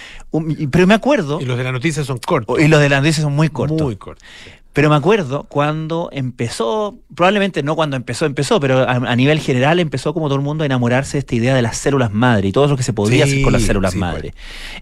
Pero 0.70 0.86
me 0.86 0.94
acuerdo. 0.94 1.40
Y 1.40 1.44
los 1.44 1.56
de 1.58 1.64
la 1.64 1.72
noticia 1.72 2.04
son 2.04 2.18
cortos. 2.18 2.58
Y 2.60 2.68
los 2.68 2.80
de 2.80 2.88
las 2.88 3.00
noticias 3.00 3.22
son 3.22 3.34
muy 3.34 3.48
cortos. 3.48 3.80
Muy 3.80 3.96
cortos. 3.96 4.26
Pero 4.72 4.90
me 4.90 4.96
acuerdo 4.96 5.44
cuando 5.44 6.10
empezó, 6.12 6.98
probablemente 7.14 7.62
no 7.62 7.76
cuando 7.76 7.96
empezó, 7.96 8.26
empezó, 8.26 8.60
pero 8.60 8.80
a, 8.80 8.92
a 8.92 9.16
nivel 9.16 9.40
general 9.40 9.80
empezó 9.80 10.12
como 10.12 10.26
todo 10.26 10.36
el 10.36 10.44
mundo 10.44 10.64
a 10.64 10.66
enamorarse 10.66 11.12
de 11.16 11.20
esta 11.20 11.34
idea 11.34 11.54
de 11.54 11.62
las 11.62 11.78
células 11.78 12.12
madre 12.12 12.48
y 12.48 12.52
todo 12.52 12.68
lo 12.68 12.76
que 12.76 12.82
se 12.82 12.92
podría 12.92 13.24
Sí, 13.24 13.32
hacer 13.32 13.42
con 13.42 13.54
las 13.54 13.62
células 13.62 13.92
sí, 13.94 13.98
madre. 13.98 14.34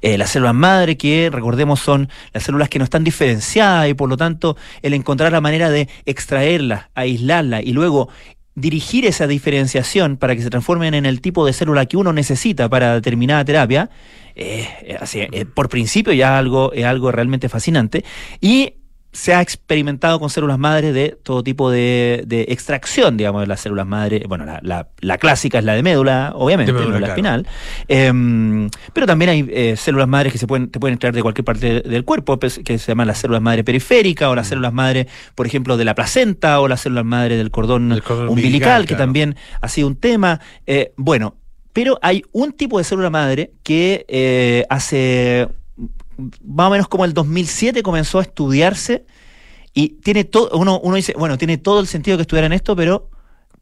Eh, 0.02 0.18
las 0.18 0.30
células 0.30 0.54
madre 0.54 0.96
que, 0.96 1.30
recordemos, 1.32 1.78
son 1.78 2.08
las 2.32 2.42
células 2.42 2.68
que 2.68 2.80
no 2.80 2.84
están 2.84 3.04
diferenciadas 3.04 3.88
y 3.88 3.94
por 3.94 4.08
lo 4.08 4.16
tanto 4.16 4.56
el 4.82 4.94
encontrar 4.94 5.30
la 5.30 5.40
manera 5.40 5.70
de 5.70 5.88
extraerlas, 6.06 6.86
aislarlas 6.96 7.62
y 7.62 7.72
luego 7.72 8.08
dirigir 8.56 9.06
esa 9.06 9.28
diferenciación 9.28 10.16
para 10.16 10.34
que 10.34 10.42
se 10.42 10.50
transformen 10.50 10.94
en 10.94 11.06
el 11.06 11.20
tipo 11.20 11.46
de 11.46 11.52
célula 11.52 11.86
que 11.86 11.96
uno 11.96 12.12
necesita 12.12 12.68
para 12.68 12.94
determinada 12.94 13.44
terapia, 13.44 13.90
eh, 14.36 14.66
eh, 14.82 14.96
así, 15.00 15.20
eh, 15.20 15.44
por 15.46 15.68
principio 15.68 16.12
ya 16.12 16.36
algo, 16.38 16.72
es 16.72 16.84
algo 16.84 17.10
realmente 17.12 17.48
fascinante. 17.48 18.04
Y 18.40 18.74
se 19.12 19.32
ha 19.32 19.40
experimentado 19.40 20.18
con 20.18 20.28
células 20.28 20.58
madres 20.58 20.92
de 20.92 21.16
todo 21.22 21.44
tipo 21.44 21.70
de, 21.70 22.24
de 22.26 22.46
extracción, 22.48 23.16
digamos, 23.16 23.42
de 23.42 23.46
las 23.46 23.60
células 23.60 23.86
madre. 23.86 24.24
Bueno, 24.28 24.44
la, 24.44 24.58
la- 24.64 24.88
la 24.98 25.18
clásica 25.18 25.60
es 25.60 25.64
la 25.64 25.74
de 25.74 25.84
médula, 25.84 26.32
obviamente, 26.34 26.72
De 26.72 26.78
médula, 26.80 26.98
claro. 26.98 27.12
espinal. 27.12 27.46
Em, 27.86 28.68
pero 28.92 29.06
también 29.06 29.28
hay 29.30 29.46
eh, 29.52 29.76
células 29.76 30.08
madres 30.08 30.32
que 30.32 30.38
se 30.40 30.48
pueden, 30.48 30.68
te 30.68 30.80
pueden 30.80 30.94
extraer 30.94 31.14
de 31.14 31.22
cualquier 31.22 31.44
parte 31.44 31.80
del 31.82 32.04
cuerpo, 32.04 32.40
que 32.40 32.50
se 32.50 32.78
llaman 32.78 33.06
las 33.06 33.18
células 33.18 33.40
madre 33.40 33.62
periféricas, 33.62 34.28
o 34.28 34.34
las 34.34 34.48
células 34.48 34.72
madre, 34.72 35.06
por 35.36 35.46
ejemplo, 35.46 35.76
de 35.76 35.84
la 35.84 35.94
placenta, 35.94 36.58
o 36.60 36.66
las 36.66 36.80
células 36.80 37.04
madre 37.04 37.36
del 37.36 37.52
cordón, 37.52 37.90
cordón 38.04 38.28
umbilical, 38.30 38.30
umbilical, 38.30 38.86
que 38.86 38.96
también 38.96 39.36
ha 39.60 39.68
sido 39.68 39.86
un 39.86 39.94
tema. 39.94 40.40
Eh, 40.66 40.92
bueno, 40.96 41.36
pero 41.74 41.98
hay 42.00 42.22
un 42.32 42.52
tipo 42.52 42.78
de 42.78 42.84
célula 42.84 43.10
madre 43.10 43.52
que 43.64 44.06
eh, 44.08 44.64
hace 44.70 45.48
más 46.42 46.68
o 46.68 46.70
menos 46.70 46.88
como 46.88 47.04
el 47.04 47.12
2007 47.12 47.82
comenzó 47.82 48.20
a 48.20 48.22
estudiarse 48.22 49.04
y 49.74 49.88
tiene 49.88 50.22
todo, 50.22 50.56
uno, 50.56 50.78
uno 50.80 50.94
dice, 50.94 51.14
bueno, 51.18 51.36
tiene 51.36 51.58
todo 51.58 51.80
el 51.80 51.88
sentido 51.88 52.16
que 52.16 52.22
estudiaran 52.22 52.52
esto, 52.52 52.76
pero 52.76 53.10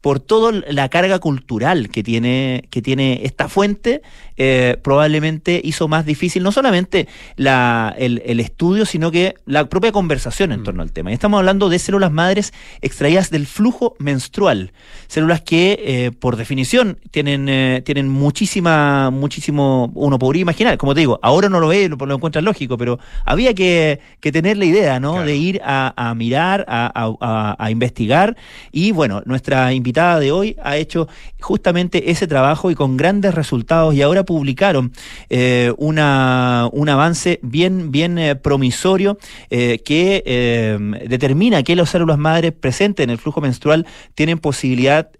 por 0.03 0.19
toda 0.19 0.51
la 0.67 0.89
carga 0.89 1.19
cultural 1.19 1.87
que 1.87 2.03
tiene, 2.03 2.65
que 2.69 2.81
tiene 2.81 3.21
esta 3.23 3.47
fuente, 3.47 4.01
eh, 4.35 4.75
probablemente 4.83 5.61
hizo 5.63 5.87
más 5.87 6.05
difícil 6.05 6.43
no 6.43 6.51
solamente 6.51 7.07
la, 7.37 7.95
el, 7.97 8.21
el 8.25 8.41
estudio, 8.41 8.85
sino 8.85 9.11
que 9.11 9.35
la 9.45 9.69
propia 9.69 9.93
conversación 9.93 10.51
en 10.51 10.63
torno 10.63 10.81
al 10.83 10.91
tema. 10.91 11.11
Y 11.11 11.13
estamos 11.13 11.37
hablando 11.37 11.69
de 11.69 11.79
células 11.79 12.11
madres 12.11 12.51
extraídas 12.81 13.29
del 13.29 13.47
flujo 13.47 13.95
menstrual. 13.97 14.73
Células 15.07 15.39
que, 15.41 15.79
eh, 15.81 16.11
por 16.11 16.35
definición, 16.35 16.97
tienen, 17.11 17.47
eh, 17.47 17.81
tienen 17.85 18.09
muchísima, 18.09 19.09
muchísimo, 19.09 19.89
uno 19.95 20.19
podría 20.19 20.41
imaginar, 20.41 20.77
como 20.77 20.93
te 20.95 20.99
digo, 20.99 21.17
ahora 21.23 21.47
no 21.47 21.61
lo 21.61 21.69
ve, 21.69 21.87
lo, 21.87 21.95
lo 21.95 22.15
encuentra 22.15 22.41
lógico, 22.41 22.77
pero 22.77 22.99
había 23.23 23.53
que, 23.53 24.01
que 24.19 24.33
tener 24.33 24.57
la 24.57 24.65
idea, 24.65 24.99
¿no? 24.99 25.23
De 25.23 25.37
ir 25.37 25.61
a, 25.63 25.93
a 25.95 26.13
mirar, 26.13 26.65
a, 26.67 26.91
a- 26.93 27.55
a- 27.57 27.71
investigar. 27.71 28.35
Y 28.73 28.91
bueno, 28.91 29.21
nuestra 29.25 29.71
invitada 29.93 30.19
de 30.19 30.31
hoy 30.31 30.55
ha 30.63 30.77
hecho 30.77 31.07
justamente 31.39 32.09
ese 32.09 32.25
trabajo 32.25 32.71
y 32.71 32.75
con 32.75 32.97
grandes 32.97 33.35
resultados. 33.35 33.93
Y 33.93 34.01
ahora 34.01 34.23
publicaron 34.23 34.91
eh, 35.29 35.71
una, 35.77 36.67
un 36.71 36.89
avance 36.89 37.39
bien, 37.43 37.91
bien 37.91 38.17
eh, 38.17 38.35
promisorio 38.35 39.19
eh, 39.51 39.79
que 39.85 40.23
eh, 40.25 40.79
determina 41.07 41.61
que 41.61 41.75
las 41.75 41.91
células 41.91 42.17
madres 42.17 42.53
presentes 42.53 43.03
en 43.03 43.11
el 43.11 43.19
flujo 43.19 43.39
menstrual 43.39 43.85
tienen 44.15 44.39
posibilidad 44.39 45.11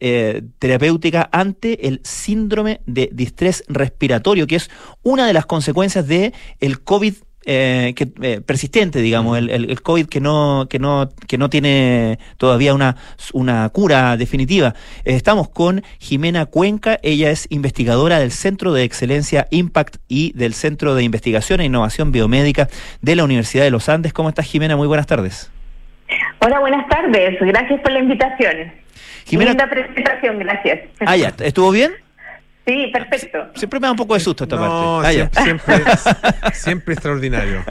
terapéutica 0.59 1.29
ante 1.31 1.87
el 1.87 2.01
síndrome 2.03 2.81
de 2.85 3.09
distrés 3.13 3.63
respiratorio, 3.67 4.47
que 4.47 4.55
es 4.55 4.71
una 5.03 5.27
de 5.27 5.33
las 5.33 5.45
consecuencias 5.45 6.07
de 6.07 6.33
el 6.59 6.81
COVID 6.81 7.13
eh, 7.45 7.93
que, 7.95 8.07
eh, 8.21 8.41
persistente, 8.45 8.99
digamos, 9.01 9.37
el, 9.37 9.49
el- 9.49 9.69
el 9.69 9.81
COVID 9.81 10.07
que 10.07 10.19
no, 10.19 10.67
que 10.69 10.79
no, 10.79 11.09
que 11.27 11.37
no 11.37 11.49
tiene 11.49 12.19
todavía 12.37 12.73
una, 12.73 12.95
una 13.33 13.69
cura 13.69 14.15
definitiva. 14.17 14.75
Eh, 15.05 15.15
estamos 15.15 15.49
con 15.49 15.83
Jimena 15.99 16.45
Cuenca, 16.45 16.99
ella 17.03 17.29
es 17.31 17.47
investigadora 17.49 18.19
del 18.19 18.31
Centro 18.31 18.73
de 18.73 18.83
Excelencia 18.83 19.47
Impact 19.51 19.97
y 20.07 20.31
del 20.33 20.53
Centro 20.53 20.95
de 20.95 21.03
Investigación 21.03 21.59
e 21.61 21.65
Innovación 21.65 22.11
Biomédica 22.11 22.67
de 23.01 23.15
la 23.15 23.23
Universidad 23.23 23.63
de 23.63 23.71
los 23.71 23.89
Andes. 23.89 24.13
¿Cómo 24.13 24.29
estás, 24.29 24.45
Jimena? 24.45 24.75
Muy 24.75 24.87
buenas 24.87 25.07
tardes. 25.07 25.51
Hola, 26.39 26.59
buenas 26.59 26.87
tardes. 26.89 27.37
Gracias 27.39 27.79
por 27.81 27.91
la 27.91 27.99
invitación. 27.99 28.71
Jimena- 29.25 29.51
Linda 29.51 29.69
presentación, 29.69 30.39
gracias. 30.39 30.79
Ah, 30.99 31.15
ya, 31.15 31.33
¿estuvo 31.39 31.71
bien? 31.71 31.91
Sí, 32.65 32.87
perfecto. 32.93 33.47
Siempre 33.55 33.77
me 33.81 33.87
da 33.87 33.91
un 33.91 33.97
poco 33.97 34.13
de 34.13 34.21
susto 34.21 34.45
esta 34.45 34.55
No, 34.55 35.01
parte. 35.01 35.21
Ah, 35.35 35.43
siempre, 35.43 35.75
siempre, 35.75 35.75
siempre 36.53 36.93
extraordinario. 36.93 37.61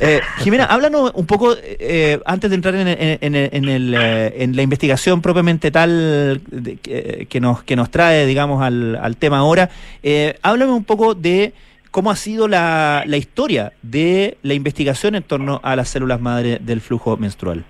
Eh, 0.00 0.20
Jimena, 0.38 0.64
háblanos 0.64 1.12
un 1.14 1.26
poco, 1.26 1.54
eh, 1.62 2.18
antes 2.24 2.48
de 2.48 2.56
entrar 2.56 2.74
en, 2.74 2.88
en- 2.88 3.18
en- 3.20 3.34
en 3.36 3.64
el, 3.68 3.94
eh, 3.94 4.42
en 4.42 4.56
la 4.56 4.62
investigación 4.62 5.20
propiamente 5.20 5.70
tal 5.70 6.40
de- 6.50 6.76
que, 6.76 7.26
que 7.28 7.38
nos, 7.40 7.62
que 7.64 7.76
nos 7.76 7.90
trae, 7.90 8.24
digamos, 8.24 8.62
al, 8.62 8.96
al 8.96 9.16
tema 9.18 9.38
ahora, 9.38 9.68
eh, 10.02 10.38
háblame 10.42 10.72
un 10.72 10.84
poco 10.84 11.14
de 11.14 11.52
cómo 11.90 12.10
ha 12.10 12.16
sido 12.16 12.48
la, 12.48 13.02
la 13.06 13.18
historia 13.18 13.72
de 13.82 14.38
la 14.42 14.54
investigación 14.54 15.16
en 15.16 15.22
torno 15.22 15.60
a 15.62 15.76
las 15.76 15.90
células 15.90 16.18
madre 16.18 16.56
del 16.62 16.80
flujo 16.80 17.18
menstrual. 17.18 17.64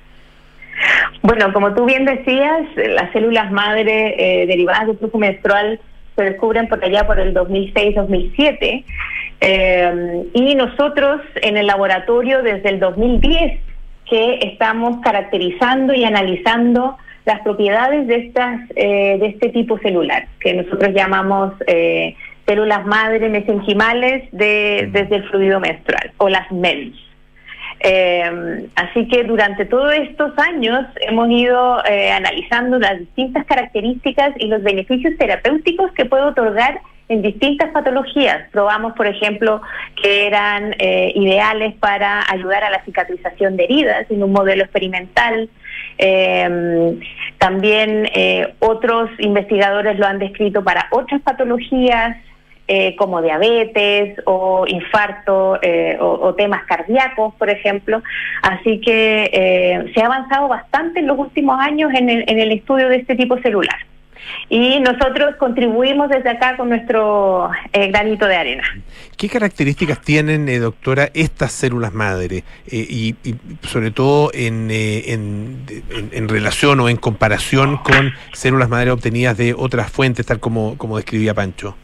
Bueno, 1.23 1.53
como 1.53 1.75
tú 1.75 1.85
bien 1.85 2.05
decías, 2.05 2.62
las 2.77 3.12
células 3.12 3.51
madre 3.51 4.43
eh, 4.43 4.47
derivadas 4.47 4.87
del 4.87 4.99
flujo 4.99 5.18
menstrual 5.18 5.81
se 6.21 6.31
descubren 6.31 6.68
por 6.68 6.85
allá 6.85 7.07
por 7.07 7.18
el 7.18 7.35
2006-2007 7.35 8.85
eh, 9.41 10.25
y 10.35 10.55
nosotros 10.55 11.23
en 11.37 11.57
el 11.57 11.66
laboratorio 11.66 12.43
desde 12.43 12.68
el 12.68 12.81
2010 12.81 13.61
que 14.09 14.39
estamos 14.43 15.01
caracterizando 15.03 15.95
y 15.95 16.05
analizando 16.05 16.99
las 17.25 17.41
propiedades 17.41 18.07
de 18.07 18.16
estas 18.16 18.61
eh, 18.77 19.16
de 19.18 19.27
este 19.29 19.49
tipo 19.51 19.79
celular 19.79 20.27
que 20.41 20.55
nosotros 20.55 20.93
llamamos 20.95 21.55
eh, 21.66 22.16
células 22.47 22.85
madre 22.85 23.29
mesenquimales 23.29 24.29
de, 24.33 24.89
desde 24.93 25.16
el 25.16 25.29
fluido 25.29 25.61
menstrual 25.61 26.12
o 26.18 26.29
las 26.29 26.51
MEMS. 26.51 27.09
Eh, 27.83 28.68
así 28.74 29.09
que 29.09 29.24
durante 29.24 29.64
todos 29.64 29.95
estos 29.95 30.39
años 30.39 30.85
hemos 31.01 31.31
ido 31.31 31.83
eh, 31.87 32.12
analizando 32.12 32.78
las 32.78 32.99
distintas 32.99 33.47
características 33.47 34.35
y 34.39 34.49
los 34.49 34.62
beneficios 34.62 35.16
terapéuticos 35.18 35.91
que 35.93 36.05
puede 36.05 36.24
otorgar 36.24 36.81
en 37.11 37.22
distintas 37.22 37.70
patologías. 37.70 38.49
Probamos, 38.53 38.93
por 38.93 39.07
ejemplo, 39.07 39.61
que 40.01 40.28
eran 40.28 40.76
eh, 40.78 41.12
ideales 41.16 41.74
para 41.74 42.22
ayudar 42.31 42.62
a 42.62 42.70
la 42.70 42.85
cicatrización 42.85 43.57
de 43.57 43.64
heridas 43.64 44.09
en 44.11 44.22
un 44.22 44.31
modelo 44.31 44.62
experimental. 44.62 45.51
Eh, 45.99 46.99
también 47.39 48.09
eh, 48.14 48.55
otros 48.61 49.11
investigadores 49.18 49.99
lo 49.99 50.07
han 50.07 50.20
descrito 50.20 50.62
para 50.62 50.87
otras 50.93 51.20
patologías 51.22 52.16
eh, 52.73 52.95
como 52.95 53.21
diabetes 53.21 54.16
o 54.27 54.64
infarto 54.68 55.59
eh, 55.61 55.97
o, 55.99 56.33
temas 56.37 56.64
cardíacos, 56.66 57.35
por 57.35 57.51
ejemplo. 57.51 58.01
Así 58.43 58.81
que 58.81 59.29
eh, 59.33 59.91
se 59.93 60.01
ha 60.01 60.07
avanzado 60.07 60.47
bastante 60.47 61.01
en 61.01 61.09
los 61.09 61.18
últimos 61.18 61.59
años 61.59 61.93
en 61.93 62.09
el, 62.09 62.25
en 62.29 62.39
el 62.39 62.53
estudio 62.53 62.89
de 62.89 62.99
este 62.99 63.16
tipo 63.16 63.37
celular. 63.39 63.75
Y 64.49 64.79
nosotros 64.79 65.35
contribuimos 65.37 66.11
desde 66.11 66.31
acá 66.31 66.57
con 66.57 66.68
nuestro 66.68 67.51
eh, 67.73 67.89
granito 67.89 68.27
de 68.27 68.37
arena. 68.37 68.62
¿Qué 69.16 69.29
características 69.29 70.01
tienen, 70.01 70.47
doctora, 70.61 71.11
estas 71.12 71.51
células 71.51 71.93
madre? 71.93 72.45
Y, 72.71 73.16
y 73.25 73.35
sobre 73.66 73.91
todo 73.91 74.31
en, 74.33 74.68
en, 74.71 76.29
relación 76.29 76.79
o 76.79 76.89
en 76.89 76.99
comparación 76.99 77.79
con 77.79 78.12
células 78.33 78.68
madre 78.68 78.93
obtenidas 78.93 79.37
de 79.37 79.55
otras 79.55 79.91
fuentes, 79.91 80.25
tal 80.25 80.39
como 80.39 80.97
describía 80.97 81.35
Pancho. 81.35 81.75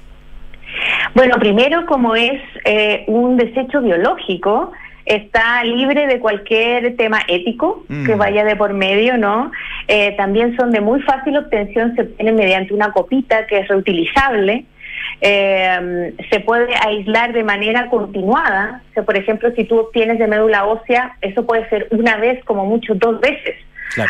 Bueno, 1.17 1.37
primero, 1.39 1.87
como 1.87 2.15
es 2.15 2.43
eh, 2.67 3.05
un 3.07 3.39
desecho 3.39 3.81
biológico, 3.81 4.73
está 5.07 5.65
libre 5.65 6.07
de 6.07 6.19
cualquier 6.21 6.95
tema 6.97 7.21
ético 7.27 7.85
Mm. 7.89 8.05
que 8.05 8.15
vaya 8.17 8.45
de 8.45 8.55
por 8.55 8.75
medio, 8.75 9.17
¿no? 9.17 9.51
Eh, 9.89 10.13
también 10.19 10.55
son 10.59 10.73
de 10.73 10.83
muy 10.83 11.01
fácil 11.01 11.39
obtención, 11.39 11.95
se 11.95 12.03
obtienen 12.03 12.35
mediante 12.35 12.75
una 12.75 12.93
copita 12.93 13.47
que 13.47 13.61
es 13.61 13.69
reutilizable. 13.69 14.67
eh, 15.23 16.13
se 16.31 16.41
puede 16.41 16.75
aislar 16.87 17.33
de 17.33 17.43
manera 17.45 17.89
continuada. 17.89 18.83
O 18.91 18.93
sea, 18.93 19.03
por 19.05 19.17
ejemplo, 19.17 19.51
si 19.57 19.65
tú 19.65 19.79
obtienes 19.79 20.19
de 20.19 20.27
médula 20.27 20.67
ósea, 20.67 21.17
eso 21.23 21.47
puede 21.47 21.67
ser 21.71 21.89
una 21.93 22.17
vez, 22.19 22.45
como 22.45 22.67
mucho 22.67 22.95
dos 22.95 23.19
veces. 23.21 23.57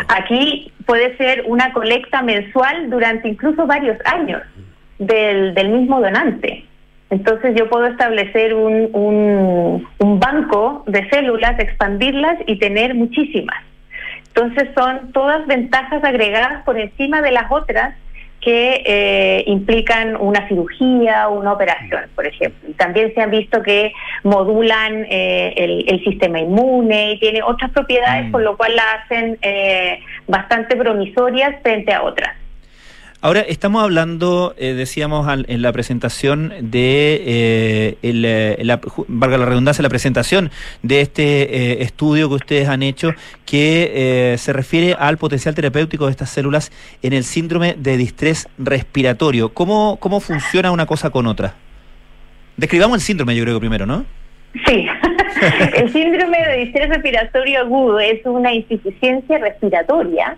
Aquí 0.09 0.73
puede 0.87 1.17
ser 1.17 1.45
una 1.47 1.73
colecta 1.73 2.23
mensual 2.23 2.91
durante 2.91 3.29
incluso 3.29 3.67
varios 3.67 3.97
años 4.07 4.43
del, 4.99 5.55
del 5.55 5.69
mismo 5.69 6.01
donante. 6.01 6.65
Entonces 7.11 7.55
yo 7.57 7.69
puedo 7.69 7.87
establecer 7.87 8.55
un, 8.55 8.91
un, 8.93 9.89
un, 9.99 10.21
banco 10.21 10.83
de 10.87 11.09
células, 11.09 11.59
expandirlas 11.61 12.37
y 12.47 12.59
tener 12.59 12.95
muchísimas. 12.95 13.57
Entonces 14.29 14.69
son 14.77 15.13
todas 15.13 15.47
ventajas 15.47 16.03
agregadas 16.03 16.65
por 16.65 16.79
encima 16.79 17.23
de 17.23 17.31
las 17.31 17.51
otras 17.51 17.95
que 18.41 18.83
eh, 18.85 19.45
implican 19.47 20.17
una 20.17 20.47
cirugía 20.47 21.29
o 21.29 21.39
una 21.39 21.53
operación, 21.53 22.03
por 22.15 22.27
ejemplo. 22.27 22.71
Y 22.71 22.75
también 22.75 23.13
se 23.15 23.21
han 23.21 23.31
visto 23.31 23.63
que 23.63 23.93
modulan 24.23 25.05
eh, 25.09 25.55
el, 25.57 25.85
el, 25.89 26.05
sistema 26.05 26.39
inmune 26.39 27.13
y 27.13 27.19
tiene 27.19 27.43
otras 27.43 27.71
propiedades, 27.73 28.31
por 28.31 28.43
lo 28.43 28.57
cual 28.57 28.77
la 28.77 28.93
hacen 28.93 29.39
eh, 29.43 29.99
bastante 30.29 30.77
promisorias 30.77 31.61
frente 31.63 31.93
a 31.93 32.03
otras. 32.03 32.37
Ahora 33.27 33.41
estamos 33.41 33.83
hablando, 33.83 34.55
eh, 34.57 34.75
decíamos 34.75 35.27
en 35.49 35.61
la 35.61 35.73
presentación 35.73 36.53
de, 36.61 37.25
eh, 37.27 37.99
el, 38.01 38.25
eh, 38.25 38.57
la, 38.61 38.79
la 39.09 39.45
redundancia, 39.45 39.83
la 39.83 39.89
presentación 39.89 40.53
de 40.85 41.01
este 41.01 41.83
estudio 41.83 42.29
que 42.29 42.37
ustedes 42.37 42.69
han 42.69 42.85
hecho 42.85 43.15
que 43.45 44.37
se 44.39 44.53
refiere 44.53 44.95
al 44.97 45.19
potencial 45.19 45.57
terapéutico 45.57 46.05
de 46.07 46.13
estas 46.13 46.31
células 46.31 46.71
en 47.03 47.15
el 47.15 47.25
síndrome 47.25 47.75
de 47.77 47.97
distrés 47.97 48.49
respiratorio. 48.59 49.53
¿Cómo, 49.53 49.97
cómo 49.99 50.21
funciona 50.21 50.71
una 50.71 50.87
cosa 50.87 51.11
con 51.11 51.27
otra? 51.27 51.55
Describamos 52.57 52.99
el 52.99 53.03
síndrome, 53.03 53.35
yo 53.35 53.43
creo 53.43 53.59
primero, 53.59 53.87
¿no? 53.87 54.05
Sí, 54.67 54.87
el 55.75 55.93
síndrome 55.93 56.39
de 56.47 56.59
distrés 56.59 56.91
respiratorio 56.91 57.63
agudo 57.63 57.99
es 57.99 58.25
una 58.25 58.55
insuficiencia 58.55 59.39
respiratoria 59.39 60.37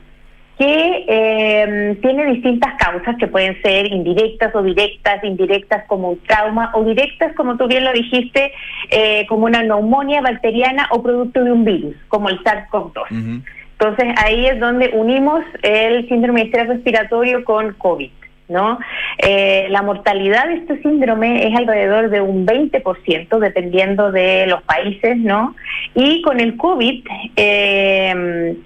que 0.59 1.05
eh, 1.07 1.97
tiene 2.03 2.27
distintas 2.33 2.75
causas 2.75 3.17
que 3.17 3.29
pueden 3.29 3.61
ser 3.63 3.87
indirectas 3.93 4.53
o 4.55 4.63
directas, 4.63 5.23
indirectas 5.23 5.85
como 5.87 6.11
un 6.11 6.19
trauma 6.27 6.73
o 6.75 6.85
directas, 6.85 7.33
como 7.37 7.57
tú 7.57 7.69
bien 7.69 7.85
lo 7.85 7.93
dijiste, 7.93 8.53
eh, 8.91 9.25
como 9.29 9.47
una 9.47 9.63
neumonía 9.63 10.21
bacteriana 10.21 10.89
o 10.91 11.03
producto 11.03 11.45
de 11.45 11.53
un 11.53 11.65
virus, 11.65 11.95
como 12.09 12.29
el 12.29 12.43
SARS-CoV-2. 12.43 13.43
Entonces 13.73 14.15
ahí 14.17 14.47
es 14.47 14.59
donde 14.59 14.91
unimos 14.95 15.45
el 15.63 16.09
síndrome 16.09 16.41
de 16.41 16.47
estrés 16.47 16.69
respiratorio 16.69 17.45
con 17.45 17.75
COVID. 17.75 18.11
¿no? 18.49 18.79
Eh, 19.19 19.67
la 19.69 19.83
mortalidad 19.83 20.49
de 20.49 20.55
este 20.55 20.83
síndrome 20.83 21.47
es 21.47 21.55
alrededor 21.55 22.09
de 22.09 22.23
un 22.23 22.47
20%, 22.47 23.39
dependiendo 23.39 24.11
de 24.11 24.47
los 24.47 24.63
países, 24.63 25.19
¿no? 25.19 25.55
Y 25.95 26.23
con 26.23 26.41
el 26.41 26.57
COVID, 26.57 27.05
eh, 27.37 28.57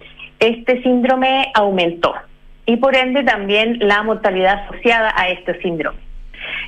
este 0.43 0.83
síndrome 0.83 1.53
aumentó 1.55 2.15
y 2.67 2.77
por 2.77 2.97
ende 2.97 3.23
también 3.23 3.79
la 3.81 4.03
mortalidad 4.03 4.65
asociada 4.65 5.13
a 5.17 5.29
este 5.29 5.61
síndrome. 5.63 5.99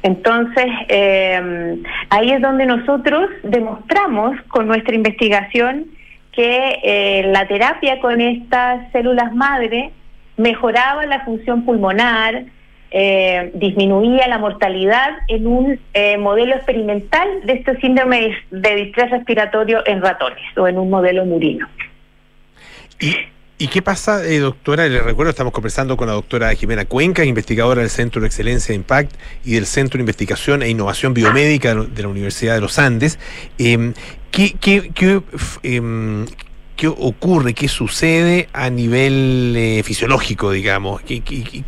Entonces, 0.03 0.66
eh, 0.89 1.83
ahí 2.11 2.31
es 2.31 2.41
donde 2.41 2.66
nosotros 2.66 3.31
demostramos 3.43 4.41
con 4.49 4.68
nuestra 4.68 4.95
investigación 4.95 5.87
que 6.33 6.81
eh, 6.83 7.25
la 7.33 7.47
terapia 7.49 8.01
con 8.01 8.20
estas 8.20 8.91
células 8.93 9.35
madre 9.35 9.91
mejoraba 10.37 11.07
la 11.07 11.25
función 11.25 11.64
pulmonar, 11.64 12.45
eh, 12.93 13.51
disminuía 13.55 14.29
la 14.29 14.39
mortalidad 14.39 15.11
en 15.27 15.49
un 15.49 15.81
modelo 16.20 16.55
experimental 16.55 17.29
de 17.45 17.55
este 17.55 17.77
síndrome 17.81 18.37
de 18.53 18.77
distrés 18.77 19.11
respiratorio 19.11 19.83
en 19.87 20.01
ratones 20.01 20.45
o 20.57 20.68
en 20.68 20.79
un 20.79 20.91
modelo 20.91 21.25
murino. 21.25 21.66
¿Y 23.01 23.34
qué 23.59 23.83
pasa, 23.83 24.25
eh, 24.25 24.39
doctora? 24.41 24.87
Le 24.89 25.01
recuerdo, 25.01 25.31
estamos 25.31 25.53
conversando 25.53 25.97
con 25.97 26.09
la 26.09 26.15
doctora 26.15 26.53
Jimena 26.55 26.85
Cuenca, 26.85 27.25
investigadora 27.25 27.81
del 27.81 27.91
Centro 27.91 28.21
de 28.21 28.27
Excelencia 28.27 28.73
de 28.73 28.77
Impact 28.77 29.13
y 29.45 29.55
del 29.55 29.67
Centro 29.67 29.99
de 29.99 30.03
Investigación 30.03 30.63
e 30.63 30.69
Innovación 30.69 31.15
Biomédica 31.15 31.75
de 31.75 32.03
la 32.03 32.09
Universidad 32.09 32.55
de 32.55 32.61
los 32.61 32.79
Andes. 32.79 33.19
Em, 33.59 33.95
¿qué, 34.31 34.55
qué, 34.61 34.91
qué, 34.95 35.21
em, 35.63 36.27
qué, 36.77 36.89
ocurre, 36.89 37.55
qué 37.55 37.69
sucede 37.69 38.49
a 38.53 38.71
nivel 38.71 39.55
eh, 39.57 39.83
fisiológico, 39.85 40.51
digamos? 40.51 41.03
¿Y, 41.09 41.23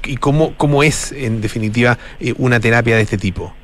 y, 0.05 0.17
cómo, 0.17 0.55
cómo 0.57 0.83
es, 0.83 1.13
en 1.13 1.41
definitiva, 1.41 1.99
eh, 2.21 2.35
una 2.37 2.59
terapia 2.59 2.97
de 2.97 3.03
este 3.03 3.17
tipo? 3.17 3.55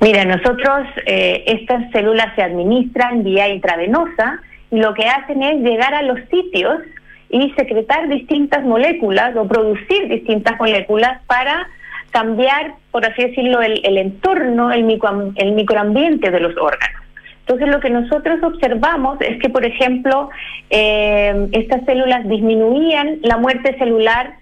Mira, 0.00 0.24
nosotros 0.24 0.86
eh, 1.06 1.44
estas 1.46 1.90
células 1.92 2.34
se 2.34 2.42
administran 2.42 3.22
vía 3.22 3.48
intravenosa 3.48 4.40
lo 4.70 4.94
que 4.94 5.04
hacen 5.06 5.42
es 5.42 5.60
llegar 5.62 5.94
a 5.94 6.02
los 6.02 6.18
sitios 6.30 6.80
y 7.28 7.50
secretar 7.52 8.08
distintas 8.08 8.64
moléculas 8.64 9.36
o 9.36 9.46
producir 9.46 10.08
distintas 10.08 10.58
moléculas 10.58 11.20
para 11.26 11.68
cambiar, 12.10 12.74
por 12.90 13.04
así 13.04 13.22
decirlo, 13.22 13.60
el, 13.62 13.98
entorno, 13.98 14.72
el, 14.72 14.84
micro, 14.84 15.32
el 15.36 15.52
microambiente 15.52 16.30
de 16.30 16.40
los 16.40 16.56
órganos. 16.56 17.02
Entonces 17.40 17.68
lo 17.68 17.80
que 17.80 17.90
nosotros 17.90 18.42
observamos 18.42 19.20
es 19.20 19.40
que, 19.40 19.48
por 19.48 19.64
ejemplo, 19.64 20.30
eh, 20.70 21.48
estas 21.52 21.84
células 21.84 22.28
disminuían 22.28 23.18
la 23.22 23.38
muerte 23.38 23.76
celular 23.78 24.34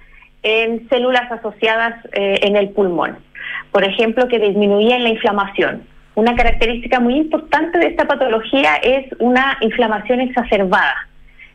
en 0.42 0.88
células 0.88 1.30
asociadas 1.30 1.94
eh, 2.12 2.40
en 2.42 2.56
el 2.56 2.70
pulmón. 2.70 3.18
Por 3.70 3.84
ejemplo, 3.84 4.28
que 4.28 4.38
disminuían 4.38 5.02
la 5.02 5.10
inflamación 5.10 5.82
una 6.18 6.34
característica 6.34 6.98
muy 6.98 7.14
importante 7.14 7.78
de 7.78 7.86
esta 7.86 8.04
patología 8.04 8.74
es 8.82 9.06
una 9.20 9.56
inflamación 9.60 10.20
exacerbada. 10.20 11.06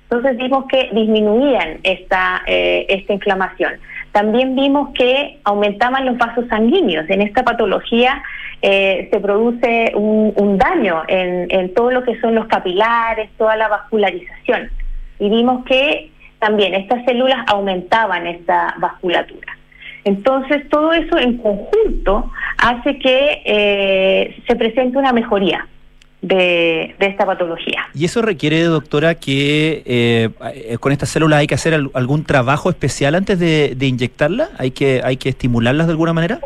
Entonces 0.03 0.37
vimos 0.37 0.67
que 0.69 0.89
disminuían 0.93 1.79
esta, 1.83 2.43
eh, 2.47 2.85
esta 2.87 3.11
inflamación. 3.11 3.73
También 4.13 4.55
vimos 4.55 4.91
que 4.93 5.37
aumentaban 5.43 6.05
los 6.05 6.17
vasos 6.17 6.47
sanguíneos. 6.47 7.09
En 7.09 7.21
esta 7.21 7.43
patología 7.43 8.23
eh, 8.61 9.09
se 9.11 9.19
produce 9.19 9.91
un, 9.95 10.57
daño 10.57 11.03
en, 11.09 11.47
en, 11.49 11.73
todo 11.73 11.91
lo 11.91 12.03
que 12.03 12.17
son 12.21 12.33
los 12.33 12.45
capilares, 12.45 13.31
toda 13.37 13.57
la 13.57 13.67
vascularización. 13.67 14.69
Y 15.19 15.29
vimos 15.29 15.65
que 15.65 16.09
también 16.39 16.73
estas 16.73 17.03
células 17.03 17.39
aumentaban 17.47 18.27
esta 18.27 18.75
vasculatura. 18.77 19.57
Entonces, 20.05 20.67
todo 20.69 20.93
eso 20.93 21.17
en 21.17 21.37
conjunto 21.37 22.31
hace 22.57 22.99
que 22.99 23.41
eh, 23.45 24.41
se 24.47 24.55
presente 24.55 24.97
una 24.97 25.13
mejoría. 25.13 25.67
De, 26.21 26.95
esta 26.99 27.25
patología. 27.25 27.81
¿Y 27.93 28.05
eso 28.05 28.21
requiere, 28.21 28.63
doctora, 28.63 29.15
que 29.15 29.83
eh, 29.85 30.77
con 30.79 30.93
estas 30.93 31.09
células 31.09 31.39
hay 31.39 31.47
que 31.47 31.55
hacer 31.55 31.73
algún 31.73 32.23
trabajo 32.23 32.69
especial 32.69 33.15
antes 33.15 33.37
de, 33.39 33.75
inyectarlas? 33.81 34.49
¿Hay 34.57 34.71
que, 34.71 35.01
¿Hay 35.03 35.17
que 35.17 35.27
estimularlas 35.27 35.85
de 35.87 35.91
alguna 35.91 36.13
manera? 36.13 36.39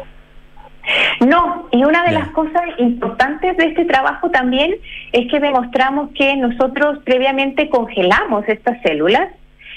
No, 1.20 1.68
y 1.72 1.84
una 1.84 2.04
de 2.06 2.12
las 2.12 2.30
cosas 2.30 2.64
importantes 2.78 3.58
de 3.58 3.66
este 3.66 3.86
trabajo 3.86 4.30
también 4.30 4.76
es 5.12 5.30
que 5.30 5.40
demostramos 5.40 6.12
que 6.16 6.36
nosotros 6.38 7.00
previamente 7.04 7.70
congelamos 7.70 8.48
estas 8.48 8.82
células 8.82 9.30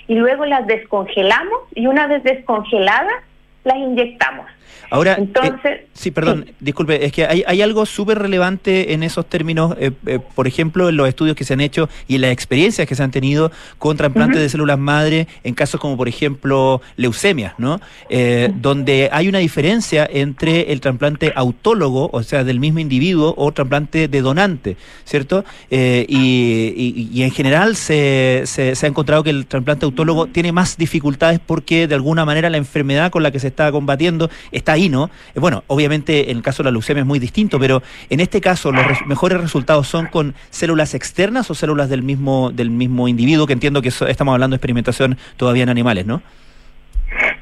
y 0.06 0.14
luego 0.14 0.44
las 0.44 0.66
descongelamos 0.66 1.60
y 1.74 1.86
una 1.86 2.06
vez 2.06 2.22
descongeladas 2.22 3.22
las 3.64 3.76
inyectamos. 3.76 4.46
Ahora, 4.90 5.14
Entonces, 5.18 5.82
sí, 5.92 6.10
perdón, 6.10 6.46
disculpe, 6.58 7.04
es 7.04 7.12
que 7.12 7.24
hay, 7.24 7.44
hay 7.46 7.62
algo 7.62 7.86
súper 7.86 8.18
relevante 8.18 8.92
en 8.92 9.04
esos 9.04 9.24
términos, 9.26 9.76
eh, 9.78 9.92
eh, 10.06 10.18
por 10.34 10.48
ejemplo, 10.48 10.88
en 10.88 10.96
los 10.96 11.08
estudios 11.08 11.36
que 11.36 11.44
se 11.44 11.54
han 11.54 11.60
hecho 11.60 11.88
y 12.08 12.16
en 12.16 12.22
las 12.22 12.32
experiencias 12.32 12.88
que 12.88 12.96
se 12.96 13.02
han 13.02 13.12
tenido 13.12 13.52
con 13.78 13.96
trasplantes 13.96 14.40
de 14.40 14.48
células 14.48 14.78
madre 14.78 15.28
en 15.44 15.54
casos 15.54 15.80
como, 15.80 15.96
por 15.96 16.08
ejemplo, 16.08 16.82
leucemia, 16.96 17.54
¿no? 17.56 17.80
Eh, 18.08 18.50
donde 18.56 19.08
hay 19.12 19.28
una 19.28 19.38
diferencia 19.38 20.08
entre 20.10 20.72
el 20.72 20.80
trasplante 20.80 21.32
autólogo, 21.36 22.10
o 22.12 22.22
sea, 22.24 22.42
del 22.42 22.58
mismo 22.58 22.80
individuo, 22.80 23.34
o 23.36 23.52
trasplante 23.52 24.08
de 24.08 24.22
donante, 24.22 24.76
¿cierto? 25.04 25.44
Y, 25.70 27.08
y, 27.12 27.22
en 27.22 27.30
general 27.30 27.76
se, 27.76 28.42
se, 28.46 28.74
se 28.74 28.86
ha 28.86 28.88
encontrado 28.88 29.22
que 29.22 29.30
el 29.30 29.46
trasplante 29.46 29.84
autólogo 29.84 30.26
tiene 30.26 30.50
más 30.52 30.76
dificultades 30.76 31.38
porque, 31.44 31.86
de 31.86 31.94
alguna 31.94 32.24
manera, 32.24 32.50
la 32.50 32.56
enfermedad 32.56 33.10
con 33.10 33.22
la 33.22 33.30
que 33.30 33.38
se 33.38 33.48
está 33.48 33.70
combatiendo 33.70 34.30
está 34.60 34.72
ahí, 34.72 34.88
¿no? 34.88 35.10
Eh, 35.34 35.40
bueno, 35.40 35.64
obviamente 35.66 36.30
en 36.30 36.38
el 36.38 36.42
caso 36.42 36.62
de 36.62 36.68
la 36.68 36.72
leucemia 36.72 37.00
es 37.00 37.06
muy 37.06 37.18
distinto, 37.18 37.58
pero 37.58 37.82
en 38.08 38.20
este 38.20 38.40
caso 38.40 38.72
los 38.72 38.84
mejores 39.06 39.40
resultados 39.40 39.88
son 39.88 40.06
con 40.06 40.34
células 40.50 40.94
externas 40.94 41.50
o 41.50 41.54
células 41.54 41.88
del 41.88 42.02
mismo, 42.02 42.50
del 42.50 42.70
mismo 42.70 43.08
individuo, 43.08 43.46
que 43.46 43.52
entiendo 43.52 43.82
que 43.82 43.88
estamos 43.88 44.32
hablando 44.32 44.54
de 44.54 44.56
experimentación 44.56 45.18
todavía 45.36 45.64
en 45.64 45.68
animales, 45.68 46.06
¿no? 46.06 46.22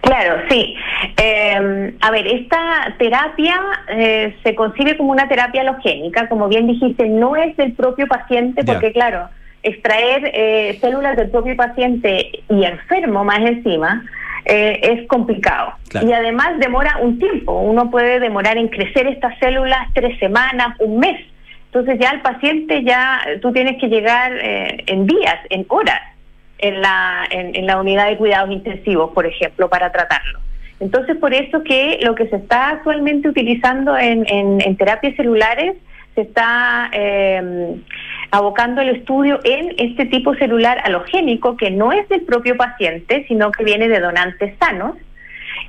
Claro, 0.00 0.42
sí. 0.48 0.74
Em, 1.16 1.94
a 2.00 2.10
ver, 2.10 2.26
esta 2.26 2.94
terapia 2.98 3.60
eh, 3.88 4.36
se 4.42 4.54
concibe 4.54 4.96
como 4.96 5.12
una 5.12 5.28
terapia 5.28 5.60
alogénica, 5.60 6.28
como 6.28 6.48
bien 6.48 6.66
dijiste, 6.66 7.08
no 7.08 7.36
es 7.36 7.56
del 7.56 7.72
propio 7.72 8.06
paciente, 8.06 8.64
porque 8.64 8.92
claro, 8.92 9.28
extraer 9.62 10.30
eh, 10.32 10.78
células 10.80 11.16
del 11.16 11.30
propio 11.30 11.56
paciente 11.56 12.42
y 12.48 12.64
enfermo 12.64 13.24
más 13.24 13.40
encima, 13.40 14.04
eh, 14.44 14.80
es 14.82 15.06
complicado. 15.08 15.74
Y 16.02 16.12
además 16.12 16.58
demora 16.58 16.98
un 17.00 17.18
tiempo. 17.18 17.60
Uno 17.60 17.90
puede 17.90 18.20
demorar 18.20 18.56
en 18.56 18.68
crecer 18.68 19.06
estas 19.06 19.38
células 19.38 19.88
tres 19.94 20.18
semanas, 20.18 20.76
un 20.80 20.98
mes. 20.98 21.20
Entonces 21.66 21.98
ya 22.00 22.10
el 22.10 22.20
paciente 22.22 22.82
ya, 22.82 23.20
tú 23.42 23.52
tienes 23.52 23.78
que 23.78 23.88
llegar 23.88 24.32
eh, 24.36 24.84
en 24.86 25.06
días, 25.06 25.36
en 25.50 25.66
horas, 25.68 26.00
en 26.58 26.80
la, 26.80 27.26
en, 27.30 27.66
la 27.66 27.78
unidad 27.78 28.08
de 28.08 28.16
cuidados 28.16 28.50
intensivos, 28.50 29.12
por 29.12 29.26
ejemplo, 29.26 29.68
para 29.68 29.92
tratarlo. 29.92 30.40
Entonces, 30.80 31.16
por 31.16 31.34
eso 31.34 31.62
que 31.64 31.98
lo 32.02 32.14
que 32.14 32.28
se 32.28 32.36
está 32.36 32.70
actualmente 32.70 33.28
utilizando 33.28 33.98
en, 33.98 34.24
en, 34.28 34.76
terapias 34.76 35.16
celulares 35.16 35.76
se 36.18 36.22
está 36.22 36.90
eh, 36.92 37.76
abocando 38.32 38.80
el 38.80 38.88
estudio 38.88 39.38
en 39.44 39.72
este 39.78 40.04
tipo 40.06 40.34
celular 40.34 40.80
halogénico 40.82 41.56
que 41.56 41.70
no 41.70 41.92
es 41.92 42.08
del 42.08 42.22
propio 42.22 42.56
paciente, 42.56 43.24
sino 43.28 43.52
que 43.52 43.62
viene 43.62 43.86
de 43.86 44.00
donantes 44.00 44.58
sanos. 44.58 44.96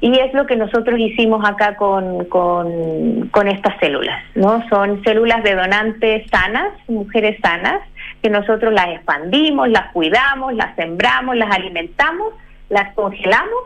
Y 0.02 0.18
es 0.18 0.34
lo 0.34 0.48
que 0.48 0.56
nosotros 0.56 1.00
hicimos 1.00 1.48
acá 1.48 1.76
con, 1.76 2.26
con, 2.26 3.48
estas 3.48 3.80
células, 3.80 4.24
¿no? 4.34 4.68
Son 4.70 5.04
células 5.04 5.44
de 5.44 5.54
donantes 5.54 6.28
sanas, 6.32 6.72
mujeres 6.88 7.40
sanas, 7.42 7.82
que 8.24 8.30
nosotros 8.32 8.74
las 8.74 8.88
expandimos, 8.88 9.70
las 9.70 9.92
cuidamos, 9.92 10.56
las 10.56 10.76
sembramos, 10.76 11.36
las 11.36 11.56
alimentamos, 11.56 12.34
las 12.70 12.94
congelamos 12.96 13.60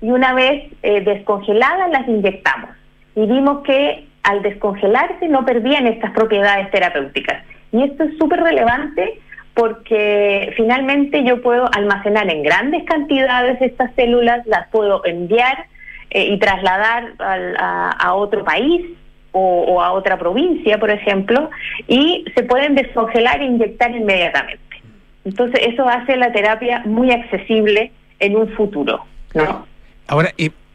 y 0.00 0.10
una 0.10 0.32
vez 0.32 0.70
eh, 0.82 1.00
descongeladas 1.00 1.90
las 1.90 2.06
inyectamos. 2.06 2.70
Y 3.16 3.26
vimos 3.26 3.62
que 3.64 4.09
al 4.22 4.42
descongelarse 4.42 5.28
no 5.28 5.44
perdían 5.44 5.86
estas 5.86 6.12
propiedades 6.12 6.70
terapéuticas. 6.70 7.44
Y 7.72 7.82
esto 7.84 8.04
es 8.04 8.18
súper 8.18 8.40
relevante 8.40 9.20
porque 9.54 10.52
finalmente 10.56 11.24
yo 11.24 11.42
puedo 11.42 11.68
almacenar 11.72 12.30
en 12.30 12.42
grandes 12.42 12.84
cantidades 12.84 13.60
estas 13.60 13.92
células, 13.94 14.46
las 14.46 14.68
puedo 14.68 15.04
enviar 15.04 15.66
eh, 16.10 16.26
y 16.26 16.38
trasladar 16.38 17.12
a, 17.18 18.14
otro 18.14 18.44
país 18.44 18.86
o, 19.32 19.82
a 19.82 19.92
otra 19.92 20.18
provincia, 20.18 20.78
por 20.78 20.90
ejemplo, 20.90 21.50
y 21.86 22.24
se 22.34 22.42
pueden 22.42 22.74
descongelar 22.74 23.40
e 23.40 23.46
inyectar 23.46 23.90
inmediatamente. 23.90 24.82
Entonces 25.24 25.60
eso 25.66 25.88
hace 25.88 26.16
la 26.16 26.32
terapia 26.32 26.82
muy 26.84 27.10
accesible 27.12 27.92
en 28.18 28.36
un 28.36 28.48
futuro. 28.50 29.04
¿no? 29.34 29.66
Ahora, 30.08 30.30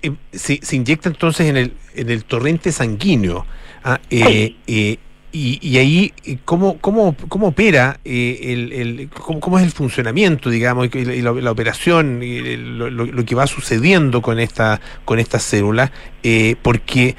eh, 0.06 0.12
se, 0.32 0.76
inyecta 0.76 1.10
entonces 1.10 1.48
en 1.48 1.58
el, 1.58 1.74
en 1.96 2.10
el 2.10 2.24
torrente 2.26 2.72
sanguíneo. 2.72 3.46
Ah, 3.84 4.00
eh, 4.10 4.56
eh, 4.68 4.98
y, 5.38 5.78
ahí, 5.78 6.14
¿cómo, 6.46 6.78
cómo, 6.78 7.14
cómo 7.28 7.48
opera, 7.48 8.00
el, 8.06 8.72
el 8.72 9.10
cómo, 9.10 9.60
es 9.60 9.66
el 9.66 9.72
funcionamiento, 9.72 10.50
digamos, 10.50 10.88
y 10.96 11.22
la, 11.22 11.52
operación, 11.52 12.24
y 12.24 12.56
lo, 12.56 12.90
lo, 12.90 13.26
que 13.26 13.36
va 13.36 13.46
sucediendo 13.46 14.22
con 14.22 14.40
esta 14.40 14.80
con 15.04 15.20
esta 15.20 15.38
célula? 15.38 15.92
porque, 16.62 17.18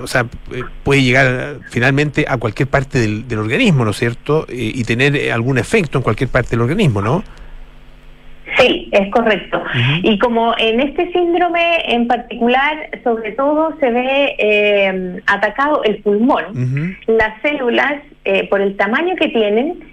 o 0.00 0.06
sea, 0.06 0.28
puede 0.84 1.02
llegar 1.02 1.58
finalmente 1.68 2.26
a 2.28 2.36
cualquier 2.36 2.68
parte 2.68 3.00
del, 3.00 3.26
del 3.26 3.40
organismo, 3.40 3.84
¿no 3.84 3.90
es 3.90 3.96
cierto? 3.96 4.46
y 4.48 4.84
tener 4.84 5.32
algún 5.32 5.58
efecto 5.58 5.98
en 5.98 6.04
cualquier 6.04 6.30
parte 6.30 6.50
del 6.50 6.60
organismo, 6.60 7.02
¿no? 7.02 7.24
Sí, 8.58 8.88
es 8.92 9.10
correcto. 9.10 9.62
Y 10.02 10.18
como 10.18 10.54
en 10.58 10.80
este 10.80 11.10
síndrome 11.12 11.94
en 11.94 12.06
particular, 12.06 12.90
sobre 13.04 13.32
todo 13.32 13.76
se 13.80 13.90
ve 13.90 14.34
eh, 14.38 15.20
atacado 15.26 15.82
el 15.84 15.96
pulmón, 16.02 16.96
las 17.06 17.40
células, 17.42 18.02
eh, 18.24 18.48
por 18.48 18.60
el 18.60 18.76
tamaño 18.76 19.16
que 19.16 19.28
tienen, 19.28 19.91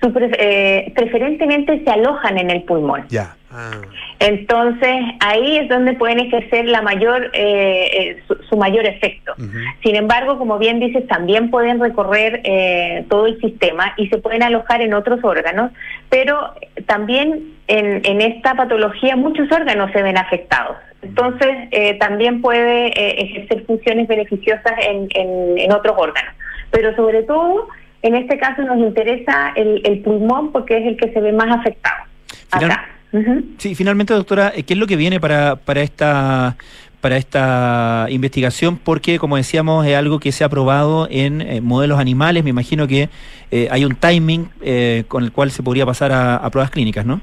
eh, 0.00 0.92
preferentemente 0.94 1.82
se 1.84 1.90
alojan 1.90 2.38
en 2.38 2.50
el 2.50 2.62
pulmón. 2.62 3.04
Ya. 3.08 3.34
Ah. 3.50 3.80
Entonces 4.20 4.96
ahí 5.20 5.56
es 5.56 5.68
donde 5.68 5.94
pueden 5.94 6.20
ejercer 6.20 6.66
la 6.66 6.82
mayor 6.82 7.30
eh, 7.32 8.16
eh, 8.18 8.22
su, 8.48 8.56
mayor 8.56 8.86
efecto. 8.86 9.34
Sin 9.82 9.96
embargo, 9.96 10.38
como 10.38 10.58
bien 10.58 10.78
dices, 10.78 11.06
también 11.08 11.50
pueden 11.50 11.80
recorrer 11.80 12.42
todo 13.08 13.26
el 13.26 13.40
sistema 13.40 13.94
y 13.96 14.08
se 14.08 14.18
pueden 14.18 14.42
alojar 14.42 14.82
en 14.82 14.94
otros 14.94 15.20
órganos, 15.22 15.72
pero 16.08 16.54
también 16.86 17.54
en, 17.68 18.02
en 18.04 18.20
esta 18.20 18.54
patología 18.54 19.16
muchos 19.16 19.50
órganos 19.50 19.90
se 19.92 20.02
ven 20.02 20.18
afectados. 20.18 20.76
Entonces 21.02 21.48
también 21.98 22.42
puede 22.42 22.88
ejercer 23.22 23.64
funciones 23.64 24.08
beneficiosas 24.08 24.72
en, 24.86 25.08
en, 25.14 25.72
otros 25.72 25.94
órganos, 25.96 26.34
pero 26.70 26.94
sobre 26.96 27.22
todo 27.22 27.68
en 28.02 28.14
este 28.14 28.38
caso 28.38 28.62
nos 28.62 28.78
interesa 28.78 29.52
el, 29.56 29.80
el 29.84 30.00
pulmón 30.00 30.52
porque 30.52 30.78
es 30.78 30.86
el 30.86 30.96
que 30.96 31.12
se 31.12 31.20
ve 31.20 31.32
más 31.32 31.56
afectado. 31.56 32.04
acá. 32.50 32.88
Sí, 33.56 33.74
finalmente, 33.74 34.12
doctora, 34.12 34.52
eh, 34.54 34.64
¿qué 34.64 34.74
es 34.74 34.78
lo 34.78 34.86
que 34.86 34.96
viene 34.96 35.20
para, 35.20 35.56
para 35.56 35.80
esta 35.80 36.56
para 37.00 37.16
esta 37.16 38.06
investigación 38.10 38.76
porque, 38.76 39.20
como 39.20 39.36
decíamos, 39.36 39.86
es 39.86 39.94
algo 39.94 40.18
que 40.18 40.32
se 40.32 40.42
ha 40.42 40.48
probado 40.48 41.06
en 41.08 41.40
eh, 41.40 41.60
modelos 41.60 42.00
animales. 42.00 42.42
Me 42.42 42.50
imagino 42.50 42.88
que 42.88 43.08
eh, 43.52 43.68
hay 43.70 43.84
un 43.84 43.94
timing 43.94 44.50
con 45.06 45.22
el 45.22 45.30
cual 45.30 45.52
se 45.52 45.62
podría 45.62 45.86
pasar 45.86 46.10
a, 46.10 46.50
pruebas 46.50 46.72
clínicas, 46.72 47.06
¿no? 47.06 47.20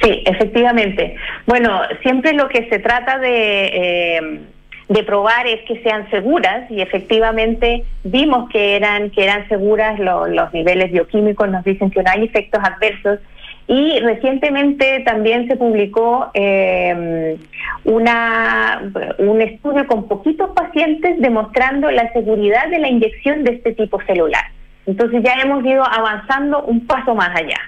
Sí, 0.00 0.22
efectivamente. 0.24 1.16
Bueno, 1.44 1.80
siempre 2.02 2.34
lo 2.34 2.48
que 2.48 2.68
se 2.68 2.78
trata 2.78 3.18
de, 3.18 4.42
de 4.88 5.02
probar 5.02 5.46
es 5.46 5.60
que 5.66 5.82
sean 5.82 6.08
seguras 6.10 6.70
y 6.70 6.80
efectivamente 6.80 7.84
vimos 8.04 8.48
que 8.48 8.76
eran 8.76 9.10
que 9.10 9.24
eran 9.24 9.46
seguras. 9.48 9.98
los 9.98 10.52
niveles 10.52 10.90
bioquímicos 10.90 11.48
nos 11.48 11.64
dicen 11.64 11.90
que 11.90 12.02
no 12.02 12.10
hay 12.10 12.24
efectos 12.24 12.60
adversos 12.64 13.20
y 13.66 14.00
recientemente 14.00 15.00
también 15.00 15.46
se 15.46 15.56
publicó 15.56 16.30
eh, 16.32 17.36
una, 17.84 18.80
un 19.18 19.42
estudio 19.42 19.86
con 19.86 20.08
poquitos 20.08 20.50
pacientes 20.56 21.20
demostrando 21.20 21.90
la 21.90 22.10
seguridad 22.14 22.68
de 22.70 22.78
la 22.78 22.88
inyección 22.88 23.44
de 23.44 23.52
este 23.52 23.74
tipo 23.74 24.00
celular. 24.06 24.44
Entonces 24.86 25.22
ya 25.22 25.34
hemos 25.42 25.62
ido 25.66 25.84
avanzando 25.84 26.62
un 26.62 26.86
paso 26.86 27.14
más 27.14 27.28
allá. 27.36 27.58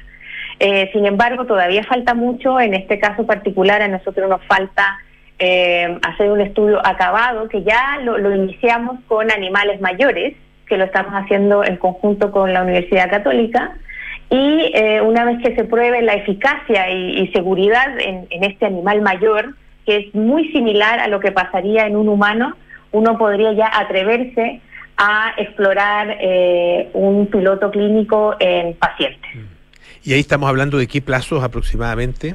Eh, 0.59 0.89
sin 0.95 1.05
embargo, 1.05 1.45
todavía 1.45 1.85
falta 1.85 2.15
mucho. 2.15 2.59
En 2.59 2.73
este 2.73 2.99
caso 2.99 3.27
particular, 3.27 3.83
a 3.83 3.89
nosotros 3.89 4.29
nos 4.29 4.43
falta 4.47 4.97
eh, 5.43 5.99
hacer 6.03 6.31
un 6.31 6.43
estudio 6.43 6.87
acabado, 6.87 7.49
que 7.49 7.63
ya 7.63 7.99
lo, 8.05 8.35
iniciamos 8.35 9.01
con 9.09 9.31
animales 9.31 9.81
mayores, 9.81 10.37
que 10.67 10.77
lo 10.77 10.85
estamos 10.85 11.13
haciendo 11.15 11.65
en 11.65 11.79
conjunto 11.79 12.31
con 12.31 12.53
la 12.53 12.63
Universidad 12.63 13.09
Católica 13.09 13.73
y 14.29 14.71
eh, 14.75 15.01
una 15.01 15.25
vez 15.25 15.43
que 15.43 15.57
se 15.57 15.65
pruebe 15.65 16.03
la 16.03 16.13
eficacia 16.13 16.91
y, 16.91 17.27
seguridad 17.29 17.99
en, 17.99 18.29
este 18.45 18.67
animal 18.67 19.01
mayor, 19.01 19.55
que 19.87 19.97
es 19.97 20.15
muy 20.15 20.53
similar 20.53 21.01
a 21.01 21.09
lo 21.09 21.21
que 21.21 21.33
pasaría 21.33 21.87
en 21.87 21.97
un 21.97 22.11
humano, 22.11 22.55
uno 22.93 23.17
podría 23.17 23.55
ya 23.55 23.71
atreverse 23.73 24.61
a 24.99 25.33
explorar 25.39 26.19
eh, 26.21 26.91
un 26.93 27.29
piloto 27.29 27.71
clínico 27.71 28.37
en 28.39 28.75
pacientes. 28.75 29.35
Mm. 29.35 29.61
¿Y 30.05 30.13
ahí 30.13 30.21
estamos 30.21 30.51
hablando 30.51 30.77
de 30.77 30.87
qué 30.87 31.01
plazos 31.01 31.43
aproximadamente? 31.43 32.35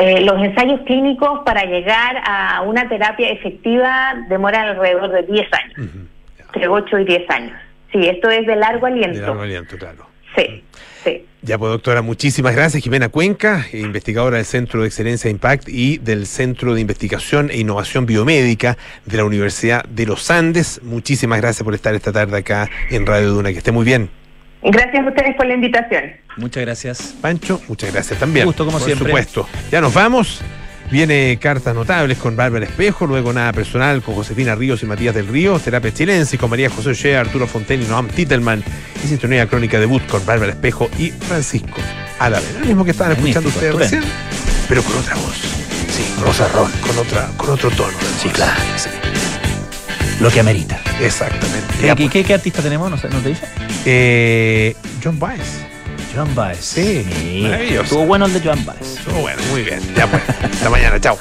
Eh, 0.00 0.20
los 0.20 0.40
ensayos 0.42 0.80
clínicos 0.86 1.40
para 1.44 1.64
llegar 1.64 2.22
a 2.24 2.62
una 2.62 2.88
terapia 2.88 3.30
efectiva 3.30 4.14
demoran 4.28 4.68
alrededor 4.68 5.10
de 5.10 5.22
10 5.22 5.48
años, 5.52 5.90
entre 6.38 6.68
8 6.68 6.98
y 7.00 7.04
10 7.04 7.30
años. 7.30 7.58
Sí, 7.92 8.06
esto 8.06 8.30
es 8.30 8.46
de 8.46 8.56
largo 8.56 8.86
aliento. 8.86 9.18
De 9.18 9.26
largo 9.26 9.42
aliento, 9.42 9.76
claro. 9.76 10.06
Sí, 10.36 10.62
sí. 11.02 11.24
Ya 11.42 11.56
pues 11.56 11.72
doctora, 11.72 12.02
muchísimas 12.02 12.54
gracias. 12.54 12.82
Jimena 12.82 13.08
Cuenca, 13.08 13.64
investigadora 13.72 14.36
del 14.36 14.46
Centro 14.46 14.82
de 14.82 14.88
Excelencia 14.88 15.30
Impact 15.30 15.68
y 15.68 15.98
del 15.98 16.26
Centro 16.26 16.74
de 16.74 16.80
Investigación 16.80 17.50
e 17.50 17.58
Innovación 17.58 18.06
Biomédica 18.06 18.76
de 19.06 19.16
la 19.16 19.24
Universidad 19.24 19.84
de 19.84 20.06
los 20.06 20.30
Andes. 20.30 20.80
Muchísimas 20.82 21.40
gracias 21.40 21.64
por 21.64 21.74
estar 21.74 21.94
esta 21.94 22.12
tarde 22.12 22.38
acá 22.38 22.68
en 22.90 23.06
Radio 23.06 23.30
Duna. 23.30 23.52
Que 23.52 23.58
esté 23.58 23.72
muy 23.72 23.84
bien. 23.84 24.17
Gracias 24.62 25.04
a 25.04 25.08
ustedes 25.08 25.36
por 25.36 25.46
la 25.46 25.54
invitación. 25.54 26.04
Muchas 26.36 26.64
gracias. 26.64 27.14
Pancho, 27.20 27.60
muchas 27.68 27.92
gracias 27.92 28.18
también. 28.18 28.44
Un 28.44 28.48
gusto, 28.48 28.64
como 28.64 28.78
siempre. 28.78 29.10
Por 29.10 29.22
supuesto. 29.22 29.48
Ya 29.70 29.80
nos 29.80 29.94
vamos. 29.94 30.40
Viene 30.90 31.38
Cartas 31.38 31.74
Notables 31.74 32.16
con 32.16 32.34
Bárbara 32.34 32.64
Espejo, 32.64 33.06
luego 33.06 33.30
Nada 33.32 33.52
Personal 33.52 34.00
con 34.00 34.14
Josefina 34.14 34.54
Ríos 34.54 34.82
y 34.82 34.86
Matías 34.86 35.14
del 35.14 35.26
Río, 35.26 35.58
Terapia 35.58 35.92
Chilense 35.92 36.38
con 36.38 36.48
María 36.48 36.70
José 36.70 36.94
Shea, 36.94 37.20
Arturo 37.20 37.46
Fonten 37.46 37.82
y 37.82 37.84
Noam 37.84 38.08
Titelman, 38.08 38.64
y 39.04 39.06
Sintonía 39.06 39.46
Crónica 39.46 39.78
Debut 39.78 40.04
con 40.06 40.24
Bárbara 40.24 40.52
Espejo 40.52 40.88
y 40.98 41.10
Francisco 41.10 41.76
Alavera. 42.18 42.60
Lo 42.60 42.66
mismo 42.66 42.84
que 42.86 42.92
estaban 42.92 43.12
escuchando 43.12 43.50
ustedes 43.50 43.74
recién, 43.74 44.02
pero 44.66 44.82
con 44.82 44.96
otra 44.96 45.14
voz. 45.16 45.36
Sí, 45.90 46.14
Rosa 46.22 46.48
Ron. 46.48 46.70
Con, 46.80 46.98
otra, 46.98 47.28
con 47.36 47.50
otro 47.50 47.70
tono. 47.70 47.98
Sí, 48.22 48.30
claro. 48.30 48.58
Sí. 48.76 48.88
Lo 50.20 50.30
que 50.30 50.40
amerita. 50.40 50.80
Exactamente. 51.00 51.94
¿Qué, 51.96 52.08
qué, 52.08 52.24
qué, 52.24 52.34
artista 52.34 52.60
tenemos? 52.60 52.90
¿No, 52.90 52.96
¿no 52.96 53.20
te 53.20 53.28
dice? 53.28 53.46
Eh, 53.84 54.76
John 55.02 55.18
Baez. 55.18 55.62
John 56.14 56.34
Baez. 56.34 56.58
Sí, 56.58 57.06
maravilloso. 57.42 57.82
Estuvo 57.82 58.06
bueno 58.06 58.26
el 58.26 58.32
de 58.32 58.40
John 58.44 58.64
Baez. 58.64 58.98
Estuvo 58.98 59.20
bueno, 59.20 59.40
muy 59.50 59.62
bien. 59.62 59.80
Ya 59.94 60.06
pues. 60.08 60.22
Hasta 60.28 60.70
mañana, 60.70 61.00
chao. 61.00 61.18